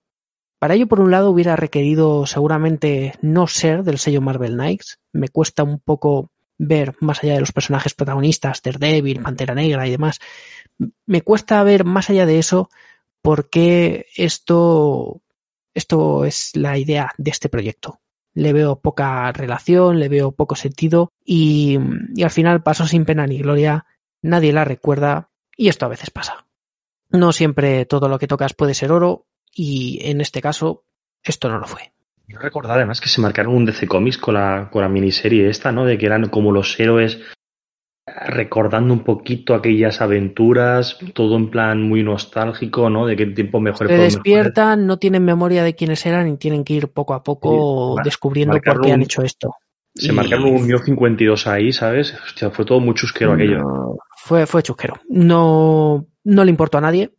[0.59, 4.99] para ello por un lado hubiera requerido seguramente no ser del sello Marvel Knights.
[5.13, 9.91] Me cuesta un poco ver más allá de los personajes protagonistas, Daredevil, Pantera Negra y
[9.91, 10.21] demás.
[11.07, 12.71] Me cuesta ver más allá de eso
[13.21, 15.23] por qué esto,
[15.75, 18.01] esto es la idea de este proyecto.
[18.35, 21.79] Le veo poca relación, le veo poco sentido y,
[22.15, 23.87] y al final pasó sin pena ni gloria,
[24.23, 26.47] nadie la recuerda y esto a veces pasa.
[27.11, 30.85] No siempre todo lo que tocas puede ser oro y en este caso
[31.23, 31.93] esto no lo fue.
[32.33, 35.71] Yo recordaba además que se marcaron un DC Comics con la, con la miniserie esta,
[35.71, 35.85] ¿no?
[35.85, 37.21] De que eran como los héroes
[38.07, 43.07] recordando un poquito aquellas aventuras, todo en plan muy nostálgico, ¿no?
[43.07, 43.87] De qué tiempo mejor.
[43.87, 47.97] Se despiertan, no tienen memoria de quiénes eran y tienen que ir poco a poco
[47.99, 49.57] sí, descubriendo por qué un, han hecho esto.
[49.95, 50.13] Se y...
[50.13, 52.15] marcaron un mío 52 ahí, ¿sabes?
[52.25, 53.61] Hostia, fue todo muy chusquero aquello.
[54.17, 55.01] Fue, fue chusquero.
[55.09, 57.13] No, no le importó a nadie,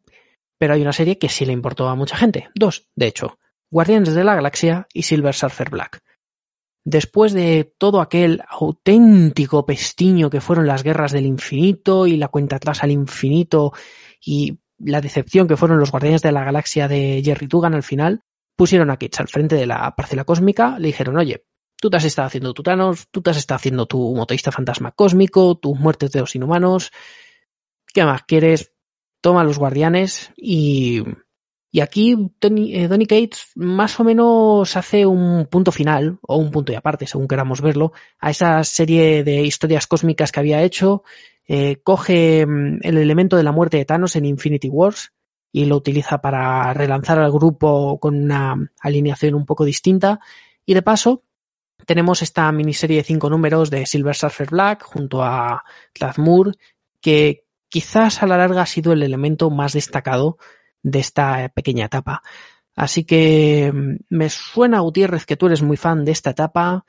[0.58, 2.50] pero hay una serie que sí le importó a mucha gente.
[2.56, 3.38] Dos, de hecho.
[3.74, 6.04] Guardianes de la Galaxia y Silver Surfer Black.
[6.86, 12.58] Después de todo aquel auténtico pestiño que fueron las guerras del infinito y la cuenta
[12.58, 13.74] atrás al infinito
[14.24, 18.22] y la decepción que fueron los Guardianes de la Galaxia de Jerry Dugan al final,
[18.56, 21.48] pusieron a Kitsch al frente de la parcela cósmica, le dijeron, oye,
[21.78, 24.92] tú te has estado haciendo tu Thanos, tú te has estado haciendo tu motorista fantasma
[24.92, 26.92] cósmico, tus muertes de los inhumanos,
[27.92, 28.72] ¿qué más quieres?
[29.20, 31.02] Toma los guardianes y
[31.76, 36.72] y aquí eh, Donny Cates más o menos hace un punto final, o un punto
[36.72, 41.04] y aparte, según queramos verlo, a esa serie de historias cósmicas que había hecho.
[41.48, 45.14] Eh, coge mm, el elemento de la muerte de Thanos en Infinity Wars
[45.52, 50.20] y lo utiliza para relanzar al grupo con una alineación un poco distinta.
[50.68, 51.24] Y de paso,
[51.88, 55.64] tenemos esta miniserie de cinco números de Silver Surfer Black junto a
[56.18, 56.52] Moore,
[57.02, 60.38] que quizás a la larga ha sido el elemento más destacado
[60.84, 62.22] de esta pequeña etapa.
[62.76, 66.86] Así que mm, me suena, Gutiérrez, que tú eres muy fan de esta etapa.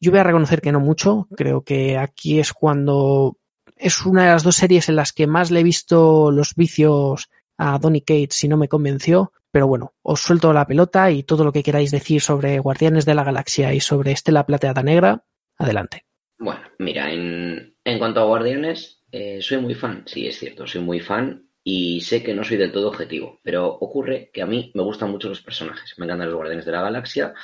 [0.00, 1.28] Yo voy a reconocer que no mucho.
[1.36, 3.38] Creo que aquí es cuando
[3.76, 7.30] es una de las dos series en las que más le he visto los vicios
[7.58, 9.32] a Donny Cates si no me convenció.
[9.50, 13.14] Pero bueno, os suelto la pelota y todo lo que queráis decir sobre Guardianes de
[13.14, 15.24] la Galaxia y sobre Estela Plateada Negra,
[15.56, 16.04] adelante.
[16.38, 20.82] Bueno, mira, en, en cuanto a Guardianes, eh, soy muy fan, sí, es cierto, soy
[20.82, 24.70] muy fan y sé que no soy del todo objetivo, pero ocurre que a mí
[24.74, 27.34] me gustan mucho los personajes, me encantan los Guardianes de la Galaxia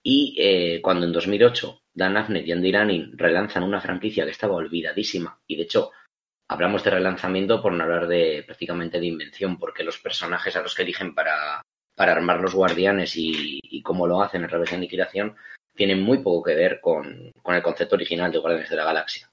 [0.00, 4.54] y eh, cuando en 2008 Dan Abnett y Andy Lanning relanzan una franquicia que estaba
[4.54, 5.90] olvidadísima y de hecho
[6.48, 10.72] hablamos de relanzamiento por no hablar de prácticamente de invención, porque los personajes a los
[10.72, 11.60] que eligen para,
[11.96, 15.34] para armar los guardianes y, cómo lo hacen a través de aniquilación
[15.74, 19.28] tienen muy poco que ver con, con el concepto original de Guardianes de la Galaxia.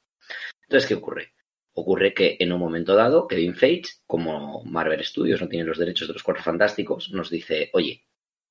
[0.63, 1.31] Entonces, ¿qué ocurre?
[1.73, 6.07] Ocurre que en un momento dado, Kevin Feige, como Marvel Studios no tiene los derechos
[6.07, 8.03] de los Cuatro Fantásticos, nos dice, oye,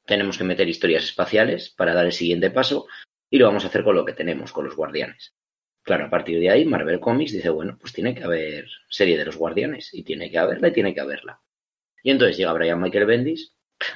[0.07, 2.87] tenemos que meter historias espaciales para dar el siguiente paso
[3.29, 5.35] y lo vamos a hacer con lo que tenemos, con los guardianes.
[5.83, 9.25] Claro, a partir de ahí, Marvel Comics dice, bueno, pues tiene que haber serie de
[9.25, 11.41] los guardianes y tiene que haberla y tiene que haberla.
[12.03, 13.55] Y entonces llega Brian Michael Bendis,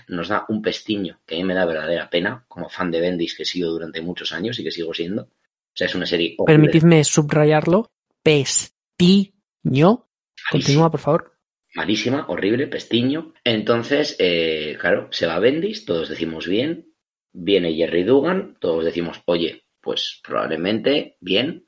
[0.09, 3.36] nos da un pestiño que a mí me da verdadera pena, como fan de Bendis
[3.36, 5.22] que he sido durante muchos años y que sigo siendo.
[5.22, 6.36] O sea, es una serie...
[6.46, 7.90] Permitidme subrayarlo.
[8.22, 8.73] Pestiño.
[10.51, 11.33] Continúa, por favor.
[11.75, 13.35] malísima, horrible, pestiño.
[13.43, 16.93] Entonces, eh, claro, se va Bendis, todos decimos bien.
[17.33, 21.66] Viene Jerry Dugan, todos decimos, oye, pues probablemente bien.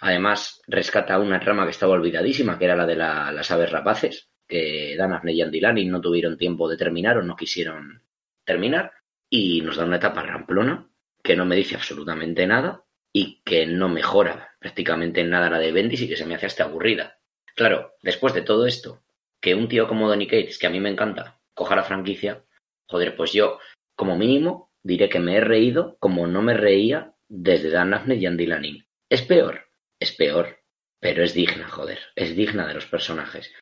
[0.00, 4.30] Además, rescata una trama que estaba olvidadísima, que era la de la- las aves rapaces,
[4.46, 8.02] que Dan Abnett y Andy Lanning no tuvieron tiempo de terminar o no quisieron
[8.44, 8.92] terminar.
[9.28, 10.88] Y nos da una etapa ramplona
[11.22, 15.72] que no me dice absolutamente nada y que no mejora prácticamente en nada la de
[15.72, 17.18] Bendis y que se me hace hasta aburrida.
[17.54, 19.02] Claro, después de todo esto,
[19.40, 22.44] que un tío como Donny Cates, que a mí me encanta, coja la franquicia,
[22.86, 23.58] joder, pues yo,
[23.94, 28.26] como mínimo, diré que me he reído como no me reía desde Dan Abnett y
[28.26, 28.86] Andy Lanning.
[29.08, 29.68] Es peor,
[29.98, 30.60] es peor,
[31.00, 33.52] pero es digna, joder, es digna de los personajes.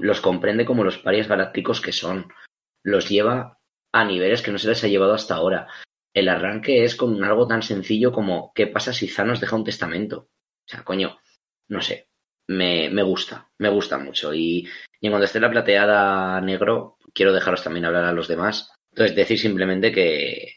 [0.00, 2.32] Los comprende como los parias galácticos que son.
[2.82, 3.60] Los lleva
[3.92, 5.68] a niveles que no se les ha llevado hasta ahora.
[6.12, 10.18] El arranque es con algo tan sencillo como ¿qué pasa si Thanos deja un testamento?
[10.20, 11.18] O sea, coño,
[11.68, 12.08] no sé,
[12.48, 14.34] me, me gusta, me gusta mucho.
[14.34, 14.68] Y,
[15.00, 18.72] en cuanto esté la plateada negro, quiero dejaros también hablar a los demás.
[18.90, 20.56] Entonces, decir simplemente que,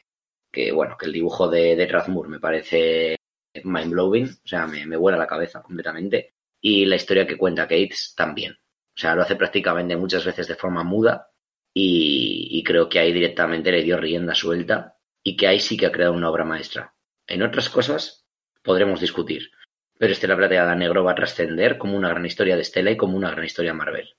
[0.52, 3.18] que bueno, que el dibujo de, de me parece
[3.64, 6.34] mind-blowing, o sea, me, vuela la cabeza completamente.
[6.62, 8.54] Y la historia que cuenta Cates también.
[8.54, 11.28] O sea, lo hace prácticamente muchas veces de forma muda
[11.74, 14.91] y creo que ahí directamente le dio rienda suelta
[15.24, 16.94] y que ahí sí que ha creado una obra maestra.
[17.28, 18.26] En otras cosas
[18.64, 19.52] podremos discutir,
[19.98, 23.18] pero Estela Plateada Negro va a trascender como una gran historia de Estela y como
[23.18, 24.10] una gran historia Marvel.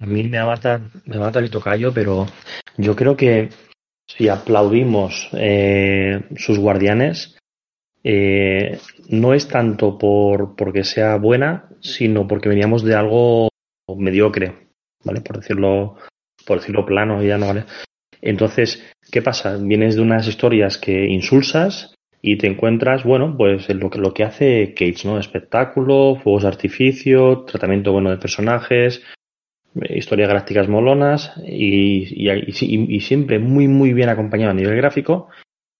[0.00, 2.26] A mí me mata, me mata el tocayo, pero
[2.76, 3.50] yo creo que
[4.06, 7.36] si aplaudimos eh, sus guardianes,
[8.02, 8.78] eh,
[9.08, 13.48] no es tanto por porque sea buena, sino porque veníamos de algo
[13.94, 14.70] mediocre,
[15.04, 15.20] ¿vale?
[15.20, 15.96] Por decirlo,
[16.46, 17.64] por decirlo plano, ya no vale.
[18.22, 19.56] Entonces, ¿qué pasa?
[19.56, 24.24] Vienes de unas historias que insulsas y te encuentras, bueno, pues lo que, lo que
[24.24, 25.18] hace Cage, ¿no?
[25.18, 29.02] Espectáculo, fuegos de artificio, tratamiento bueno de personajes,
[29.80, 35.28] eh, historias galácticas molonas y, y siempre muy, muy bien acompañado a nivel gráfico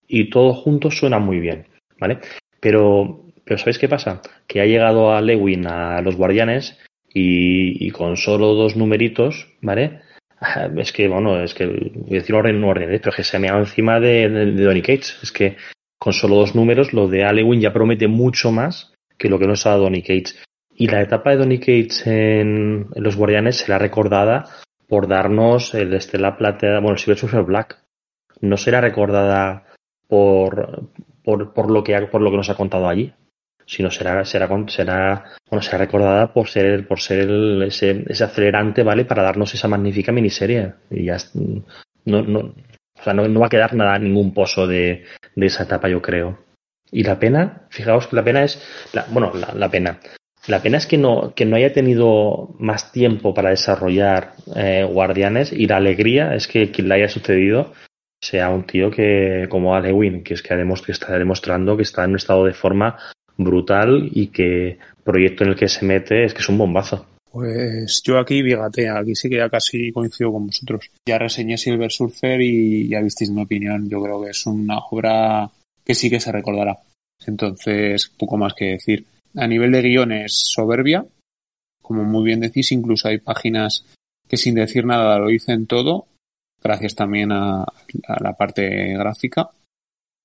[0.07, 1.67] y todo junto suena muy bien,
[2.01, 2.19] ¿vale?
[2.61, 4.23] Pero, pero ¿sabéis qué pasa?
[4.47, 6.79] Que ha llegado a Lewin a los guardianes
[7.13, 10.01] y, y con solo dos numeritos, ¿vale?
[10.77, 12.99] Es que, bueno, es que voy a decir orden, no orden, ¿eh?
[12.99, 15.19] pero es que se me ha encima de, de, de Donny Cates.
[15.23, 15.57] Es que
[15.99, 19.67] con solo dos números, lo de Alewin ya promete mucho más que lo que nos
[19.67, 20.41] ha dado Donny Cates.
[20.75, 24.45] Y la etapa de Donny Cates en, en, Los Guardianes será recordada
[24.87, 27.83] por darnos el Estela Plateada, bueno, el Silver Surfer Black.
[28.41, 29.65] No será recordada
[30.07, 30.89] por,
[31.25, 33.13] por, por, lo que, por lo que nos ha contado allí,
[33.69, 38.83] sino será, será, será, bueno, será recordada por ser, por ser el, ese, ese acelerante,
[38.83, 39.05] ¿vale?
[39.05, 40.73] Para darnos esa magnífica miniserie.
[40.91, 45.05] Y ya, no, no, o sea, no, no, va a quedar nada, ningún pozo de,
[45.37, 46.39] de, esa etapa, yo creo.
[46.91, 48.59] Y la pena, fijaos que la pena es,
[48.95, 50.01] la, bueno, la, la, pena.
[50.47, 55.53] La pena es que no, que no haya tenido más tiempo para desarrollar eh, Guardianes
[55.53, 57.75] y la alegría es que quien le haya sucedido
[58.19, 62.11] sea un tío que, como Alewin, que es que, que está demostrando que está en
[62.11, 62.97] un estado de forma
[63.39, 67.07] brutal y que proyecto en el que se mete es que es un bombazo.
[67.31, 70.91] Pues yo aquí, fíjate, aquí sí que ya casi coincido con vosotros.
[71.07, 73.89] Ya reseñé Silver Surfer y ya visteis mi opinión.
[73.89, 75.49] Yo creo que es una obra
[75.85, 76.79] que sí que se recordará.
[77.27, 79.05] Entonces, poco más que decir.
[79.37, 81.05] A nivel de guion es soberbia.
[81.83, 83.85] Como muy bien decís, incluso hay páginas
[84.27, 86.07] que sin decir nada lo dicen todo.
[86.63, 87.65] Gracias también a
[88.21, 89.51] la parte gráfica.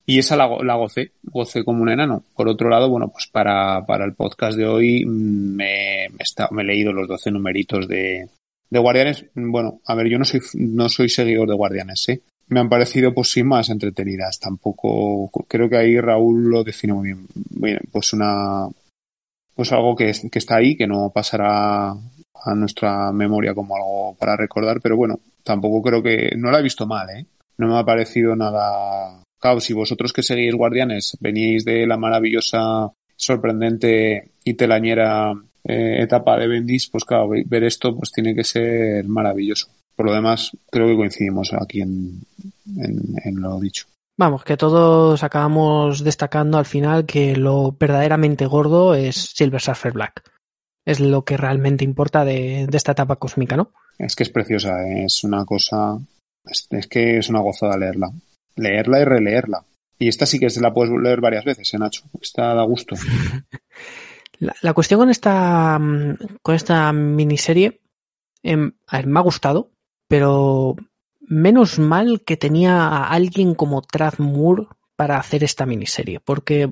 [0.06, 2.24] Y esa la, la, gocé, gocé como un enano.
[2.36, 6.64] Por otro lado, bueno, pues para, para el podcast de hoy me, me, está, me
[6.64, 8.28] he leído los 12 numeritos de,
[8.70, 9.26] de Guardianes.
[9.34, 12.22] Bueno, a ver, yo no soy, no soy seguidor de Guardianes, ¿eh?
[12.48, 14.40] me han parecido pues sí más entretenidas.
[14.40, 17.28] Tampoco creo que ahí Raúl lo define muy bien.
[17.50, 18.68] Bien, pues una
[19.56, 24.36] pues algo que, que está ahí, que no pasará a nuestra memoria como algo para
[24.36, 27.26] recordar, pero bueno, tampoco creo que no la he visto mal, ¿eh?
[27.58, 29.23] No me ha parecido nada.
[29.44, 35.34] Claro, si vosotros que seguís Guardianes veníais de la maravillosa, sorprendente y telañera
[35.66, 39.68] eh, etapa de Bendis, pues claro, ver esto pues tiene que ser maravilloso.
[39.98, 42.22] Por lo demás, creo que coincidimos aquí en,
[42.78, 43.86] en, lo dicho.
[44.18, 50.24] Vamos, que todos acabamos destacando al final que lo verdaderamente gordo es Silver Surfer Black.
[50.86, 53.74] Es lo que realmente importa de, esta etapa cósmica, ¿no?
[53.98, 56.00] Es que es preciosa, es una cosa.
[56.46, 58.10] Es, es, que es una gozada leerla.
[58.56, 59.66] Leerla y releerla.
[60.00, 62.04] Y esta sí que se la puedes leer varias veces, ¿eh, Nacho?
[62.22, 62.96] Esta da gusto.
[64.62, 65.80] La, cuestión con esta,
[66.42, 67.80] con esta miniserie
[68.42, 68.74] em,
[69.06, 69.72] me ha gustado,
[70.10, 70.76] pero
[71.22, 74.68] menos mal que tenía a alguien como Trav Moore
[74.98, 76.70] para hacer esta miniserie, porque,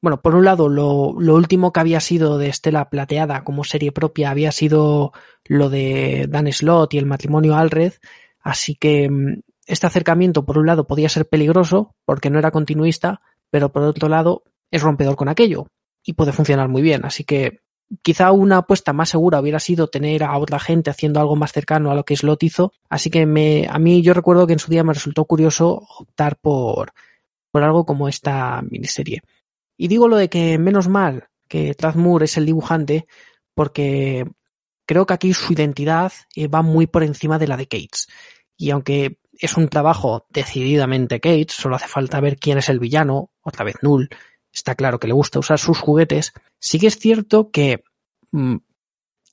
[0.00, 3.92] bueno, por un lado, lo, lo, último que había sido de Estela Plateada como serie
[3.92, 5.12] propia había sido
[5.44, 7.92] lo de Dan Slott y el matrimonio Alred,
[8.40, 13.20] así que em, este acercamiento, por un lado, podía ser peligroso porque no era continuista,
[13.50, 15.66] pero por otro lado, es rompedor con aquello,
[16.04, 17.04] y puede funcionar muy bien.
[17.04, 17.60] Así que
[18.02, 21.90] quizá una apuesta más segura hubiera sido tener a otra gente haciendo algo más cercano
[21.90, 22.72] a lo que Slot hizo.
[22.88, 26.36] Así que me, a mí yo recuerdo que en su día me resultó curioso optar
[26.36, 26.92] por,
[27.50, 29.22] por algo como esta miniserie.
[29.76, 33.06] Y digo lo de que menos mal que Trav Moore es el dibujante
[33.54, 34.26] porque
[34.86, 38.08] creo que aquí su identidad eh, va muy por encima de la de Cates.
[38.56, 43.30] Y aunque es un trabajo decididamente Cates, solo hace falta ver quién es el villano,
[43.42, 44.08] otra vez Null,
[44.52, 47.84] está claro que le gusta usar sus juguetes, sí que es cierto que
[48.30, 48.56] mm,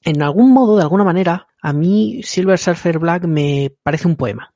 [0.04, 4.54] en algún modo, de alguna manera, a mí Silver Surfer Black me parece un poema.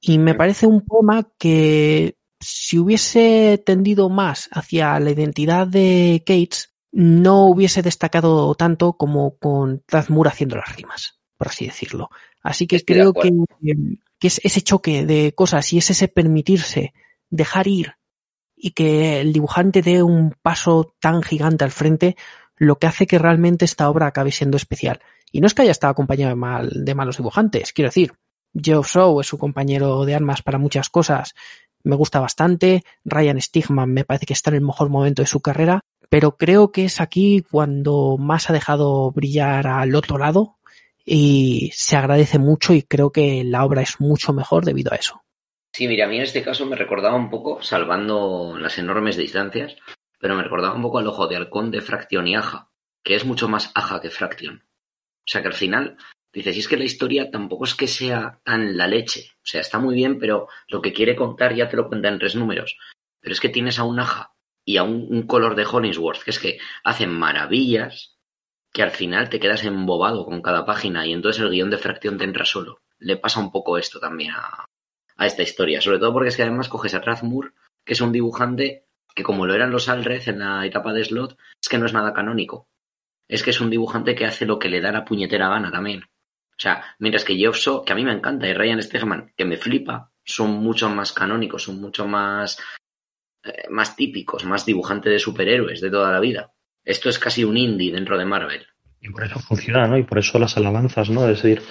[0.00, 6.74] Y me parece un poema que si hubiese tendido más hacia la identidad de Cates,
[6.92, 12.10] no hubiese destacado tanto como con Tazmur haciendo las rimas, por así decirlo.
[12.42, 13.30] Así que creo que,
[14.18, 16.94] que es ese choque de cosas y es ese permitirse
[17.30, 17.94] dejar ir
[18.56, 22.16] y que el dibujante dé un paso tan gigante al frente,
[22.56, 25.00] lo que hace que realmente esta obra acabe siendo especial.
[25.30, 28.14] Y no es que haya estado acompañado de, mal, de malos dibujantes, quiero decir,
[28.54, 31.34] Geoff Shaw es su compañero de armas para muchas cosas,
[31.82, 35.40] me gusta bastante, Ryan Stigman me parece que está en el mejor momento de su
[35.40, 40.55] carrera, pero creo que es aquí cuando más ha dejado brillar al otro lado
[41.06, 45.22] y se agradece mucho y creo que la obra es mucho mejor debido a eso.
[45.72, 49.76] Sí, mira, a mí en este caso me recordaba un poco, salvando las enormes distancias,
[50.18, 52.70] pero me recordaba un poco al ojo de halcón de Fracción y Aja,
[53.04, 54.64] que es mucho más Aja que Fracción.
[54.64, 55.96] O sea que al final,
[56.32, 59.32] dices, si es que la historia tampoco es que sea tan la leche.
[59.36, 62.18] O sea, está muy bien, pero lo que quiere contar ya te lo cuenta en
[62.18, 62.78] tres números.
[63.20, 64.32] Pero es que tienes a un Aja
[64.64, 68.15] y a un, color de Hollingsworth, que es que hacen maravillas,
[68.76, 72.18] que al final te quedas embobado con cada página y entonces el guion de Fracción
[72.18, 72.82] te entra solo.
[72.98, 74.66] Le pasa un poco esto también a,
[75.16, 75.80] a esta historia.
[75.80, 77.54] Sobre todo porque es que además coges a Razmur,
[77.86, 78.84] que es un dibujante
[79.14, 81.94] que como lo eran los Alred en la etapa de Slot, es que no es
[81.94, 82.68] nada canónico.
[83.28, 86.02] Es que es un dibujante que hace lo que le da la puñetera gana también.
[86.02, 89.56] O sea, mientras que Geoff que a mí me encanta, y Ryan Stegman, que me
[89.56, 92.58] flipa, son mucho más canónicos, son mucho más,
[93.42, 96.52] eh, más típicos, más dibujante de superhéroes de toda la vida.
[96.86, 98.64] Esto es casi un indie dentro de Marvel.
[99.02, 99.98] Y por eso funciona, ¿no?
[99.98, 101.28] Y por eso las alabanzas, ¿no?
[101.28, 101.62] Es decir,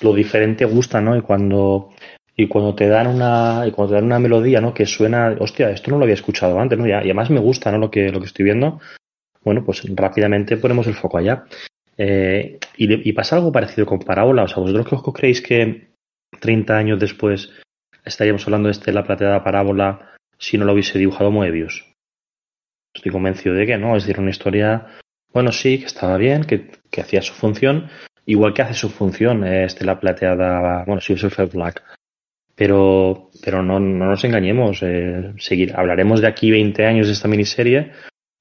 [0.00, 1.16] lo diferente gusta, ¿no?
[1.16, 1.90] Y cuando
[2.36, 5.70] y cuando te dan una y cuando te dan una melodía no que suena hostia
[5.70, 8.18] esto no lo había escuchado antes no y además me gusta no lo que lo
[8.18, 8.80] que estoy viendo
[9.42, 11.44] bueno pues rápidamente ponemos el foco allá
[11.96, 15.92] eh, y, pasa algo parecido con Parábola o sea vosotros que os creéis que
[16.40, 17.52] 30 años después
[18.04, 21.93] estaríamos hablando de este la plateada Parábola si no lo hubiese dibujado Moebius
[22.94, 24.86] estoy convencido de que no es decir una historia
[25.32, 27.88] bueno sí que estaba bien que, que hacía su función
[28.26, 31.82] igual que hace su función este la plateada bueno Silver Black
[32.54, 34.82] pero, pero no, no nos engañemos.
[34.82, 37.92] Eh, seguir, hablaremos de aquí 20 años de esta miniserie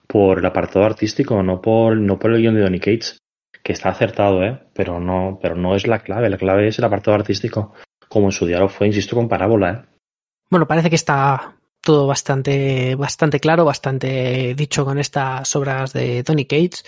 [0.08, 3.18] por el apartado artístico, no por, no por el guion de Donny Cates,
[3.64, 4.60] que está acertado, ¿eh?
[4.74, 6.30] pero, no, pero no es la clave.
[6.30, 7.74] La clave es el apartado artístico,
[8.08, 9.72] como en su diálogo fue, insisto, con Parábola.
[9.72, 9.98] ¿eh?
[10.50, 16.46] Bueno, parece que está todo bastante, bastante claro, bastante dicho con estas obras de Tony
[16.46, 16.84] Cates.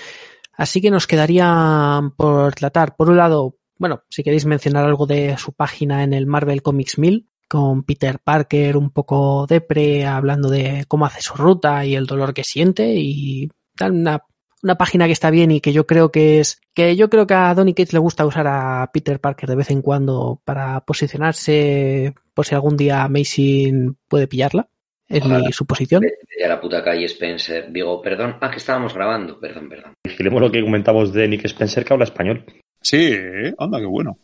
[0.54, 5.38] Así que nos quedaría por tratar, por un lado, bueno, si queréis mencionar algo de
[5.38, 10.86] su página en el Marvel Comics 1000, con Peter Parker un poco depre, hablando de
[10.88, 14.24] cómo hace su ruta y el dolor que siente y tal, una,
[14.64, 17.34] una página que está bien y que yo creo que es que yo creo que
[17.34, 22.16] a Donny Cates le gusta usar a Peter Parker de vez en cuando para posicionarse
[22.34, 24.70] por si algún día Mason puede pillarla.
[25.08, 25.46] Es Ojalá.
[25.46, 26.02] mi suposición.
[26.02, 27.72] De la puta calle Spencer.
[27.72, 28.38] Digo, perdón.
[28.42, 29.40] Ah, que estábamos grabando.
[29.40, 29.94] Perdón, perdón.
[30.04, 32.44] Vigilemos lo que comentamos de Nick Spencer, que habla español.
[32.82, 33.16] Sí,
[33.58, 34.18] anda, qué bueno.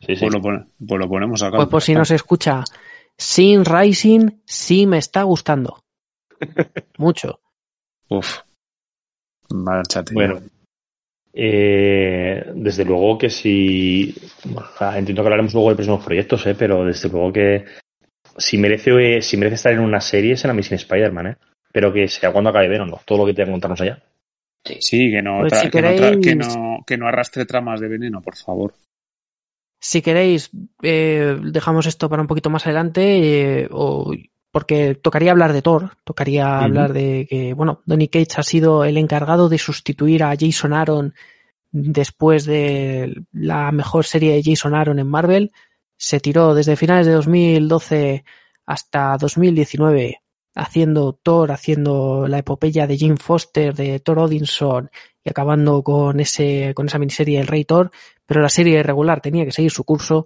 [0.00, 0.20] Sí, sí.
[0.20, 1.56] Pues, lo pone- pues lo ponemos acá.
[1.56, 2.62] Pues por si no se escucha,
[3.16, 5.82] Sin Rising sí me está gustando.
[6.98, 7.40] Mucho.
[8.08, 8.38] Uf.
[9.50, 10.14] Márchate.
[10.14, 10.40] Bueno,
[11.32, 14.14] eh, desde luego que si.
[14.44, 14.66] bueno,
[14.96, 17.64] entiendo que hablaremos luego de próximos proyectos, eh, pero desde luego que
[18.40, 21.36] si merece, eh, si merece estar en una serie es en la Misión Spider-Man, ¿eh?
[21.72, 23.00] pero que sea cuando acabe Venom, ¿no?
[23.04, 24.02] todo lo que tenga que contarnos allá.
[24.64, 27.88] Sí, que no, Pues que, no tra- queréis- que, no, que no arrastre tramas de
[27.88, 28.74] veneno, por favor.
[29.80, 30.50] Si queréis,
[30.82, 34.12] eh, dejamos esto para un poquito más adelante, eh, o,
[34.52, 38.98] porque tocaría hablar de Thor, tocaría hablar de que, bueno, Donny Cates ha sido el
[38.98, 41.14] encargado de sustituir a Jason Aaron
[41.72, 45.52] después de la mejor serie de Jason Aaron en Marvel.
[46.00, 48.24] Se tiró desde finales de 2012
[48.64, 50.22] hasta 2019
[50.54, 54.90] haciendo Thor, haciendo la epopeya de Jim Foster, de Thor Odinson
[55.22, 57.90] y acabando con ese, con esa miniserie El Rey Thor,
[58.24, 60.24] pero la serie regular tenía que seguir su curso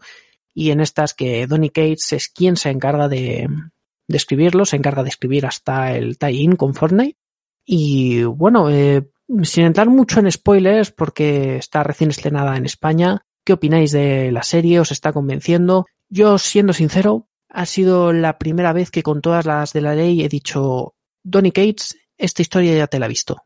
[0.55, 3.49] y en estas que Donny Cates es quien se encarga de,
[4.07, 7.19] de escribirlo, se encarga de escribir hasta el tie-in con Fortnite.
[7.67, 9.11] Y bueno, eh,
[9.43, 14.43] sin entrar mucho en spoilers porque está recién estrenada en España, ¿qué opináis de la
[14.43, 14.81] serie?
[14.81, 15.87] ¿Os está convenciendo?
[16.09, 20.23] Yo, siendo sincero, ha sido la primera vez que con todas las de la ley
[20.23, 23.43] he dicho, Donny Cates, esta historia ya te la he visto.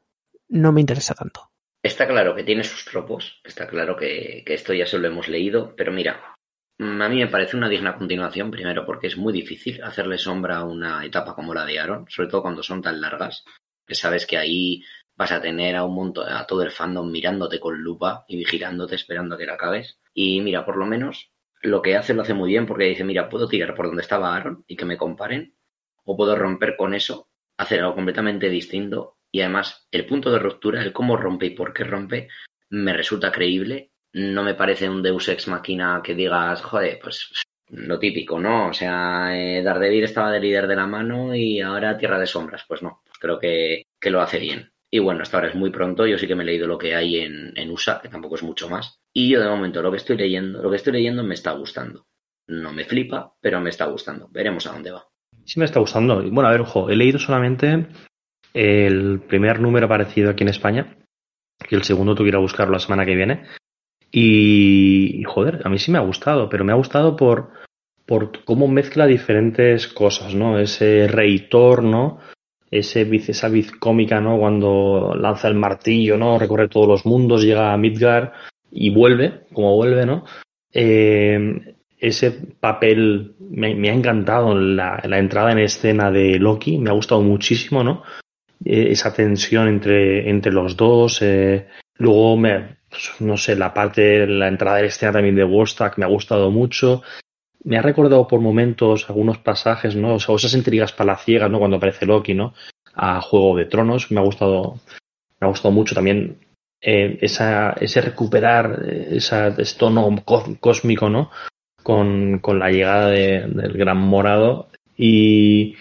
[0.48, 1.50] No me interesa tanto.
[1.82, 5.28] Está claro que tiene sus tropos, está claro que, que esto ya se lo hemos
[5.28, 6.36] leído, pero mira,
[6.78, 10.58] mm, a mí me parece una digna continuación, primero porque es muy difícil hacerle sombra
[10.58, 13.44] a una etapa como la de Aaron, sobre todo cuando son tan largas,
[13.86, 14.82] que sabes que ahí
[15.19, 18.95] vas a tener a un montón, a todo el fandom mirándote con lupa y vigilándote,
[18.95, 19.99] esperando a que la acabes.
[20.15, 23.28] Y mira, por lo menos lo que hace lo hace muy bien porque dice, mira,
[23.28, 25.57] puedo tirar por donde estaba Aaron y que me comparen,
[26.05, 30.81] o puedo romper con eso, hacer algo completamente distinto y además el punto de ruptura,
[30.82, 32.28] el cómo rompe y por qué rompe,
[32.70, 33.90] me resulta creíble.
[34.12, 37.32] No me parece un Deus Ex Machina que digas, joder, pues
[37.70, 38.69] lo típico, ¿no?
[38.69, 42.65] O sea, eh, Daredevil estaba de líder de la mano y ahora Tierra de Sombras.
[42.69, 44.73] Pues no, creo que, que lo hace bien.
[44.90, 46.94] Y bueno, hasta ahora es muy pronto, yo sí que me he leído lo que
[46.94, 49.01] hay en, en USA, que tampoco es mucho más.
[49.12, 52.06] Y yo de momento lo que estoy leyendo, lo que estoy leyendo me está gustando.
[52.47, 54.28] No me flipa, pero me está gustando.
[54.31, 55.05] Veremos a dónde va.
[55.44, 56.23] Sí me está gustando.
[56.23, 57.89] Y bueno, a ver, ojo, he leído solamente
[58.55, 60.97] el primer número aparecido aquí en España,
[61.69, 63.44] que el segundo tuviera que buscarlo la semana que viene.
[64.10, 67.51] Y, y, joder, a mí sí me ha gustado, pero me ha gustado por,
[68.06, 70.59] por cómo mezcla diferentes cosas, ¿no?
[70.59, 72.20] Ese reitor, ¿no?
[72.70, 74.39] Ese esa viz cómica, ¿no?
[74.39, 76.39] Cuando lanza el martillo, ¿no?
[76.39, 78.32] Recorre todos los mundos, llega a Midgar
[78.70, 80.24] y vuelve, como vuelve, ¿no?
[80.73, 86.90] Eh, ese papel me, me ha encantado la, la, entrada en escena de Loki, me
[86.90, 88.03] ha gustado muchísimo, ¿no?
[88.65, 91.20] Eh, esa tensión entre, entre los dos.
[91.23, 91.66] Eh,
[91.97, 92.78] luego, me,
[93.20, 97.03] no sé, la parte, la entrada en escena también de Wolfstack me ha gustado mucho.
[97.64, 100.14] Me ha recordado por momentos algunos pasajes, ¿no?
[100.14, 101.59] O sea, esas intrigas palaciegas, ¿no?
[101.59, 102.55] Cuando aparece Loki, ¿no?
[102.94, 104.10] A Juego de Tronos.
[104.10, 104.78] Me ha gustado,
[105.40, 106.39] me ha gustado mucho también
[106.80, 110.22] eh, esa, ese recuperar esa, ese tono
[110.60, 111.30] cósmico, ¿no?
[111.82, 114.68] Con, con la llegada de, del Gran Morado.
[114.97, 115.76] Y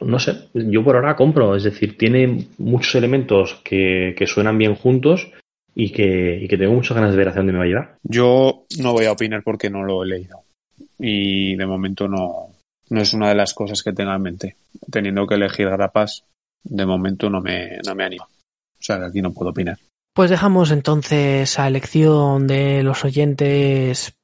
[0.00, 1.56] no sé, yo por ahora compro.
[1.56, 5.30] Es decir, tiene muchos elementos que, que suenan bien juntos
[5.74, 7.98] y que, y que, tengo muchas ganas de ver hacia dónde me va a llevar.
[8.02, 10.45] Yo no voy a opinar porque no lo he leído.
[10.98, 12.50] Y de momento no,
[12.90, 14.56] no es una de las cosas que tenga en mente.
[14.90, 16.24] Teniendo que elegir grapas,
[16.64, 18.24] de momento no me, no me anima.
[18.24, 19.78] O sea, que aquí no puedo opinar.
[20.14, 24.14] Pues dejamos entonces a elección de los oyentes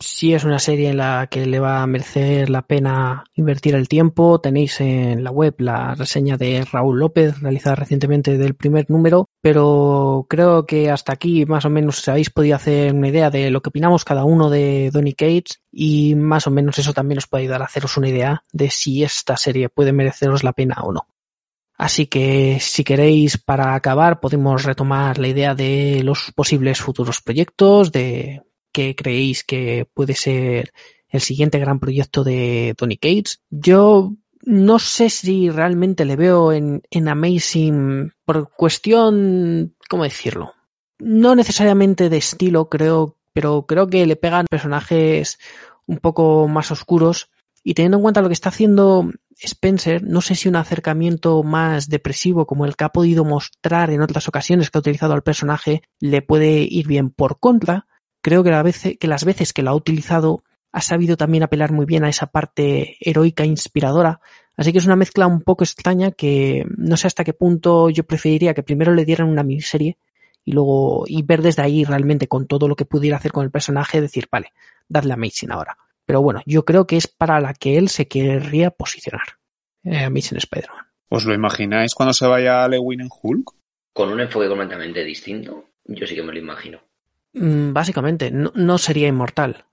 [0.00, 3.86] si es una serie en la que le va a merecer la pena invertir el
[3.86, 9.28] tiempo, tenéis en la web la reseña de Raúl López realizada recientemente del primer número,
[9.42, 13.60] pero creo que hasta aquí más o menos habéis podido hacer una idea de lo
[13.60, 17.44] que opinamos cada uno de Donny Cates y más o menos eso también os puede
[17.44, 21.06] ayudar a haceros una idea de si esta serie puede mereceros la pena o no.
[21.76, 27.90] Así que si queréis para acabar podemos retomar la idea de los posibles futuros proyectos,
[27.90, 30.72] de que creéis que puede ser
[31.08, 33.42] el siguiente gran proyecto de Tony Cates.
[33.50, 40.54] Yo no sé si realmente le veo en, en Amazing por cuestión, ¿cómo decirlo?
[40.98, 45.38] No necesariamente de estilo, creo, pero creo que le pegan personajes
[45.86, 47.30] un poco más oscuros
[47.62, 49.10] y teniendo en cuenta lo que está haciendo
[49.42, 54.02] Spencer, no sé si un acercamiento más depresivo como el que ha podido mostrar en
[54.02, 57.86] otras ocasiones que ha utilizado al personaje le puede ir bien por contra.
[58.20, 61.72] Creo que, la vez, que las veces que lo ha utilizado ha sabido también apelar
[61.72, 64.20] muy bien a esa parte heroica inspiradora.
[64.56, 68.04] Así que es una mezcla un poco extraña que no sé hasta qué punto yo
[68.04, 69.96] preferiría que primero le dieran una miniserie
[70.44, 73.50] y luego y ver desde ahí realmente con todo lo que pudiera hacer con el
[73.50, 74.52] personaje decir, vale,
[74.88, 75.76] dadle a Amazing ahora.
[76.04, 79.38] Pero bueno, yo creo que es para la que él se querría posicionar.
[79.84, 80.86] Eh, Amazing Spider-Man.
[81.08, 83.52] ¿Os lo imagináis cuando se vaya a Lewin en Hulk?
[83.92, 86.80] Con un enfoque completamente distinto, yo sí que me lo imagino.
[87.32, 89.64] Mm, básicamente, no, no sería inmortal.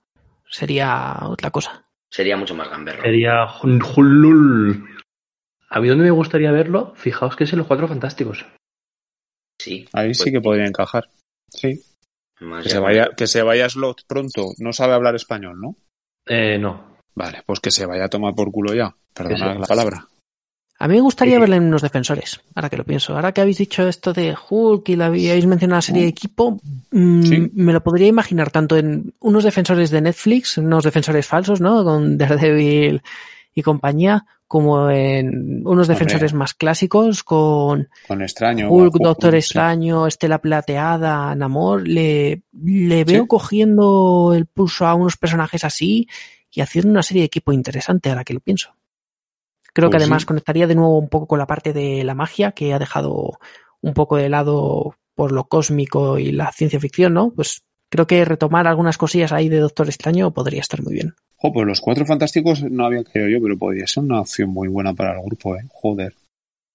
[0.48, 1.84] Sería otra cosa.
[2.10, 3.02] Sería mucho más gamberro.
[3.02, 4.96] Sería Hulul.
[5.68, 8.46] A mí donde me gustaría verlo, fijaos que es en los Cuatro Fantásticos.
[9.60, 9.86] Sí.
[9.92, 11.08] Ahí pues sí que podría encajar.
[11.48, 11.82] Sí.
[12.40, 14.52] más Que se, vaya, que se vaya Slot pronto.
[14.58, 15.76] No sabe hablar español, ¿no?
[16.26, 16.96] Eh, no.
[17.14, 18.94] Vale, pues que se vaya a tomar por culo ya.
[19.12, 19.60] Perdona Eso.
[19.60, 20.06] la palabra.
[20.80, 21.40] A mí me gustaría Sí.
[21.40, 23.14] verle en unos defensores, ahora que lo pienso.
[23.16, 26.60] Ahora que habéis dicho esto de Hulk y la habéis mencionado la serie de equipo,
[26.92, 27.50] mm, Sí.
[27.54, 31.82] me lo podría imaginar tanto en unos defensores de Netflix, unos defensores falsos, ¿no?
[31.82, 33.02] Con Daredevil
[33.54, 35.94] y compañía, como en unos Hombre.
[35.94, 38.70] defensores más clásicos con Con extraño.
[38.70, 39.38] Hulk, Doctor sí.
[39.38, 46.08] Extraño, Estela Plateada, Namor, le, le veo cogiendo el pulso a unos personajes así
[46.52, 48.70] y haciendo una serie de equipo interesante ahora que lo pienso.
[49.72, 50.26] Creo que Pues además sí.
[50.26, 53.38] conectaría de nuevo un poco con la parte de la magia que ha dejado
[53.80, 57.32] un poco de lado por lo cósmico y la ciencia ficción, ¿no?
[57.34, 61.14] Pues creo que retomar algunas cosillas ahí de Doctor Extraño podría estar muy bien.
[61.36, 64.68] Jo, pues los cuatro fantásticos no había creído yo, pero podría ser una opción muy
[64.68, 65.62] buena para el grupo, ¿eh?
[65.70, 66.14] Joder.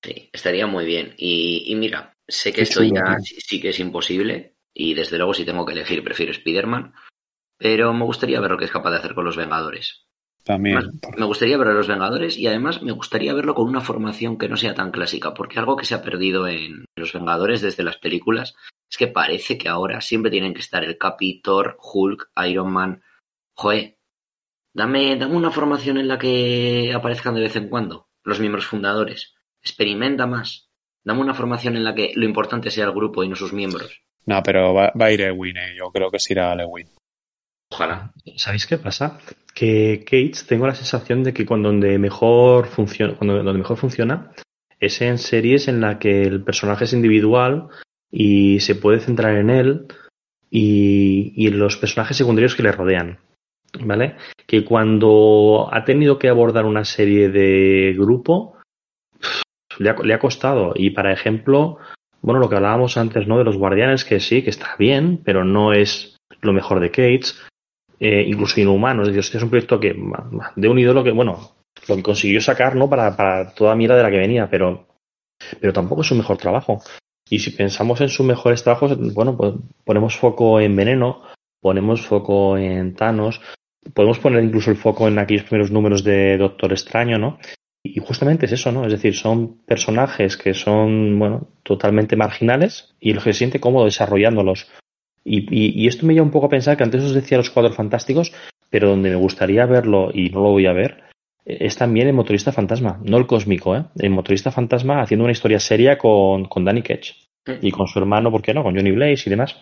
[0.04, 1.14] Sí, estaría muy bien.
[1.18, 4.54] Y, y mira, sé que Qué esto chulo, ya sí, sí que es imposible.
[4.74, 6.94] Y desde luego, si tengo que elegir, prefiero Spider-Man.
[7.58, 10.06] Pero me gustaría ver lo que es capaz de hacer con los Vengadores.
[10.44, 10.78] También.
[10.78, 14.38] Además, me gustaría ver a los Vengadores y además me gustaría verlo con una formación
[14.38, 17.84] que no sea tan clásica, porque algo que se ha perdido en los Vengadores desde
[17.84, 18.56] las películas
[18.90, 23.02] es que parece que ahora siempre tienen que estar el Capi, Thor, Hulk, Iron Man.
[23.56, 23.98] Joder,
[24.74, 29.34] dame, dame una formación en la que aparezcan de vez en cuando los miembros fundadores.
[29.62, 30.70] Experimenta más.
[31.06, 34.02] Dame una formación en la que lo importante sea el grupo y no sus miembros.
[34.26, 35.76] No, pero va, va a ir Ewin, ¿eh?
[35.78, 36.88] Yo creo que se irá a Lewin.
[37.74, 38.12] Ojalá.
[38.36, 39.18] ¿Sabéis qué pasa?
[39.56, 44.32] Que Cates tengo la sensación de que cuando donde mejor funciona, cuando donde mejor funciona
[44.80, 47.70] es en series en la que el personaje es individual
[48.12, 49.88] y se puede centrar en él
[50.52, 53.18] y, en los personajes secundarios que le rodean.
[53.80, 54.18] ¿Vale?
[54.46, 58.56] Que cuando ha tenido que abordar una serie de grupo,
[59.80, 60.74] le ha, costado.
[60.76, 61.80] Y para ejemplo,
[62.22, 63.40] bueno, lo que hablábamos antes, ¿no?
[63.40, 67.42] De los guardianes, que sí, que está bien, pero no es lo mejor de Cates
[68.06, 69.04] eh, incluso inhumano.
[69.04, 69.96] Es decir, hostia, es un proyecto que
[70.58, 71.56] de un ídolo que, bueno,
[71.88, 72.90] lo que consiguió sacar, ¿no?
[72.90, 74.88] Para, para toda mierda de la que venía, pero,
[75.62, 76.82] pero tampoco es su mejor trabajo.
[77.30, 79.54] Y si pensamos en sus mejores trabajos, bueno, pues
[79.86, 81.22] ponemos foco en Veneno,
[81.62, 83.40] ponemos foco en Thanos,
[83.94, 87.40] podemos poner incluso el foco en aquellos primeros números de Doctor Extraño, ¿no?
[87.86, 88.86] Y justamente es eso, ¿no?
[88.86, 93.86] Es decir, son personajes que son, bueno, totalmente marginales y los que se siente cómodo
[93.86, 94.68] desarrollándolos.
[95.26, 97.50] Y, y, y, esto me lleva un poco a pensar que antes os decía los
[97.50, 98.34] cuadros fantásticos,
[98.70, 101.04] pero donde me gustaría verlo y no lo voy a ver,
[101.46, 103.86] es también el motorista fantasma, no el cósmico, ¿eh?
[103.98, 107.14] El motorista fantasma haciendo una historia seria con, con Danny Ketch
[107.62, 108.64] y con su hermano, ¿por qué no?
[108.64, 109.56] Con Johnny Blaze y demás.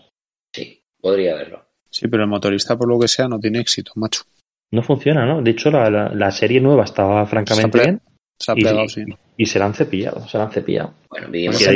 [0.53, 1.63] Sí, podría verlo.
[1.89, 4.23] Sí, pero el motorista, por lo que sea, no tiene éxito, macho.
[4.71, 5.41] No funciona, ¿no?
[5.41, 8.01] De hecho, la, la, la serie nueva estaba francamente bien.
[8.41, 9.05] Se ha pegado, sí.
[9.37, 10.93] Y se la han cepillado, se la han cepillado.
[11.09, 11.73] Bueno, vivimos es, un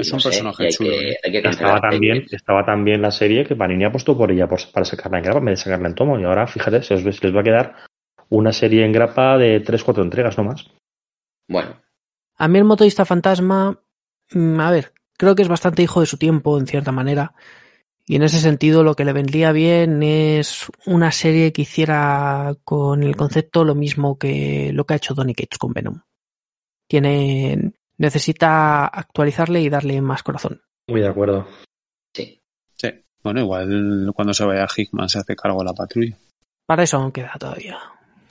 [0.00, 0.70] es personaje ¿eh?
[0.70, 0.90] chulo.
[0.90, 4.16] Hay que, hay que estaba, tan bien, estaba tan bien la serie que Panini apostó
[4.16, 6.18] por ella por, para sacarla en grapa en vez de sacarla en tomo.
[6.18, 7.74] Y ahora, fíjate, se, os, les va a quedar
[8.28, 10.70] una serie en grapa de 3-4 entregas, no más.
[11.48, 11.80] Bueno.
[12.36, 13.80] A mí el motorista fantasma,
[14.32, 17.34] a ver, creo que es bastante hijo de su tiempo, en cierta manera.
[18.06, 23.02] Y en ese sentido lo que le vendría bien es una serie que hiciera con
[23.02, 26.02] el concepto lo mismo que lo que ha hecho Donny Cates con Venom.
[26.86, 30.60] Tiene, necesita actualizarle y darle más corazón.
[30.86, 31.48] Muy de acuerdo.
[32.14, 32.42] Sí.
[32.76, 32.90] Sí.
[33.22, 36.16] Bueno, igual cuando se vaya a Hickman se hace cargo de la patrulla.
[36.66, 37.78] Para eso aún queda todavía.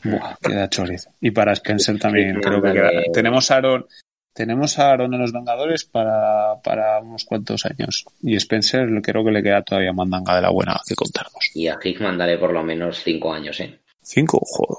[0.04, 1.10] Buah, queda chorizo.
[1.20, 2.92] Y para Spencer también creo que queda.
[3.12, 3.88] Tenemos a Aaron,
[4.34, 8.06] tenemos a Aaron en los Vengadores para, para unos cuantos años.
[8.22, 11.52] Y Spencer creo que le queda todavía mandanga de la buena que contarnos.
[11.54, 13.80] Y a Hickman daré por lo menos cinco años, ¿eh?
[14.02, 14.40] ¿Cinco?
[14.44, 14.78] Joder.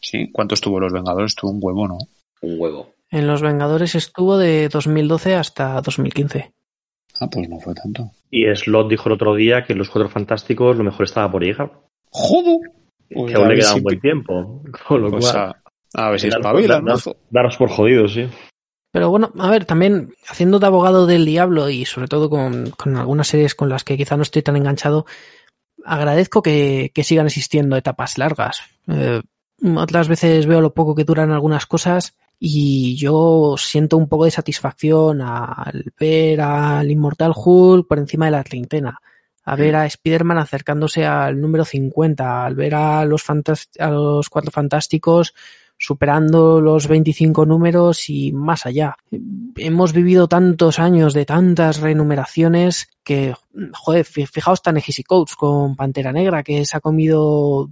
[0.00, 1.34] Sí, ¿cuánto estuvo los Vengadores?
[1.34, 1.98] Tuvo un huevo, ¿no?
[2.42, 2.92] Un huevo.
[3.10, 6.52] En los Vengadores estuvo de 2012 hasta 2015.
[7.20, 8.10] Ah, pues no fue tanto.
[8.30, 11.42] Y Slot dijo el otro día que en los Cuatro Fantásticos lo mejor estaba por
[11.44, 11.70] llegar.
[12.10, 12.58] ¡Joder!
[13.14, 14.62] Pues que aún le queda un buen tiempo.
[14.88, 15.54] Con lo pues cual...
[15.94, 17.16] a, A ver si daros- mozo.
[17.30, 18.26] Daros por jodidos, sí.
[18.92, 22.96] Pero bueno, a ver, también haciendo de abogado del diablo y sobre todo con, con
[22.96, 25.06] algunas series con las que quizá no estoy tan enganchado,
[25.84, 28.60] agradezco que, que sigan existiendo etapas largas.
[28.88, 29.22] Eh,
[29.76, 34.30] otras veces veo lo poco que duran algunas cosas y yo siento un poco de
[34.30, 39.00] satisfacción al ver al Inmortal Hulk por encima de la treintena,
[39.44, 43.24] a ver a Spider-Man acercándose al número 50, al ver a los,
[43.78, 45.34] a los Cuatro Fantásticos
[45.84, 48.94] superando los 25 números y más allá.
[49.56, 53.34] Hemos vivido tantos años de tantas renumeraciones que,
[53.72, 57.68] joder, fi- fijaos Tanehisi Coates con Pantera Negra, que se ha comido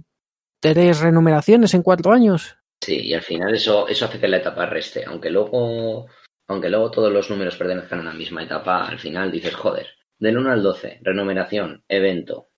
[0.59, 2.57] tres renumeraciones en cuatro años.
[2.81, 5.05] Sí, y al final eso, eso hace que la etapa reste.
[5.05, 6.07] Aunque luego,
[6.47, 9.87] aunque luego todos los números pertenezcan a una misma etapa, al final dices, joder,
[10.19, 12.49] del 1 al 12, renumeración, evento.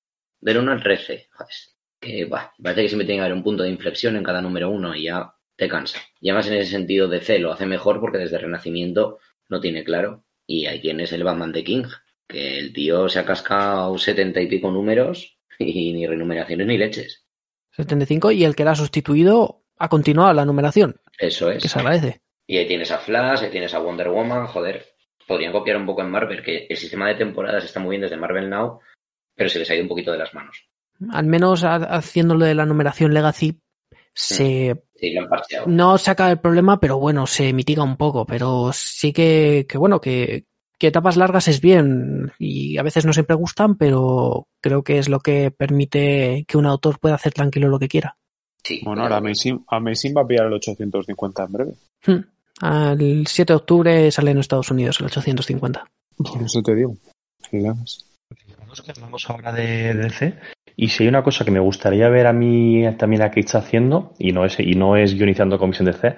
[0.42, 1.54] Del 1 al 13, joder,
[2.02, 4.70] que bah, parece que siempre tiene que haber un punto de inflexión en cada número
[4.72, 5.32] uno y ya
[5.64, 6.00] te cansa.
[6.20, 10.24] Y además en ese sentido DC lo hace mejor porque desde Renacimiento lo tiene claro.
[10.46, 11.84] Y ahí tienes el Batman de King,
[12.28, 17.26] que el tío se ha cascado setenta y pico números y ni renumeraciones ni leches.
[17.72, 21.62] 75 y el que la ha sustituido ha continuado la numeración, Eso es.
[21.64, 22.22] que se agradece.
[22.46, 24.86] Y ahí tienes a Flash, ahí tienes a Wonder Woman, joder.
[25.28, 28.18] Podrían copiar un poco en Marvel, que el sistema de temporadas está muy bien desde
[28.18, 28.80] Marvel Now,
[29.36, 30.68] pero se les ha ido un poquito de las manos.
[31.12, 33.60] Al menos ha- haciéndolo de la numeración Legacy
[34.14, 35.68] se Sí, lo han parcheado.
[35.68, 38.26] no saca el problema, pero bueno, se mitiga un poco.
[38.26, 40.46] Pero sí que, que bueno, que,
[40.80, 45.10] que etapas largas es bien y a veces no siempre gustan, pero creo que es
[45.10, 48.16] lo que permite que un autor pueda hacer tranquilo lo que quiera.
[48.64, 51.74] Sí, Bueno, ahora Amazing, Amazing va a pillar el 850 en breve.
[52.06, 52.26] Hmm.
[52.62, 55.86] Al 7 de octubre sale en Estados Unidos el 850.
[56.16, 56.96] Por eso te digo.
[57.52, 58.08] Digamos
[58.82, 60.40] que hablamos ahora de DC
[60.76, 64.14] y si hay una cosa que me gustaría ver a mí también a Cage haciendo
[64.20, 66.16] y no es y no es guionizando comisión DC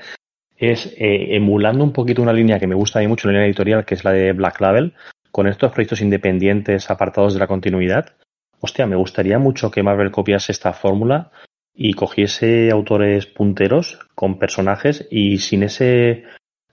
[0.58, 3.48] es eh, emulando un poquito una línea que me gusta a mí mucho, la línea
[3.48, 4.94] editorial que es la de Black Label
[5.32, 8.16] con estos proyectos independientes apartados de la continuidad.
[8.62, 11.32] Hostia, me gustaría mucho que Marvel copiase esta fórmula
[11.74, 16.24] y cogiese autores punteros con personajes y sin ese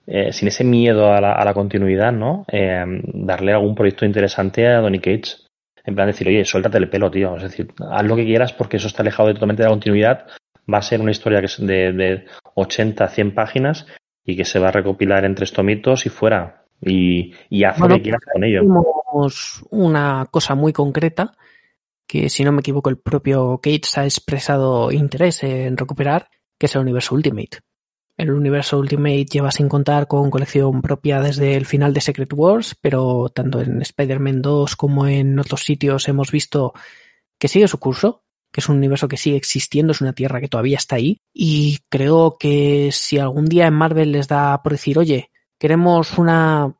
[0.07, 2.45] eh, sin ese miedo a la, a la continuidad, ¿no?
[2.51, 2.83] Eh,
[3.13, 5.42] darle algún proyecto interesante a Donny Cates.
[5.85, 7.35] En plan decir, oye, suéltate el pelo, tío.
[7.37, 10.27] Es decir, haz lo que quieras porque eso está alejado de- totalmente de la continuidad.
[10.71, 13.85] Va a ser una historia que es de, de 80 a 100 páginas
[14.25, 16.65] y que se va a recopilar en tres tomitos y fuera.
[16.81, 18.59] Y, y haz Bueno, lo que quieras con ello.
[18.61, 21.33] Tenemos una cosa muy concreta
[22.07, 26.27] que, si no me equivoco, el propio Gates ha expresado interés en recuperar,
[26.57, 27.59] que es el universo Ultimate.
[28.15, 32.75] El universo Ultimate lleva sin contar con colección propia desde el final de Secret Wars,
[32.79, 36.73] pero tanto en Spider-Man 2 como en otros sitios hemos visto
[37.39, 40.47] que sigue su curso, que es un universo que sigue existiendo, es una tierra que
[40.47, 41.21] todavía está ahí.
[41.33, 46.75] Y creo que si algún día en Marvel les da por decir, oye, queremos una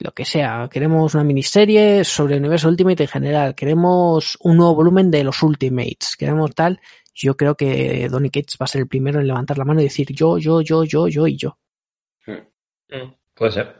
[0.00, 4.74] lo que sea, queremos una miniserie sobre el universo Ultimate en general, queremos un nuevo
[4.74, 6.80] volumen de los Ultimates, queremos tal,
[7.14, 9.84] yo creo que Donny Cates va a ser el primero en levantar la mano y
[9.84, 11.56] decir yo, yo, yo, yo, yo y yo.
[12.26, 13.74] Mm, Puede ser.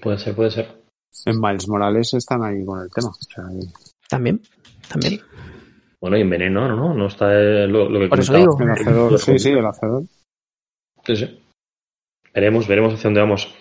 [0.00, 0.82] Puede ser, puede ser.
[1.26, 3.08] En Miles Morales están ahí con el tema.
[3.08, 3.68] O sea, ahí-
[4.08, 4.40] También,
[4.88, 5.20] también.
[6.00, 6.92] Bueno, y en veneno, ¿no?
[6.92, 8.56] No está eh, lo, lo que Por eso digo.
[8.60, 10.02] el hacedor, sí, sí, el hacedor.
[11.06, 11.40] Sí, sí.
[12.34, 13.54] Veremos, veremos hacia dónde vamos.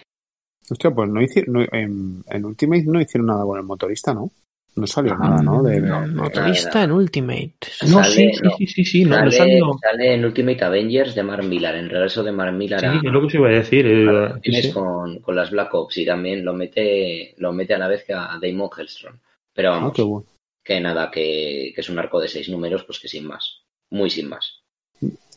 [0.73, 4.29] Hostia, pues no hicieron, no- en, en Ultimate no hicieron nada con el motorista, ¿no?
[4.75, 5.61] No salió nada, ¿no?
[5.61, 6.07] De, no.
[6.07, 7.53] Motorista en Ultimate.
[7.83, 9.77] No, Sale, sí, sí, sí, sí, sí, no, no sale, salió.
[9.79, 13.03] sale en Ultimate Avengers de Mark Millar, en regreso de Mark Millar Sí, a, es
[13.03, 13.85] lo que se iba a decir.
[13.85, 14.71] eh, a- sí, tienes sí.
[14.73, 18.13] Con, con las Black Ops y también lo mete, lo mete a la vez que
[18.13, 19.15] a Damon Hellstrom.
[19.53, 20.25] Pero Ah, vamos, qué bueno.
[20.63, 23.61] que nada, que, que es un arco de seis números, pues que sin más.
[23.91, 24.62] Muy sin más.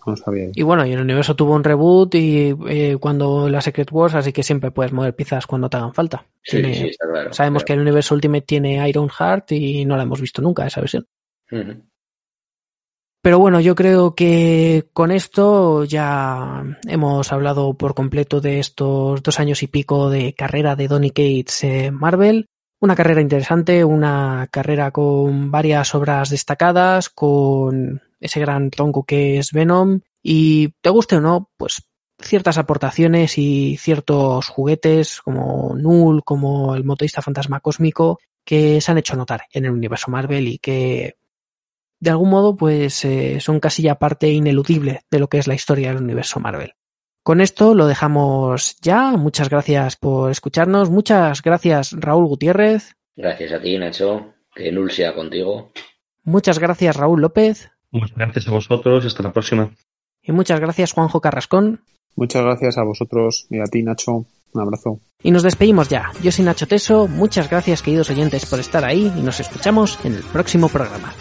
[0.06, 0.48] No sabía.
[0.54, 4.32] Y bueno, y el universo tuvo un reboot y eh, cuando la Secret Wars, así
[4.32, 6.24] que siempre puedes mover piezas cuando te hagan falta.
[6.42, 7.32] Sí, Tiene- sí, está claro.
[7.32, 10.80] Sabemos que el universo Ultimate tiene Iron Heart y no la hemos visto nunca esa
[10.80, 11.06] versión.
[13.22, 19.40] Pero bueno, yo creo que con esto ya hemos hablado por completo de estos dos
[19.40, 22.46] años y pico de carrera de Donny Cates en Marvel.
[22.78, 29.52] Una carrera interesante, una carrera con varias obras destacadas, con ese gran tronco que es
[29.52, 30.00] Venom.
[30.22, 31.82] Y te guste o no, pues
[32.18, 38.98] ciertas aportaciones y ciertos juguetes como Null, como el motorista fantasma cósmico, que se han
[38.98, 41.16] hecho notar en el universo Marvel y que
[41.98, 45.54] de algún modo, pues eh, son casi ya parte ineludible de lo que es la
[45.54, 46.74] historia del universo Marvel.
[47.22, 49.12] Con esto lo dejamos ya.
[49.12, 50.90] Muchas gracias por escucharnos.
[50.90, 52.94] Muchas gracias, Raúl Gutiérrez.
[53.16, 54.34] Gracias a ti, Nacho.
[54.54, 55.72] Que Null sea contigo.
[56.22, 57.70] Muchas gracias, Raúl López.
[57.90, 59.70] Muchas gracias a vosotros y hasta la próxima.
[60.22, 61.80] Y muchas gracias, Juanjo Carrascón.
[62.16, 64.26] Muchas gracias a vosotros y a ti, Nacho.
[64.52, 65.00] Un abrazo.
[65.22, 66.10] Y nos despedimos ya.
[66.22, 67.08] Yo soy Nacho Teso.
[67.08, 71.12] Muchas gracias, queridos oyentes, por estar ahí y nos escuchamos en el próximo programa.